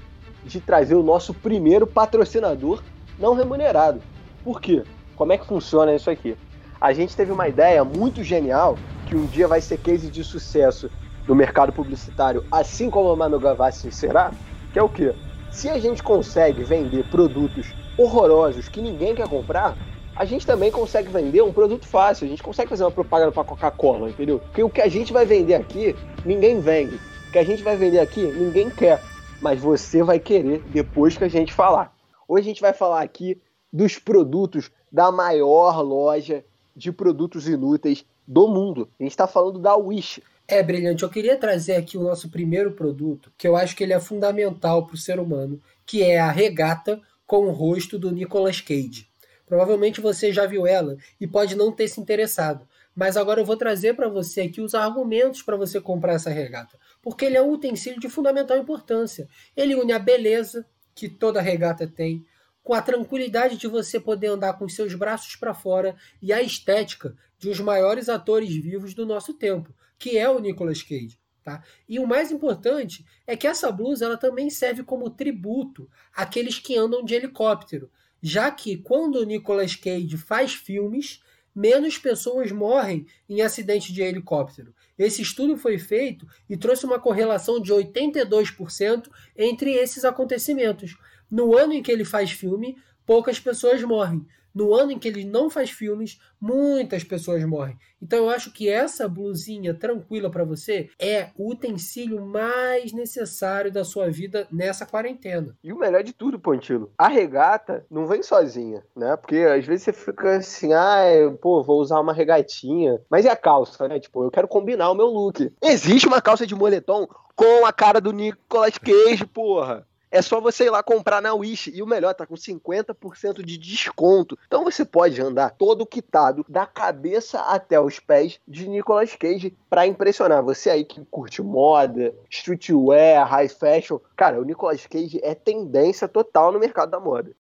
de 0.45 0.61
trazer 0.61 0.95
o 0.95 1.03
nosso 1.03 1.33
primeiro 1.33 1.87
patrocinador 1.87 2.83
não 3.19 3.35
remunerado. 3.35 4.03
Por 4.45 4.61
quê? 4.61 4.85
Como 5.17 5.33
é 5.33 5.39
que 5.39 5.47
funciona 5.47 5.95
isso 5.95 6.11
aqui? 6.11 6.37
A 6.79 6.93
gente 6.93 7.17
teve 7.17 7.33
uma 7.33 7.49
ideia 7.49 7.83
muito 7.83 8.23
genial 8.23 8.79
que 9.07 9.17
um 9.17 9.25
dia 9.25 9.49
vai 9.49 9.63
ser 9.63 9.79
case 9.79 10.11
de 10.11 10.23
sucesso 10.23 10.91
no 11.27 11.35
mercado 11.35 11.73
publicitário, 11.73 12.45
assim 12.53 12.91
como 12.91 13.09
a 13.09 13.17
Manu 13.17 13.41
Gavassi 13.41 13.91
será, 13.91 14.31
que 14.73 14.79
é 14.79 14.83
o 14.83 14.89
quê? 14.89 15.15
Se 15.51 15.71
a 15.71 15.79
gente 15.79 16.03
consegue 16.03 16.63
vender 16.63 17.09
produtos 17.09 17.67
horrorosos 17.97 18.69
que 18.69 18.83
ninguém 18.83 19.15
quer 19.15 19.27
comprar, 19.27 19.75
a 20.15 20.25
gente 20.27 20.47
também 20.47 20.71
consegue 20.71 21.09
vender 21.09 21.43
um 21.43 21.53
produto 21.53 21.87
fácil. 21.87 22.27
A 22.27 22.29
gente 22.29 22.43
consegue 22.43 22.69
fazer 22.69 22.85
uma 22.85 22.91
propaganda 22.91 23.33
para 23.33 23.45
Coca-Cola, 23.45 24.11
entendeu? 24.11 24.39
Porque 24.39 24.63
o 24.63 24.71
que 24.71 24.83
a 24.83 24.89
gente 24.89 25.13
vai 25.13 25.25
vender 25.25 25.55
aqui, 25.55 25.97
ninguém 26.25 26.61
vende. 26.61 26.97
O 27.29 27.33
que 27.33 27.39
a 27.39 27.45
gente 27.45 27.63
vai 27.63 27.77
vender 27.77 28.01
aqui, 28.01 28.23
ninguém 28.23 28.69
quer. 28.69 29.03
Mas 29.41 29.61
você 29.61 30.03
vai 30.03 30.19
querer 30.19 30.63
depois 30.69 31.17
que 31.17 31.25
a 31.25 31.29
gente 31.29 31.53
falar. 31.53 31.95
Hoje 32.29 32.43
a 32.43 32.49
gente 32.49 32.61
vai 32.61 32.73
falar 32.73 33.03
aqui 33.03 33.41
dos 33.73 33.99
produtos 33.99 34.71
da 34.97 35.13
maior 35.13 35.83
loja 35.83 36.43
de 36.75 36.91
produtos 36.91 37.47
inúteis 37.47 38.03
do 38.27 38.49
mundo. 38.49 38.89
A 38.99 39.03
gente 39.03 39.13
está 39.13 39.27
falando 39.27 39.59
da 39.59 39.77
Wish. 39.77 40.23
É, 40.49 40.63
brilhante. 40.63 41.03
Eu 41.03 41.11
queria 41.11 41.37
trazer 41.37 41.75
aqui 41.75 41.99
o 41.99 42.03
nosso 42.03 42.31
primeiro 42.31 42.73
produto, 42.73 43.31
que 43.37 43.47
eu 43.47 43.55
acho 43.55 43.77
que 43.77 43.85
ele 43.85 43.93
é 43.93 44.01
fundamental 44.01 44.87
para 44.87 44.95
o 44.95 44.99
ser 44.99 45.21
humano, 45.21 45.61
que 45.85 46.03
é 46.03 46.19
a 46.19 46.31
regata 46.31 46.99
com 47.27 47.45
o 47.47 47.51
rosto 47.51 47.99
do 47.99 48.11
Nicolas 48.11 48.63
Cage. 48.63 49.07
Provavelmente 49.47 50.01
você 50.01 50.33
já 50.33 50.47
viu 50.47 50.67
ela 50.67 50.97
e 51.21 51.27
pode 51.27 51.55
não 51.55 51.71
ter 51.71 51.89
se 51.89 52.01
interessado, 52.01 52.67
mas 52.95 53.19
agora 53.19 53.43
eu 53.43 53.45
vou 53.45 53.59
trazer 53.59 53.95
para 53.95 54.09
você 54.09 54.41
aqui 54.43 54.63
os 54.63 54.75
argumentos 54.75 55.43
para 55.43 55.59
você 55.59 55.79
comprar 55.79 56.15
essa 56.15 56.31
regata, 56.31 56.79
porque 57.03 57.27
ele 57.27 57.37
é 57.37 57.43
um 57.43 57.53
utensílio 57.53 58.01
de 58.01 58.09
fundamental 58.09 58.57
importância. 58.57 59.29
Ele 59.55 59.75
une 59.75 59.93
a 59.93 59.99
beleza 59.99 60.65
que 60.95 61.07
toda 61.07 61.43
regata 61.43 61.87
tem, 61.87 62.25
com 62.67 62.75
a 62.75 62.83
tranquilidade 62.83 63.57
de 63.57 63.69
você 63.69 64.01
poder 64.01 64.27
andar 64.27 64.55
com 64.55 64.69
seus 64.69 64.93
braços 64.93 65.37
para 65.37 65.55
fora 65.55 65.95
e 66.21 66.33
a 66.33 66.43
estética 66.43 67.17
de 67.39 67.49
dos 67.49 67.61
maiores 67.61 68.09
atores 68.09 68.53
vivos 68.57 68.93
do 68.93 69.07
nosso 69.07 69.35
tempo, 69.35 69.73
que 69.97 70.19
é 70.19 70.29
o 70.29 70.41
Nicolas 70.41 70.83
Cage. 70.83 71.17
Tá? 71.45 71.63
E 71.89 72.01
o 72.01 72.07
mais 72.09 72.33
importante 72.33 73.07
é 73.25 73.37
que 73.37 73.47
essa 73.47 73.71
blusa 73.71 74.07
ela 74.07 74.17
também 74.17 74.51
serve 74.51 74.83
como 74.83 75.09
tributo 75.09 75.89
àqueles 76.13 76.59
que 76.59 76.77
andam 76.77 77.05
de 77.05 77.15
helicóptero, 77.15 77.89
já 78.21 78.51
que 78.51 78.77
quando 78.79 79.21
o 79.21 79.25
Nicolas 79.25 79.77
Cage 79.77 80.17
faz 80.17 80.53
filmes, 80.53 81.23
menos 81.55 81.97
pessoas 81.97 82.51
morrem 82.51 83.07
em 83.29 83.43
acidente 83.43 83.93
de 83.93 84.03
helicóptero. 84.03 84.75
Esse 84.99 85.23
estudo 85.23 85.57
foi 85.57 85.79
feito 85.79 86.27
e 86.51 86.57
trouxe 86.57 86.85
uma 86.85 86.99
correlação 86.99 87.61
de 87.61 87.73
82% 87.73 89.09
entre 89.37 89.73
esses 89.73 90.05
acontecimentos. 90.05 90.97
No 91.31 91.57
ano 91.57 91.73
em 91.73 91.83
que 91.83 91.91
ele 91.93 92.05
faz 92.05 92.31
filme, 92.31 92.77
poucas 93.05 93.39
pessoas 93.39 93.83
morrem. 93.83 94.27
no 94.55 94.75
ano 94.75 94.91
em 94.91 94.99
que 94.99 95.07
ele 95.07 95.23
não 95.23 95.51
faz 95.51 95.69
filmes, 95.69 96.19
muitas 96.41 97.05
pessoas 97.05 97.45
morrem. 97.45 97.77
Então 98.01 98.21
eu 98.21 98.31
acho 98.31 98.51
que 98.51 98.71
essa 98.71 99.07
blusinha 99.07 99.75
tranquila 99.75 100.31
para 100.31 100.45
você 100.45 100.89
é 100.99 101.29
o 101.37 101.51
utensílio 101.51 102.25
mais 102.25 102.91
necessário 102.91 103.71
da 103.71 103.85
sua 103.85 104.11
vida 104.11 104.49
nessa 104.51 104.87
quarentena. 104.87 105.55
E 105.63 105.75
o 105.75 105.79
melhor 105.79 106.03
de 106.03 106.15
tudo, 106.15 106.39
Pontilo, 106.39 106.91
a 106.97 107.07
regata 107.07 107.85
não 107.91 108.07
vem 108.07 108.23
sozinha, 108.23 108.83
né? 108.97 109.15
Porque 109.17 109.37
às 109.37 109.67
vezes 109.67 109.85
você 109.85 109.93
fica 109.93 110.39
assim, 110.39 110.73
ah, 110.73 111.03
pô, 111.43 111.63
vou 111.63 111.79
usar 111.79 112.01
uma 112.01 112.15
regatinha. 112.15 112.99
Mas 113.11 113.27
e 113.27 113.29
a 113.29 113.37
calça, 113.37 113.87
né? 113.87 114.01
Tipo, 114.01 114.25
eu 114.25 114.31
quero 114.31 114.49
combinar 114.49 114.91
o 114.91 114.95
meu 114.95 115.09
look. 115.09 115.53
Existe 115.63 116.07
uma 116.09 116.23
calça 116.23 116.47
de 116.47 116.55
moletom 116.55 117.07
com 117.35 117.67
a 117.67 117.73
cara 117.75 118.01
do 118.01 118.11
Nicolas 118.11 118.79
Cage, 118.79 119.27
porra. 119.27 119.87
É 120.11 120.23
só 120.23 120.41
você 120.41 120.65
ir 120.65 120.71
lá 120.71 120.83
comprar 120.83 121.21
na 121.21 121.35
Wish. 121.35 121.71
E 121.75 121.83
o 121.83 121.87
melhor, 121.87 122.15
tá 122.15 122.27
com 122.27 122.35
50% 122.35 123.43
de 123.43 123.59
desconto. 123.59 124.39
Então 124.47 124.65
você 124.65 124.85
pode 124.85 125.21
andar 125.21 125.51
todo 125.51 125.87
quitado, 125.87 126.45
da 126.49 126.65
cabeça 126.65 127.41
até 127.41 127.81
os 127.81 127.99
pés, 127.99 128.41
de 128.47 128.69
Nicolas 128.69 129.15
Cage 129.17 129.57
para 129.69 129.87
impressionar. 129.87 130.43
Você 130.43 130.71
aí 130.71 130.85
que 130.85 131.05
curte 131.07 131.43
moda, 131.43 132.15
streetwear, 132.31 133.27
high 133.27 133.49
fashion. 133.49 133.99
Cara, 134.17 134.41
o 134.41 134.45
Nicolas 134.45 134.87
Cage 134.87 135.21
é 135.23 135.35
tendência 135.35 136.07
total 136.07 136.53
no 136.53 136.61
mercado 136.61 136.91
da 136.91 137.01
moda. 137.01 137.33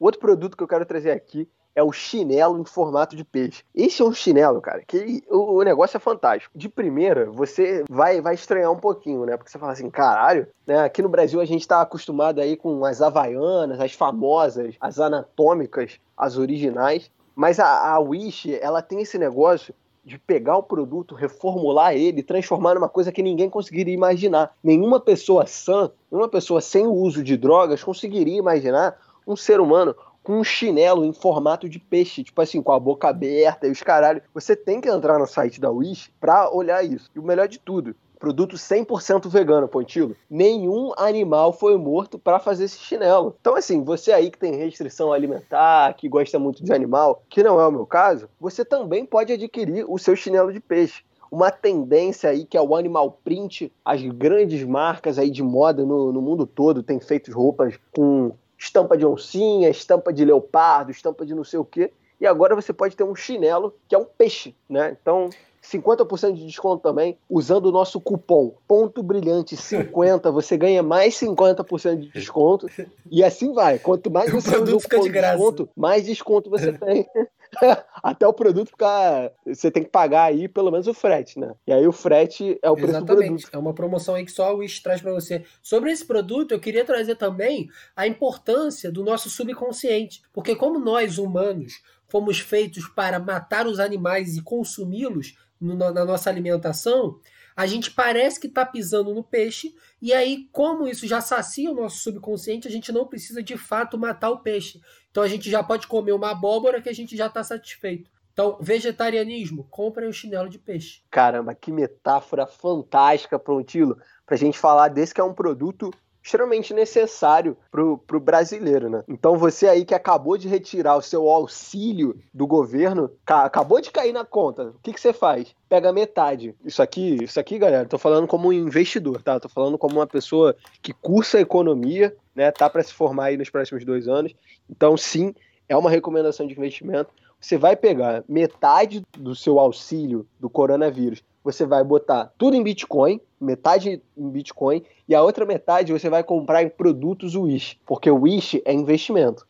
Outro 0.00 0.20
produto 0.20 0.56
que 0.56 0.62
eu 0.62 0.68
quero 0.68 0.86
trazer 0.86 1.10
aqui 1.10 1.48
é 1.74 1.82
o 1.82 1.92
chinelo 1.92 2.58
em 2.58 2.64
formato 2.64 3.16
de 3.16 3.24
peixe. 3.24 3.64
Esse 3.74 4.00
é 4.00 4.04
um 4.04 4.12
chinelo, 4.12 4.60
cara, 4.60 4.82
que 4.86 5.22
o, 5.28 5.56
o, 5.58 5.62
negócio 5.62 5.96
é 5.96 6.00
fantástico. 6.00 6.56
De 6.56 6.68
primeira, 6.68 7.30
você 7.30 7.84
vai, 7.90 8.20
vai 8.20 8.34
estranhar 8.34 8.70
um 8.70 8.78
pouquinho, 8.78 9.24
né? 9.24 9.36
Porque 9.36 9.50
você 9.50 9.58
fala 9.58 9.72
assim, 9.72 9.90
caralho, 9.90 10.46
né? 10.66 10.80
Aqui 10.80 11.02
no 11.02 11.08
Brasil 11.08 11.40
a 11.40 11.44
gente 11.44 11.66
tá 11.66 11.80
acostumado 11.80 12.40
aí 12.40 12.56
com 12.56 12.84
as 12.84 13.02
havaianas, 13.02 13.80
as 13.80 13.92
famosas, 13.92 14.76
as 14.80 15.00
anatômicas, 15.00 15.98
as 16.16 16.38
originais. 16.38 17.10
Mas 17.34 17.58
a, 17.58 17.94
a 17.94 17.98
Wish, 17.98 18.56
ela 18.60 18.80
tem 18.80 19.00
esse 19.00 19.18
negócio 19.18 19.74
de 20.04 20.18
pegar 20.18 20.56
o 20.58 20.62
produto, 20.62 21.14
reformular 21.14 21.94
ele, 21.94 22.22
transformar 22.22 22.74
numa 22.74 22.88
coisa 22.88 23.10
que 23.10 23.22
ninguém 23.22 23.48
conseguiria 23.48 23.94
imaginar. 23.94 24.54
Nenhuma 24.62 25.00
pessoa 25.00 25.46
sã, 25.46 25.90
nenhuma 26.12 26.28
pessoa 26.28 26.60
sem 26.60 26.86
o 26.86 26.92
uso 26.92 27.24
de 27.24 27.36
drogas 27.36 27.82
conseguiria 27.82 28.38
imaginar 28.38 28.96
um 29.26 29.34
ser 29.34 29.60
humano 29.60 29.96
com 30.24 30.38
um 30.40 30.42
chinelo 30.42 31.04
em 31.04 31.12
formato 31.12 31.68
de 31.68 31.78
peixe, 31.78 32.24
tipo 32.24 32.40
assim, 32.40 32.62
com 32.62 32.72
a 32.72 32.80
boca 32.80 33.06
aberta 33.06 33.68
e 33.68 33.70
os 33.70 33.82
caralho. 33.82 34.22
Você 34.32 34.56
tem 34.56 34.80
que 34.80 34.88
entrar 34.88 35.18
no 35.18 35.26
site 35.26 35.60
da 35.60 35.70
Wish 35.70 36.10
pra 36.18 36.50
olhar 36.50 36.82
isso. 36.82 37.10
E 37.14 37.18
o 37.18 37.22
melhor 37.22 37.46
de 37.46 37.58
tudo, 37.58 37.94
produto 38.18 38.56
100% 38.56 39.28
vegano, 39.28 39.68
Pontilo. 39.68 40.16
Nenhum 40.30 40.92
animal 40.96 41.52
foi 41.52 41.76
morto 41.76 42.18
para 42.18 42.40
fazer 42.40 42.64
esse 42.64 42.78
chinelo. 42.78 43.36
Então, 43.38 43.54
assim, 43.54 43.84
você 43.84 44.12
aí 44.12 44.30
que 44.30 44.38
tem 44.38 44.56
restrição 44.56 45.12
alimentar, 45.12 45.92
que 45.92 46.08
gosta 46.08 46.38
muito 46.38 46.64
de 46.64 46.72
animal, 46.72 47.22
que 47.28 47.42
não 47.42 47.60
é 47.60 47.66
o 47.66 47.70
meu 47.70 47.84
caso, 47.84 48.26
você 48.40 48.64
também 48.64 49.04
pode 49.04 49.30
adquirir 49.30 49.84
o 49.86 49.98
seu 49.98 50.16
chinelo 50.16 50.52
de 50.52 50.58
peixe 50.58 51.04
uma 51.30 51.50
tendência 51.50 52.30
aí 52.30 52.44
que 52.44 52.56
é 52.56 52.62
o 52.62 52.76
animal 52.76 53.18
print. 53.24 53.72
As 53.84 54.00
grandes 54.00 54.62
marcas 54.62 55.18
aí 55.18 55.30
de 55.30 55.42
moda 55.42 55.84
no, 55.84 56.12
no 56.12 56.22
mundo 56.22 56.46
todo 56.46 56.80
têm 56.80 57.00
feito 57.00 57.32
roupas 57.32 57.74
com 57.92 58.32
estampa 58.64 58.96
de 58.96 59.04
oncinha, 59.04 59.68
estampa 59.68 60.12
de 60.12 60.24
leopardo, 60.24 60.90
estampa 60.90 61.26
de 61.26 61.34
não 61.34 61.44
sei 61.44 61.58
o 61.58 61.64
quê. 61.64 61.92
E 62.18 62.26
agora 62.26 62.54
você 62.54 62.72
pode 62.72 62.96
ter 62.96 63.04
um 63.04 63.14
chinelo 63.14 63.74
que 63.86 63.94
é 63.94 63.98
um 63.98 64.04
peixe, 64.04 64.56
né? 64.68 64.96
Então, 65.00 65.28
50% 65.64 66.34
de 66.34 66.46
desconto 66.46 66.82
também, 66.82 67.18
usando 67.28 67.66
o 67.66 67.72
nosso 67.72 68.00
cupom 68.00 68.54
ponto 68.68 69.02
brilhante 69.02 69.56
50, 69.56 70.30
você 70.30 70.56
ganha 70.56 70.82
mais 70.82 71.14
50% 71.14 72.00
de 72.00 72.08
desconto. 72.10 72.66
E 73.10 73.24
assim 73.24 73.52
vai. 73.52 73.78
Quanto 73.78 74.10
mais 74.10 74.30
você 74.32 74.56
usa 74.56 74.76
o 74.76 74.82
cupom 74.82 75.02
de 75.04 75.10
desconto, 75.10 75.68
mais 75.76 76.04
desconto 76.04 76.50
você 76.50 76.72
tem. 76.78 77.06
Até 78.02 78.26
o 78.26 78.32
produto 78.32 78.68
ficar. 78.68 79.30
Você 79.46 79.70
tem 79.70 79.82
que 79.82 79.90
pagar 79.90 80.24
aí 80.24 80.48
pelo 80.48 80.70
menos 80.70 80.86
o 80.86 80.94
frete, 80.94 81.38
né? 81.38 81.54
E 81.66 81.72
aí 81.72 81.86
o 81.86 81.92
frete 81.92 82.58
é 82.62 82.70
o 82.70 82.74
preço 82.74 82.90
Exatamente. 82.90 83.22
do 83.22 83.26
produto. 83.26 83.48
É 83.52 83.58
uma 83.58 83.74
promoção 83.74 84.14
aí 84.14 84.24
que 84.24 84.32
só 84.32 84.54
o 84.54 84.58
Wish 84.58 84.82
traz 84.82 85.00
para 85.00 85.12
você. 85.12 85.44
Sobre 85.62 85.90
esse 85.90 86.04
produto, 86.04 86.52
eu 86.52 86.60
queria 86.60 86.84
trazer 86.84 87.16
também 87.16 87.68
a 87.96 88.06
importância 88.06 88.90
do 88.90 89.04
nosso 89.04 89.30
subconsciente. 89.30 90.22
Porque, 90.32 90.54
como 90.56 90.78
nós 90.78 91.18
humanos 91.18 91.82
fomos 92.08 92.38
feitos 92.38 92.86
para 92.88 93.18
matar 93.18 93.66
os 93.66 93.80
animais 93.80 94.36
e 94.36 94.42
consumi-los 94.42 95.36
na 95.64 96.04
nossa 96.04 96.28
alimentação, 96.28 97.18
a 97.56 97.66
gente 97.66 97.90
parece 97.90 98.40
que 98.40 98.48
está 98.48 98.66
pisando 98.66 99.14
no 99.14 99.22
peixe, 99.22 99.74
e 100.02 100.12
aí, 100.12 100.48
como 100.50 100.88
isso 100.88 101.06
já 101.06 101.20
sacia 101.20 101.70
o 101.70 101.74
nosso 101.74 101.98
subconsciente, 101.98 102.66
a 102.66 102.70
gente 102.70 102.90
não 102.90 103.06
precisa 103.06 103.42
de 103.42 103.56
fato 103.56 103.96
matar 103.96 104.30
o 104.30 104.40
peixe. 104.40 104.80
Então 105.10 105.22
a 105.22 105.28
gente 105.28 105.48
já 105.48 105.62
pode 105.62 105.86
comer 105.86 106.12
uma 106.12 106.32
abóbora 106.32 106.82
que 106.82 106.88
a 106.88 106.94
gente 106.94 107.16
já 107.16 107.26
está 107.26 107.44
satisfeito. 107.44 108.10
Então, 108.32 108.58
vegetarianismo, 108.60 109.62
comprem 109.70 110.08
o 110.08 110.12
chinelo 110.12 110.48
de 110.48 110.58
peixe. 110.58 111.02
Caramba, 111.08 111.54
que 111.54 111.70
metáfora 111.70 112.48
fantástica, 112.48 113.38
Prontilo, 113.38 113.96
para 114.26 114.34
a 114.34 114.38
gente 114.38 114.58
falar 114.58 114.88
desse 114.88 115.14
que 115.14 115.20
é 115.20 115.24
um 115.24 115.32
produto 115.32 115.92
extremamente 116.24 116.72
necessário 116.72 117.54
pro, 117.70 117.98
pro 117.98 118.18
brasileiro, 118.18 118.88
né? 118.88 119.04
Então 119.06 119.36
você 119.36 119.68
aí 119.68 119.84
que 119.84 119.94
acabou 119.94 120.38
de 120.38 120.48
retirar 120.48 120.96
o 120.96 121.02
seu 121.02 121.28
auxílio 121.28 122.18
do 122.32 122.46
governo, 122.46 123.10
acabou 123.26 123.78
de 123.78 123.90
cair 123.90 124.12
na 124.12 124.24
conta, 124.24 124.68
o 124.68 124.80
que, 124.82 124.94
que 124.94 125.00
você 125.00 125.12
faz? 125.12 125.54
Pega 125.68 125.92
metade. 125.92 126.54
Isso 126.64 126.82
aqui, 126.82 127.22
isso 127.22 127.38
aqui, 127.38 127.58
galera, 127.58 127.86
tô 127.86 127.98
falando 127.98 128.26
como 128.26 128.48
um 128.48 128.52
investidor, 128.52 129.22
tá? 129.22 129.38
Tô 129.38 129.50
falando 129.50 129.76
como 129.76 129.96
uma 129.96 130.06
pessoa 130.06 130.56
que 130.80 130.94
cursa 130.94 131.38
economia, 131.38 132.16
né? 132.34 132.50
Tá 132.50 132.70
para 132.70 132.82
se 132.82 132.94
formar 132.94 133.26
aí 133.26 133.36
nos 133.36 133.50
próximos 133.50 133.84
dois 133.84 134.08
anos. 134.08 134.34
Então, 134.70 134.96
sim, 134.96 135.34
é 135.68 135.76
uma 135.76 135.90
recomendação 135.90 136.46
de 136.46 136.54
investimento. 136.54 137.10
Você 137.44 137.58
vai 137.58 137.76
pegar 137.76 138.24
metade 138.26 139.02
do 139.18 139.36
seu 139.36 139.58
auxílio 139.58 140.26
do 140.40 140.48
coronavírus 140.48 141.22
você 141.44 141.66
vai 141.66 141.84
botar 141.84 142.32
tudo 142.38 142.56
em 142.56 142.62
Bitcoin, 142.62 143.20
metade 143.38 144.02
em 144.16 144.30
Bitcoin, 144.30 144.82
e 145.06 145.14
a 145.14 145.20
outra 145.20 145.44
metade 145.44 145.92
você 145.92 146.08
vai 146.08 146.24
comprar 146.24 146.62
em 146.62 146.70
produtos 146.70 147.36
Wish, 147.36 147.78
porque 147.84 148.10
o 148.10 148.20
Wish 148.20 148.62
é 148.64 148.72
investimento. 148.72 149.44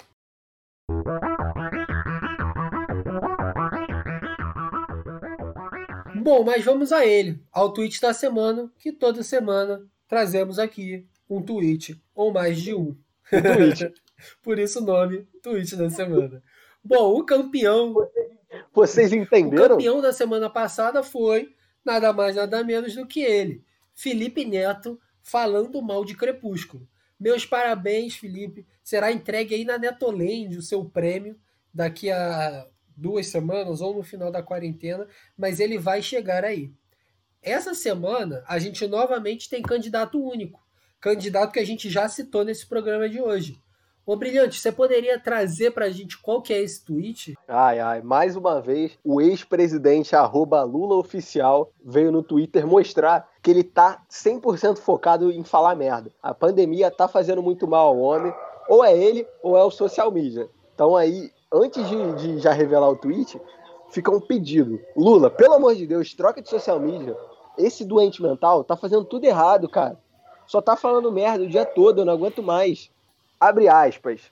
Bom, 6.16 6.42
mas 6.42 6.64
vamos 6.64 6.90
a 6.90 7.07
ele, 7.07 7.40
ao 7.53 7.72
tweet 7.72 8.01
da 8.01 8.12
semana, 8.12 8.68
que 8.76 8.90
toda 8.90 9.22
semana 9.22 9.86
trazemos 10.09 10.59
aqui 10.59 11.07
um 11.30 11.40
tweet, 11.40 12.03
ou 12.12 12.32
mais 12.32 12.61
de 12.61 12.74
um. 12.74 12.97
um 13.32 13.42
tweet. 13.57 13.95
Por 14.42 14.59
isso 14.59 14.80
o 14.80 14.84
nome, 14.84 15.28
tweet 15.40 15.76
da 15.76 15.88
semana. 15.88 16.42
Bom, 16.85 17.18
o 17.18 17.24
campeão. 17.24 17.95
Vocês 18.72 19.12
entenderam? 19.12 19.64
O 19.64 19.78
campeão 19.78 20.01
da 20.03 20.12
semana 20.12 20.51
passada 20.51 21.03
foi 21.03 21.55
nada 21.85 22.12
mais, 22.12 22.37
nada 22.37 22.62
menos 22.62 22.95
do 22.95 23.07
que 23.07 23.20
ele, 23.20 23.64
Felipe 23.95 24.45
Neto, 24.45 24.99
falando 25.22 25.80
mal 25.82 26.05
de 26.05 26.14
Crepúsculo. 26.14 26.87
Meus 27.18 27.47
parabéns, 27.47 28.16
Felipe. 28.16 28.66
Será 28.82 29.11
entregue 29.11 29.55
aí 29.55 29.64
na 29.64 29.78
Netoland 29.78 30.57
o 30.57 30.62
seu 30.62 30.85
prêmio 30.85 31.39
daqui 31.72 32.11
a 32.11 32.66
duas 32.97 33.26
semanas 33.26 33.80
ou 33.80 33.95
no 33.95 34.03
final 34.03 34.30
da 34.30 34.43
quarentena, 34.43 35.07
mas 35.37 35.61
ele 35.61 35.78
vai 35.78 36.03
chegar 36.03 36.45
aí. 36.45 36.70
Essa 37.43 37.74
semana 37.74 38.45
a 38.47 38.59
gente 38.59 38.87
novamente 38.87 39.49
tem 39.49 39.62
candidato 39.62 40.22
único, 40.22 40.62
candidato 41.01 41.53
que 41.53 41.59
a 41.59 41.66
gente 41.66 41.91
já 41.91 42.09
citou 42.09 42.45
nesse 42.45 42.66
programa 42.66 43.09
de 43.09 43.20
hoje. 43.20 43.59
Ô, 44.07 44.16
Brilhante, 44.16 44.61
você 44.61 44.70
poderia 44.70 45.18
trazer 45.18 45.70
pra 45.70 45.88
gente 45.88 46.20
qual 46.20 46.42
que 46.42 46.52
é 46.52 46.61
esse 46.61 46.84
tweet? 46.84 47.34
Ai, 47.48 47.80
ai, 47.80 48.02
mais 48.02 48.36
uma 48.36 48.61
vez, 48.61 48.98
o 49.02 49.18
ex-presidente 49.18 50.14
arroba 50.14 50.62
Lula 50.62 50.96
Oficial 50.96 51.72
veio 51.82 52.12
no 52.12 52.22
Twitter 52.22 52.66
mostrar 52.66 53.26
que 53.42 53.50
ele 53.50 53.64
tá 53.64 54.02
100% 54.11 54.76
focado 54.76 55.32
em 55.32 55.42
falar 55.42 55.74
merda. 55.74 56.11
A 56.22 56.34
pandemia 56.34 56.90
tá 56.90 57.09
fazendo 57.09 57.42
muito 57.42 57.66
mal 57.66 57.86
ao 57.86 57.98
homem, 57.98 58.30
ou 58.68 58.84
é 58.84 58.94
ele, 58.94 59.26
ou 59.42 59.57
é 59.57 59.64
o 59.64 59.70
social 59.70 60.11
media. 60.11 60.50
Então 60.74 60.94
aí, 60.94 61.30
antes 61.50 61.88
de, 61.88 62.12
de 62.12 62.38
já 62.40 62.52
revelar 62.52 62.90
o 62.90 62.96
tweet, 62.96 63.40
fica 63.88 64.11
um 64.11 64.20
pedido. 64.20 64.78
Lula, 64.94 65.30
pelo 65.30 65.55
amor 65.55 65.74
de 65.74 65.86
Deus, 65.86 66.12
troca 66.12 66.42
de 66.42 66.50
social 66.50 66.78
media. 66.78 67.16
Esse 67.57 67.86
doente 67.86 68.20
mental 68.20 68.64
tá 68.64 68.76
fazendo 68.76 69.07
tudo 69.07 69.24
errado, 69.24 69.66
cara. 69.66 69.98
Só 70.46 70.61
tá 70.61 70.76
falando 70.76 71.11
merda 71.11 71.44
o 71.44 71.48
dia 71.48 71.64
todo, 71.64 72.02
eu 72.02 72.05
não 72.05 72.12
aguento 72.12 72.42
mais. 72.42 72.92
Abre 73.45 73.68
aspas. 73.68 74.22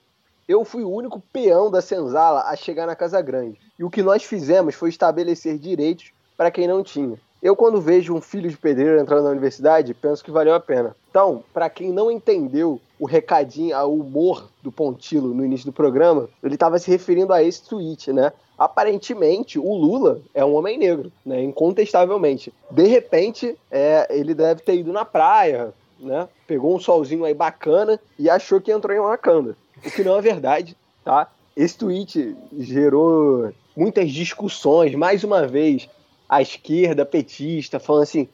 Eu 0.48 0.64
fui 0.64 0.84
o 0.84 0.90
único 0.90 1.22
peão 1.30 1.70
da 1.70 1.82
senzala 1.82 2.44
a 2.44 2.56
chegar 2.56 2.86
na 2.86 2.96
Casa 2.96 3.20
Grande. 3.20 3.60
E 3.78 3.84
o 3.84 3.90
que 3.90 4.02
nós 4.02 4.24
fizemos 4.24 4.74
foi 4.74 4.88
estabelecer 4.88 5.58
direitos 5.58 6.12
para 6.34 6.50
quem 6.50 6.66
não 6.66 6.82
tinha. 6.82 7.20
Eu, 7.42 7.54
quando 7.54 7.78
vejo 7.78 8.14
um 8.14 8.22
filho 8.22 8.48
de 8.48 8.56
pedreiro 8.56 8.98
entrando 8.98 9.24
na 9.24 9.30
universidade, 9.30 9.92
penso 9.92 10.24
que 10.24 10.30
valeu 10.30 10.54
a 10.54 10.60
pena. 10.60 10.96
Então, 11.10 11.44
para 11.52 11.68
quem 11.68 11.92
não 11.92 12.10
entendeu 12.10 12.80
o 12.98 13.04
recadinho, 13.04 13.76
o 13.84 14.00
humor 14.00 14.48
do 14.62 14.72
Pontilo 14.72 15.34
no 15.34 15.44
início 15.44 15.66
do 15.66 15.74
programa, 15.74 16.26
ele 16.42 16.54
estava 16.54 16.78
se 16.78 16.90
referindo 16.90 17.34
a 17.34 17.42
esse 17.42 17.68
tweet, 17.68 18.14
né? 18.14 18.32
Aparentemente, 18.56 19.58
o 19.58 19.74
Lula 19.74 20.22
é 20.32 20.42
um 20.42 20.54
homem 20.54 20.78
negro, 20.78 21.12
né? 21.26 21.42
Incontestavelmente. 21.42 22.50
De 22.70 22.86
repente, 22.86 23.58
é, 23.70 24.06
ele 24.08 24.32
deve 24.32 24.62
ter 24.62 24.76
ido 24.76 24.90
na 24.90 25.04
praia, 25.04 25.74
né? 26.06 26.28
Pegou 26.46 26.76
um 26.76 26.80
solzinho 26.80 27.24
aí 27.24 27.34
bacana 27.34 27.98
e 28.18 28.28
achou 28.28 28.60
que 28.60 28.72
entrou 28.72 28.96
em 28.96 29.00
Wakanda. 29.00 29.56
O 29.84 29.90
que 29.90 30.04
não 30.04 30.16
é 30.16 30.20
verdade, 30.20 30.76
tá? 31.04 31.30
esse 31.56 31.76
tweet 31.76 32.36
gerou 32.58 33.52
muitas 33.76 34.10
discussões, 34.10 34.94
mais 34.94 35.22
uma 35.24 35.46
vez, 35.46 35.88
a 36.28 36.40
esquerda 36.42 37.04
petista 37.04 37.78
falando 37.78 38.02
assim: 38.02 38.28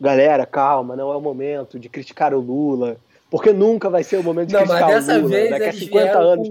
galera, 0.00 0.44
calma, 0.46 0.96
não 0.96 1.12
é 1.12 1.16
o 1.16 1.20
momento 1.20 1.78
de 1.78 1.88
criticar 1.88 2.34
o 2.34 2.40
Lula, 2.40 2.96
porque 3.30 3.52
nunca 3.52 3.88
vai 3.88 4.04
ser 4.04 4.18
o 4.18 4.22
momento 4.22 4.48
de 4.48 4.54
não, 4.54 4.62
criticar 4.62 4.88
mas 4.88 5.06
dessa 5.06 5.18
o 5.18 5.22
Lula. 5.22 5.34
vez 5.34 5.50
Daqui 5.50 5.64
a 5.64 5.68
eles 5.68 5.80
50 5.80 6.18
anos. 6.18 6.48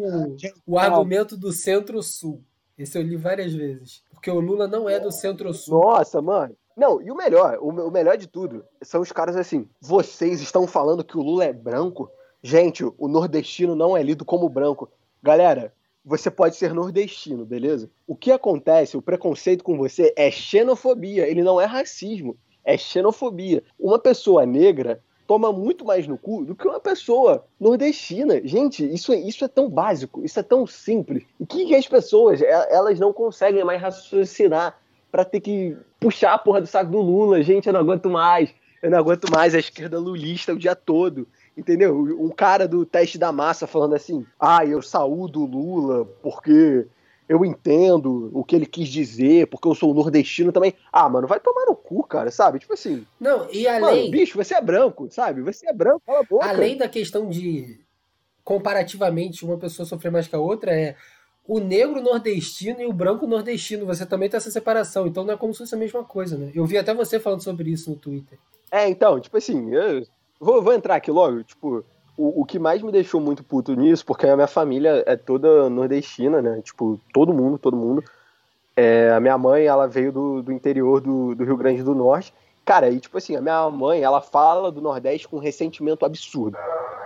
o 0.65 0.79
argumento 0.79 1.37
do 1.37 1.51
centro-sul. 1.51 2.41
Esse 2.77 2.97
eu 2.97 3.03
li 3.03 3.15
várias 3.15 3.53
vezes. 3.53 4.03
Porque 4.11 4.29
o 4.29 4.39
Lula 4.39 4.67
não 4.67 4.89
é 4.89 4.99
do 4.99 5.11
centro-sul. 5.11 5.79
Nossa, 5.79 6.21
mano. 6.21 6.55
Não, 6.75 7.01
e 7.01 7.09
o 7.09 7.15
melhor, 7.15 7.57
o, 7.61 7.89
melhor 7.89 8.17
de 8.17 8.27
tudo, 8.27 8.65
são 8.81 9.01
os 9.01 9.11
caras 9.11 9.37
assim, 9.37 9.67
vocês 9.79 10.41
estão 10.41 10.67
falando 10.67 11.05
que 11.05 11.17
o 11.17 11.21
Lula 11.21 11.45
é 11.45 11.53
branco? 11.53 12.11
Gente, 12.43 12.83
o 12.83 13.07
nordestino 13.07 13.75
não 13.75 13.95
é 13.95 14.03
lido 14.03 14.25
como 14.25 14.49
branco. 14.49 14.89
Galera, 15.23 15.73
você 16.03 16.29
pode 16.29 16.57
ser 16.57 16.73
nordestino, 16.73 17.45
beleza? 17.45 17.89
O 18.05 18.15
que 18.15 18.31
acontece, 18.31 18.97
o 18.97 19.01
preconceito 19.01 19.63
com 19.63 19.77
você 19.77 20.13
é 20.17 20.29
xenofobia, 20.29 21.27
ele 21.27 21.41
não 21.41 21.59
é 21.59 21.65
racismo, 21.65 22.37
é 22.63 22.77
xenofobia. 22.77 23.63
Uma 23.79 23.97
pessoa 23.97 24.45
negra 24.45 25.01
toma 25.25 25.51
muito 25.51 25.85
mais 25.85 26.07
no 26.07 26.17
cu 26.17 26.45
do 26.45 26.55
que 26.55 26.67
uma 26.67 26.79
pessoa 26.79 27.45
nordestina. 27.59 28.39
Gente, 28.45 28.85
isso 28.85 29.13
é, 29.13 29.15
isso 29.15 29.45
é 29.45 29.47
tão 29.47 29.69
básico, 29.69 30.23
isso 30.23 30.39
é 30.39 30.43
tão 30.43 30.67
simples. 30.67 31.23
E 31.39 31.45
que, 31.45 31.65
que 31.65 31.75
as 31.75 31.87
pessoas, 31.87 32.41
elas 32.41 32.99
não 32.99 33.13
conseguem 33.13 33.63
mais 33.63 33.81
raciocinar 33.81 34.77
para 35.11 35.23
ter 35.23 35.39
que 35.39 35.77
puxar 36.05 36.33
a 36.35 36.37
porra 36.37 36.61
do 36.61 36.67
saco 36.67 36.91
do 36.91 37.01
Lula. 37.01 37.41
Gente, 37.41 37.65
eu 37.65 37.73
não 37.73 37.79
aguento 37.79 38.09
mais. 38.11 38.53
Eu 38.79 38.91
não 38.91 38.99
aguento 38.99 39.25
mais 39.31 39.55
a 39.55 39.59
esquerda 39.59 39.97
lulista 39.97 40.53
o 40.53 40.59
dia 40.59 40.75
todo. 40.75 41.27
Entendeu? 41.57 41.97
Um 42.19 42.29
cara 42.29 42.67
do 42.67 42.85
teste 42.85 43.17
da 43.17 43.31
massa 43.31 43.65
falando 43.65 43.95
assim: 43.95 44.23
ah, 44.39 44.63
eu 44.63 44.81
saúdo 44.83 45.41
o 45.41 45.45
Lula 45.45 46.05
porque 46.21 46.85
eu 47.27 47.43
entendo 47.43 48.29
o 48.31 48.43
que 48.43 48.55
ele 48.55 48.67
quis 48.67 48.87
dizer, 48.87 49.47
porque 49.47 49.67
eu 49.67 49.73
sou 49.73 49.95
nordestino 49.95 50.51
também. 50.51 50.75
Ah, 50.93 51.09
mano, 51.09 51.27
vai 51.27 51.39
tomar 51.39 51.65
no 51.65 51.75
cu, 51.75 52.03
cara, 52.03 52.29
sabe? 52.29 52.59
Tipo 52.59 52.73
assim. 52.73 53.03
Não, 53.19 53.49
e 53.51 53.67
além. 53.67 53.81
Mano, 53.81 54.11
bicho, 54.11 54.37
você 54.37 54.53
é 54.53 54.61
branco, 54.61 55.07
sabe? 55.09 55.41
Você 55.41 55.67
é 55.67 55.73
branco, 55.73 56.03
cala 56.05 56.19
a 56.19 56.23
boca. 56.23 56.47
Além 56.47 56.77
da 56.77 56.87
questão 56.87 57.27
de 57.27 57.79
comparativamente 58.43 59.43
uma 59.43 59.57
pessoa 59.57 59.87
sofrer 59.87 60.11
mais 60.11 60.27
que 60.27 60.35
a 60.35 60.39
outra, 60.39 60.71
é 60.71 60.95
o 61.47 61.59
negro 61.59 62.01
nordestino 62.01 62.81
e 62.81 62.85
o 62.85 62.93
branco 62.93 63.27
nordestino. 63.27 63.85
Você 63.85 64.05
também 64.05 64.29
tem 64.29 64.37
essa 64.37 64.51
separação, 64.51 65.07
então 65.07 65.23
não 65.23 65.33
é 65.33 65.37
como 65.37 65.53
se 65.53 65.59
fosse 65.59 65.75
a 65.75 65.77
mesma 65.77 66.03
coisa, 66.03 66.37
né? 66.37 66.51
Eu 66.53 66.65
vi 66.65 66.77
até 66.77 66.93
você 66.93 67.19
falando 67.19 67.41
sobre 67.41 67.69
isso 67.69 67.89
no 67.89 67.95
Twitter. 67.95 68.37
É, 68.71 68.89
então, 68.89 69.19
tipo 69.19 69.37
assim, 69.37 69.71
Vou, 70.39 70.61
vou 70.61 70.73
entrar 70.73 70.95
aqui 70.95 71.09
logo, 71.09 71.43
tipo, 71.43 71.83
o, 72.17 72.41
o 72.41 72.45
que 72.45 72.59
mais 72.59 72.81
me 72.81 72.91
deixou 72.91 73.21
muito 73.21 73.43
puto 73.43 73.73
nisso, 73.73 74.05
porque 74.05 74.27
a 74.27 74.35
minha 74.35 74.47
família 74.47 75.03
é 75.05 75.15
toda 75.15 75.69
nordestina, 75.69 76.41
né? 76.41 76.61
Tipo, 76.61 76.99
todo 77.13 77.33
mundo, 77.33 77.57
todo 77.57 77.77
mundo. 77.77 78.03
É, 78.75 79.11
a 79.11 79.19
minha 79.19 79.37
mãe, 79.37 79.65
ela 79.65 79.87
veio 79.87 80.11
do, 80.11 80.41
do 80.41 80.51
interior 80.51 80.99
do, 80.99 81.33
do 81.33 81.43
Rio 81.45 81.55
Grande 81.55 81.81
do 81.81 81.95
Norte. 81.95 82.33
Cara, 82.65 82.89
e 82.89 82.99
tipo 82.99 83.17
assim, 83.17 83.35
a 83.35 83.41
minha 83.41 83.69
mãe, 83.69 84.01
ela 84.01 84.21
fala 84.21 84.71
do 84.71 84.81
Nordeste 84.81 85.27
com 85.27 85.37
um 85.37 85.39
ressentimento 85.39 86.05
absurdo. 86.05 86.57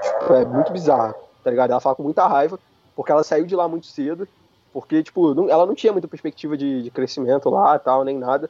Tipo, 0.02 0.34
é 0.34 0.46
muito 0.46 0.72
bizarro, 0.72 1.14
tá 1.44 1.52
ligado? 1.52 1.72
Ela 1.72 1.80
fala 1.80 1.96
com 1.96 2.04
muita 2.04 2.26
raiva, 2.26 2.60
porque 3.00 3.14
ela 3.14 3.24
saiu 3.24 3.46
de 3.46 3.56
lá 3.56 3.66
muito 3.66 3.88
cedo, 3.88 4.28
porque, 4.74 5.02
tipo, 5.02 5.34
não, 5.34 5.50
ela 5.50 5.66
não 5.66 5.74
tinha 5.74 5.94
muita 5.94 6.06
perspectiva 6.06 6.58
de, 6.58 6.84
de 6.84 6.92
crescimento 6.92 7.50
lá, 7.50 7.80
tal, 7.80 8.04
nem 8.04 8.18
nada. 8.18 8.50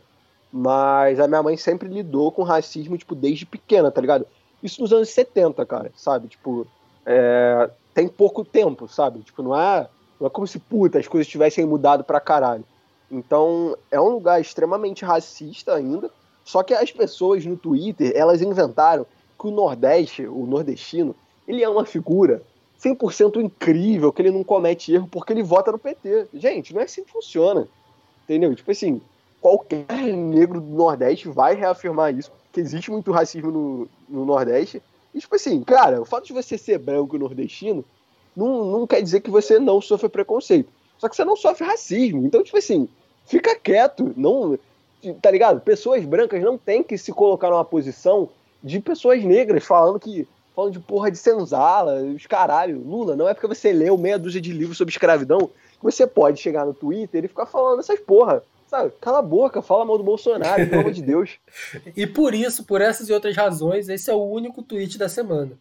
Mas 0.52 1.20
a 1.20 1.28
minha 1.28 1.44
mãe 1.44 1.56
sempre 1.56 1.88
lidou 1.88 2.32
com 2.32 2.42
racismo, 2.42 2.98
tipo, 2.98 3.14
desde 3.14 3.46
pequena, 3.46 3.92
tá 3.92 4.02
ligado? 4.02 4.26
Isso 4.64 4.82
nos 4.82 4.92
anos 4.92 5.10
70, 5.10 5.64
cara, 5.68 5.92
sabe? 5.96 6.30
Tipo, 6.30 6.66
é, 7.06 7.70
tem 7.94 8.08
pouco 8.08 8.44
tempo, 8.44 8.88
sabe? 8.88 9.20
Tipo, 9.20 9.44
não 9.44 9.56
é, 9.56 9.88
não 10.20 10.26
é 10.26 10.32
como 10.32 10.48
se, 10.48 10.58
puta, 10.58 10.98
as 10.98 11.08
coisas 11.08 11.28
tivessem 11.28 11.64
mudado 11.64 12.04
pra 12.04 12.20
caralho. 12.20 12.66
Então, 13.12 13.78
é 13.92 14.02
um 14.02 14.10
lugar 14.10 14.42
extremamente 14.42 15.06
racista 15.06 15.76
ainda, 15.76 16.10
só 16.44 16.64
que 16.64 16.74
as 16.74 16.92
pessoas 16.92 17.46
no 17.46 17.56
Twitter, 17.56 18.14
elas 18.16 18.42
inventaram 18.42 19.06
que 19.40 19.46
o 19.46 19.52
Nordeste, 19.52 20.26
o 20.26 20.48
nordestino, 20.48 21.16
ele 21.48 21.62
é 21.62 21.70
uma 21.70 21.86
figura 21.86 22.42
100% 22.82 23.42
incrível, 23.44 24.12
que 24.12 24.22
ele 24.22 24.32
não 24.32 24.44
comete 24.44 24.94
erro 24.94 25.08
porque 25.12 25.34
ele 25.34 25.44
vota 25.44 25.72
no 25.72 25.80
PT. 25.80 26.28
Gente, 26.34 26.74
não 26.74 26.82
é 26.82 26.86
assim 26.86 27.04
que 27.04 27.12
funciona. 27.12 27.68
Entendeu? 28.24 28.56
Tipo 28.56 28.72
assim, 28.72 29.02
qualquer 29.42 29.86
negro 30.14 30.62
do 30.62 30.76
Nordeste 30.76 31.28
vai 31.28 31.56
reafirmar 31.56 32.14
isso 32.14 32.32
que 32.52 32.60
existe 32.60 32.90
muito 32.92 33.12
racismo 33.12 33.52
no, 33.52 33.90
no 34.08 34.26
Nordeste. 34.26 34.82
E, 35.14 35.20
tipo 35.20 35.36
assim, 35.36 35.62
cara, 35.64 36.02
o 36.02 36.06
fato 36.06 36.28
de 36.28 36.34
você 36.34 36.58
ser 36.58 36.78
branco 36.78 37.16
e 37.16 37.20
nordestino 37.20 37.84
não, 38.36 38.66
não 38.66 38.88
quer 38.88 39.02
dizer 39.02 39.22
que 39.22 39.30
você 39.30 39.60
não 39.60 39.82
sofre 39.82 40.08
preconceito. 40.08 40.70
Só 40.98 41.10
que 41.10 41.16
você 41.16 41.26
não 41.26 41.36
sofre 41.36 41.66
racismo. 41.66 42.26
Então, 42.26 42.44
tipo 42.44 42.58
assim, 42.58 42.88
fica 43.26 43.56
quieto. 43.56 44.14
Não, 44.16 44.58
tá 45.22 45.32
ligado? 45.32 45.62
Pessoas 45.62 46.06
brancas 46.06 46.42
não 46.44 46.58
têm 46.58 46.84
que 46.84 46.98
se 46.98 47.12
colocar 47.12 47.50
numa 47.50 47.66
posição 47.66 48.30
de 48.64 48.80
pessoas 48.80 49.24
negras 49.24 49.64
falando 49.64 50.00
que. 50.00 50.28
Falando 50.60 50.74
de 50.74 50.80
porra 50.82 51.10
de 51.10 51.18
senzala, 51.18 52.02
os 52.02 52.28
caralho. 52.28 52.82
Lula, 52.82 53.16
não 53.16 53.30
é 53.30 53.34
porque 53.34 53.48
você 53.48 53.72
leu 53.72 53.98
meia 53.98 54.20
dúzia 54.20 54.42
de 54.42 54.52
livros 54.52 54.78
sobre 54.78 54.92
escravidão 54.92 55.48
que 55.48 55.82
você 55.82 56.06
pode 56.06 56.42
chegar 56.42 56.66
no 56.66 56.74
Twitter 56.74 57.24
e 57.24 57.30
ficar 57.30 57.46
falando 57.46 57.80
essas 57.80 57.98
porra. 57.98 58.44
Sabe, 58.68 58.92
cala 59.00 59.20
a 59.20 59.22
boca, 59.22 59.62
fala 59.62 59.86
mal 59.86 59.98
do 59.98 60.04
Bolsonaro, 60.04 60.68
pelo 60.68 60.82
amor 60.82 60.92
de 60.92 61.02
Deus. 61.02 61.40
E 61.96 62.06
por 62.06 62.34
isso, 62.34 62.66
por 62.66 62.82
essas 62.82 63.08
e 63.08 63.14
outras 63.14 63.38
razões, 63.38 63.88
esse 63.88 64.12
é 64.12 64.14
o 64.14 64.22
único 64.22 64.62
tweet 64.62 64.98
da 64.98 65.08
semana. 65.08 65.52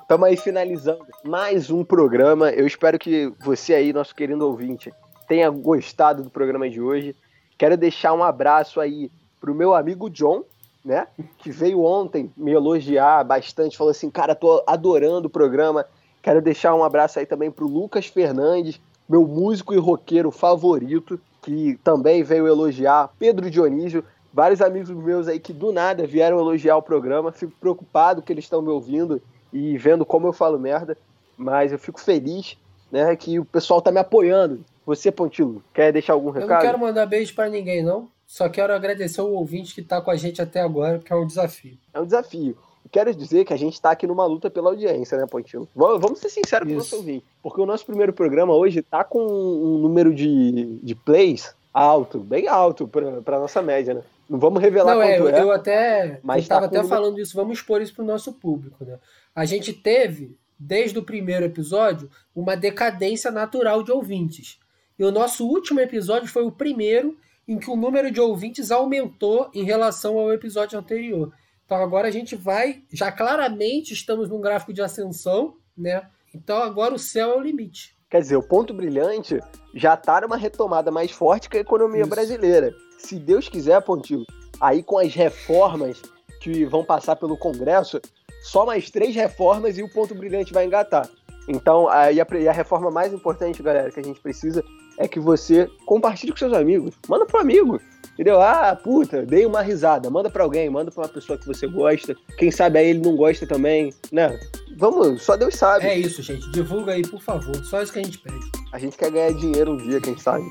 Estamos 0.00 0.26
aí 0.26 0.38
finalizando 0.38 1.04
mais 1.22 1.70
um 1.70 1.84
programa. 1.84 2.48
Eu 2.50 2.66
espero 2.66 2.98
que 2.98 3.30
você 3.40 3.74
aí, 3.74 3.92
nosso 3.92 4.14
querido 4.14 4.46
ouvinte, 4.46 4.90
tenha 5.28 5.50
gostado 5.50 6.22
do 6.22 6.30
programa 6.30 6.70
de 6.70 6.80
hoje. 6.80 7.14
Quero 7.58 7.76
deixar 7.76 8.14
um 8.14 8.24
abraço 8.24 8.80
aí 8.80 9.12
pro 9.38 9.54
meu 9.54 9.74
amigo 9.74 10.08
John, 10.08 10.44
né? 10.84 11.06
Que 11.38 11.50
veio 11.50 11.82
ontem 11.82 12.32
me 12.36 12.52
elogiar 12.52 13.24
bastante, 13.24 13.76
falou 13.76 13.90
assim, 13.90 14.10
cara, 14.10 14.34
tô 14.34 14.62
adorando 14.66 15.28
o 15.28 15.30
programa. 15.30 15.86
Quero 16.22 16.40
deixar 16.40 16.74
um 16.74 16.84
abraço 16.84 17.18
aí 17.18 17.26
também 17.26 17.50
pro 17.50 17.66
Lucas 17.66 18.06
Fernandes, 18.06 18.80
meu 19.08 19.26
músico 19.26 19.74
e 19.74 19.78
roqueiro 19.78 20.30
favorito, 20.30 21.20
que 21.42 21.78
também 21.82 22.22
veio 22.22 22.46
elogiar, 22.46 23.10
Pedro 23.18 23.50
Dionísio, 23.50 24.04
vários 24.32 24.60
amigos 24.60 24.90
meus 24.90 25.26
aí 25.28 25.40
que 25.40 25.52
do 25.52 25.72
nada 25.72 26.06
vieram 26.06 26.38
elogiar 26.38 26.76
o 26.76 26.82
programa. 26.82 27.32
Fico 27.32 27.52
preocupado 27.58 28.22
que 28.22 28.32
eles 28.32 28.44
estão 28.44 28.62
me 28.62 28.68
ouvindo 28.68 29.20
e 29.52 29.76
vendo 29.78 30.04
como 30.04 30.26
eu 30.26 30.32
falo 30.32 30.58
merda, 30.58 30.96
mas 31.36 31.72
eu 31.72 31.78
fico 31.78 32.00
feliz, 32.00 32.56
né, 32.92 33.16
que 33.16 33.38
o 33.38 33.44
pessoal 33.44 33.80
tá 33.80 33.90
me 33.90 33.98
apoiando. 33.98 34.64
Você, 34.86 35.10
Pontilo, 35.10 35.62
quer 35.72 35.92
deixar 35.92 36.12
algum 36.12 36.30
recado? 36.30 36.50
Eu 36.50 36.54
não 36.54 36.60
quero 36.60 36.78
mandar 36.78 37.06
beijo 37.06 37.34
para 37.34 37.48
ninguém, 37.48 37.82
não. 37.82 38.08
Só 38.30 38.48
quero 38.48 38.72
agradecer 38.72 39.20
o 39.20 39.32
ouvinte 39.32 39.74
que 39.74 39.82
tá 39.82 40.00
com 40.00 40.10
a 40.10 40.16
gente 40.16 40.40
até 40.40 40.60
agora, 40.60 40.98
porque 40.98 41.12
é 41.12 41.16
um 41.16 41.26
desafio. 41.26 41.76
É 41.92 42.00
um 42.00 42.04
desafio 42.04 42.56
quero 42.90 43.14
dizer 43.14 43.44
que 43.44 43.52
a 43.52 43.56
gente 43.56 43.74
está 43.74 43.90
aqui 43.90 44.06
numa 44.06 44.26
luta 44.26 44.50
pela 44.50 44.70
audiência, 44.70 45.16
né, 45.16 45.26
Pontinho? 45.26 45.68
Vamos 45.74 46.18
ser 46.18 46.28
sinceros 46.28 46.66
com 46.66 46.74
o 46.74 46.78
nosso 46.78 46.96
ouvinte. 46.96 47.24
Porque 47.42 47.60
o 47.60 47.66
nosso 47.66 47.86
primeiro 47.86 48.12
programa 48.12 48.54
hoje 48.54 48.80
está 48.80 49.04
com 49.04 49.20
um 49.20 49.78
número 49.78 50.12
de, 50.12 50.78
de 50.82 50.94
plays 50.94 51.54
alto, 51.72 52.18
bem 52.18 52.48
alto 52.48 52.88
para 52.88 53.38
nossa 53.38 53.62
média, 53.62 53.94
né? 53.94 54.02
Não 54.28 54.38
vamos 54.38 54.60
revelar 54.60 54.94
Não, 54.94 55.02
é, 55.02 55.18
eu, 55.18 55.28
é, 55.28 55.40
eu 55.40 55.52
até 55.52 56.20
mas 56.22 56.42
estava 56.42 56.68
tá 56.68 56.78
até 56.78 56.88
falando 56.88 57.20
isso, 57.20 57.34
vamos 57.34 57.58
expor 57.58 57.80
isso 57.80 57.94
para 57.94 58.04
o 58.04 58.06
nosso 58.06 58.32
público, 58.32 58.84
né? 58.84 58.98
A 59.34 59.44
gente 59.44 59.72
teve, 59.72 60.36
desde 60.58 60.98
o 60.98 61.02
primeiro 61.02 61.44
episódio, 61.44 62.10
uma 62.34 62.56
decadência 62.56 63.30
natural 63.30 63.82
de 63.82 63.92
ouvintes. 63.92 64.58
E 64.98 65.04
o 65.04 65.12
nosso 65.12 65.46
último 65.46 65.80
episódio 65.80 66.28
foi 66.28 66.44
o 66.44 66.52
primeiro 66.52 67.16
em 67.50 67.58
que 67.58 67.68
o 67.68 67.74
número 67.74 68.12
de 68.12 68.20
ouvintes 68.20 68.70
aumentou 68.70 69.50
em 69.52 69.64
relação 69.64 70.16
ao 70.16 70.32
episódio 70.32 70.78
anterior. 70.78 71.32
Então 71.64 71.76
agora 71.78 72.06
a 72.06 72.10
gente 72.10 72.36
vai, 72.36 72.84
já 72.92 73.10
claramente 73.10 73.92
estamos 73.92 74.28
num 74.28 74.40
gráfico 74.40 74.72
de 74.72 74.80
ascensão, 74.80 75.56
né? 75.76 76.08
Então 76.32 76.62
agora 76.62 76.94
o 76.94 76.98
céu 76.98 77.32
é 77.32 77.36
o 77.36 77.40
limite. 77.40 77.96
Quer 78.08 78.20
dizer, 78.20 78.36
o 78.36 78.42
ponto 78.42 78.72
brilhante 78.72 79.40
já 79.74 79.94
está 79.94 80.20
numa 80.20 80.36
retomada 80.36 80.92
mais 80.92 81.10
forte 81.10 81.50
que 81.50 81.56
a 81.56 81.60
economia 81.60 82.02
Isso. 82.02 82.10
brasileira. 82.10 82.72
Se 82.98 83.18
Deus 83.18 83.48
quiser, 83.48 83.82
Pontinho, 83.82 84.24
aí 84.60 84.80
com 84.80 84.98
as 84.98 85.12
reformas 85.12 86.00
que 86.40 86.64
vão 86.64 86.84
passar 86.84 87.16
pelo 87.16 87.36
Congresso, 87.36 88.00
só 88.44 88.64
mais 88.64 88.92
três 88.92 89.12
reformas 89.12 89.76
e 89.76 89.82
o 89.82 89.92
ponto 89.92 90.14
brilhante 90.14 90.52
vai 90.52 90.66
engatar. 90.66 91.10
Então, 91.48 91.88
aí 91.88 92.20
a, 92.20 92.26
a 92.48 92.52
reforma 92.52 92.92
mais 92.92 93.12
importante, 93.12 93.60
galera, 93.60 93.90
que 93.90 93.98
a 93.98 94.04
gente 94.04 94.20
precisa 94.20 94.64
é 95.00 95.08
que 95.08 95.18
você 95.18 95.68
compartilhe 95.86 96.30
com 96.30 96.38
seus 96.38 96.52
amigos. 96.52 96.94
Manda 97.08 97.24
pro 97.24 97.40
amigo. 97.40 97.80
Entendeu? 98.12 98.40
Ah, 98.40 98.76
puta, 98.76 99.24
dei 99.24 99.46
uma 99.46 99.62
risada. 99.62 100.10
Manda 100.10 100.28
para 100.28 100.44
alguém, 100.44 100.68
manda 100.68 100.90
para 100.90 101.04
uma 101.04 101.08
pessoa 101.08 101.38
que 101.38 101.46
você 101.46 101.66
gosta. 101.66 102.14
Quem 102.36 102.50
sabe 102.50 102.78
aí 102.78 102.90
ele 102.90 103.00
não 103.00 103.16
gosta 103.16 103.46
também, 103.46 103.94
né? 104.12 104.38
Vamos, 104.76 105.22
só 105.22 105.38
Deus 105.38 105.56
sabe. 105.56 105.86
É 105.86 105.98
isso, 105.98 106.22
gente. 106.22 106.50
Divulga 106.52 106.92
aí, 106.92 107.02
por 107.02 107.22
favor. 107.22 107.56
Só 107.64 107.80
isso 107.80 107.92
que 107.94 107.98
a 107.98 108.02
gente 108.02 108.18
pede. 108.18 108.50
A 108.72 108.78
gente 108.78 108.98
quer 108.98 109.10
ganhar 109.10 109.32
dinheiro 109.32 109.72
um 109.72 109.76
dia, 109.78 110.00
quem 110.02 110.18
sabe. 110.18 110.44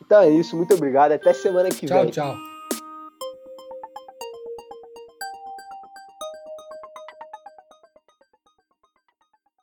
Então 0.00 0.22
é 0.22 0.30
isso. 0.30 0.56
Muito 0.56 0.72
obrigado. 0.72 1.10
Até 1.10 1.32
semana 1.32 1.68
que 1.68 1.86
tchau, 1.86 2.02
vem. 2.02 2.10
Tchau, 2.10 2.36
tchau. 2.36 2.49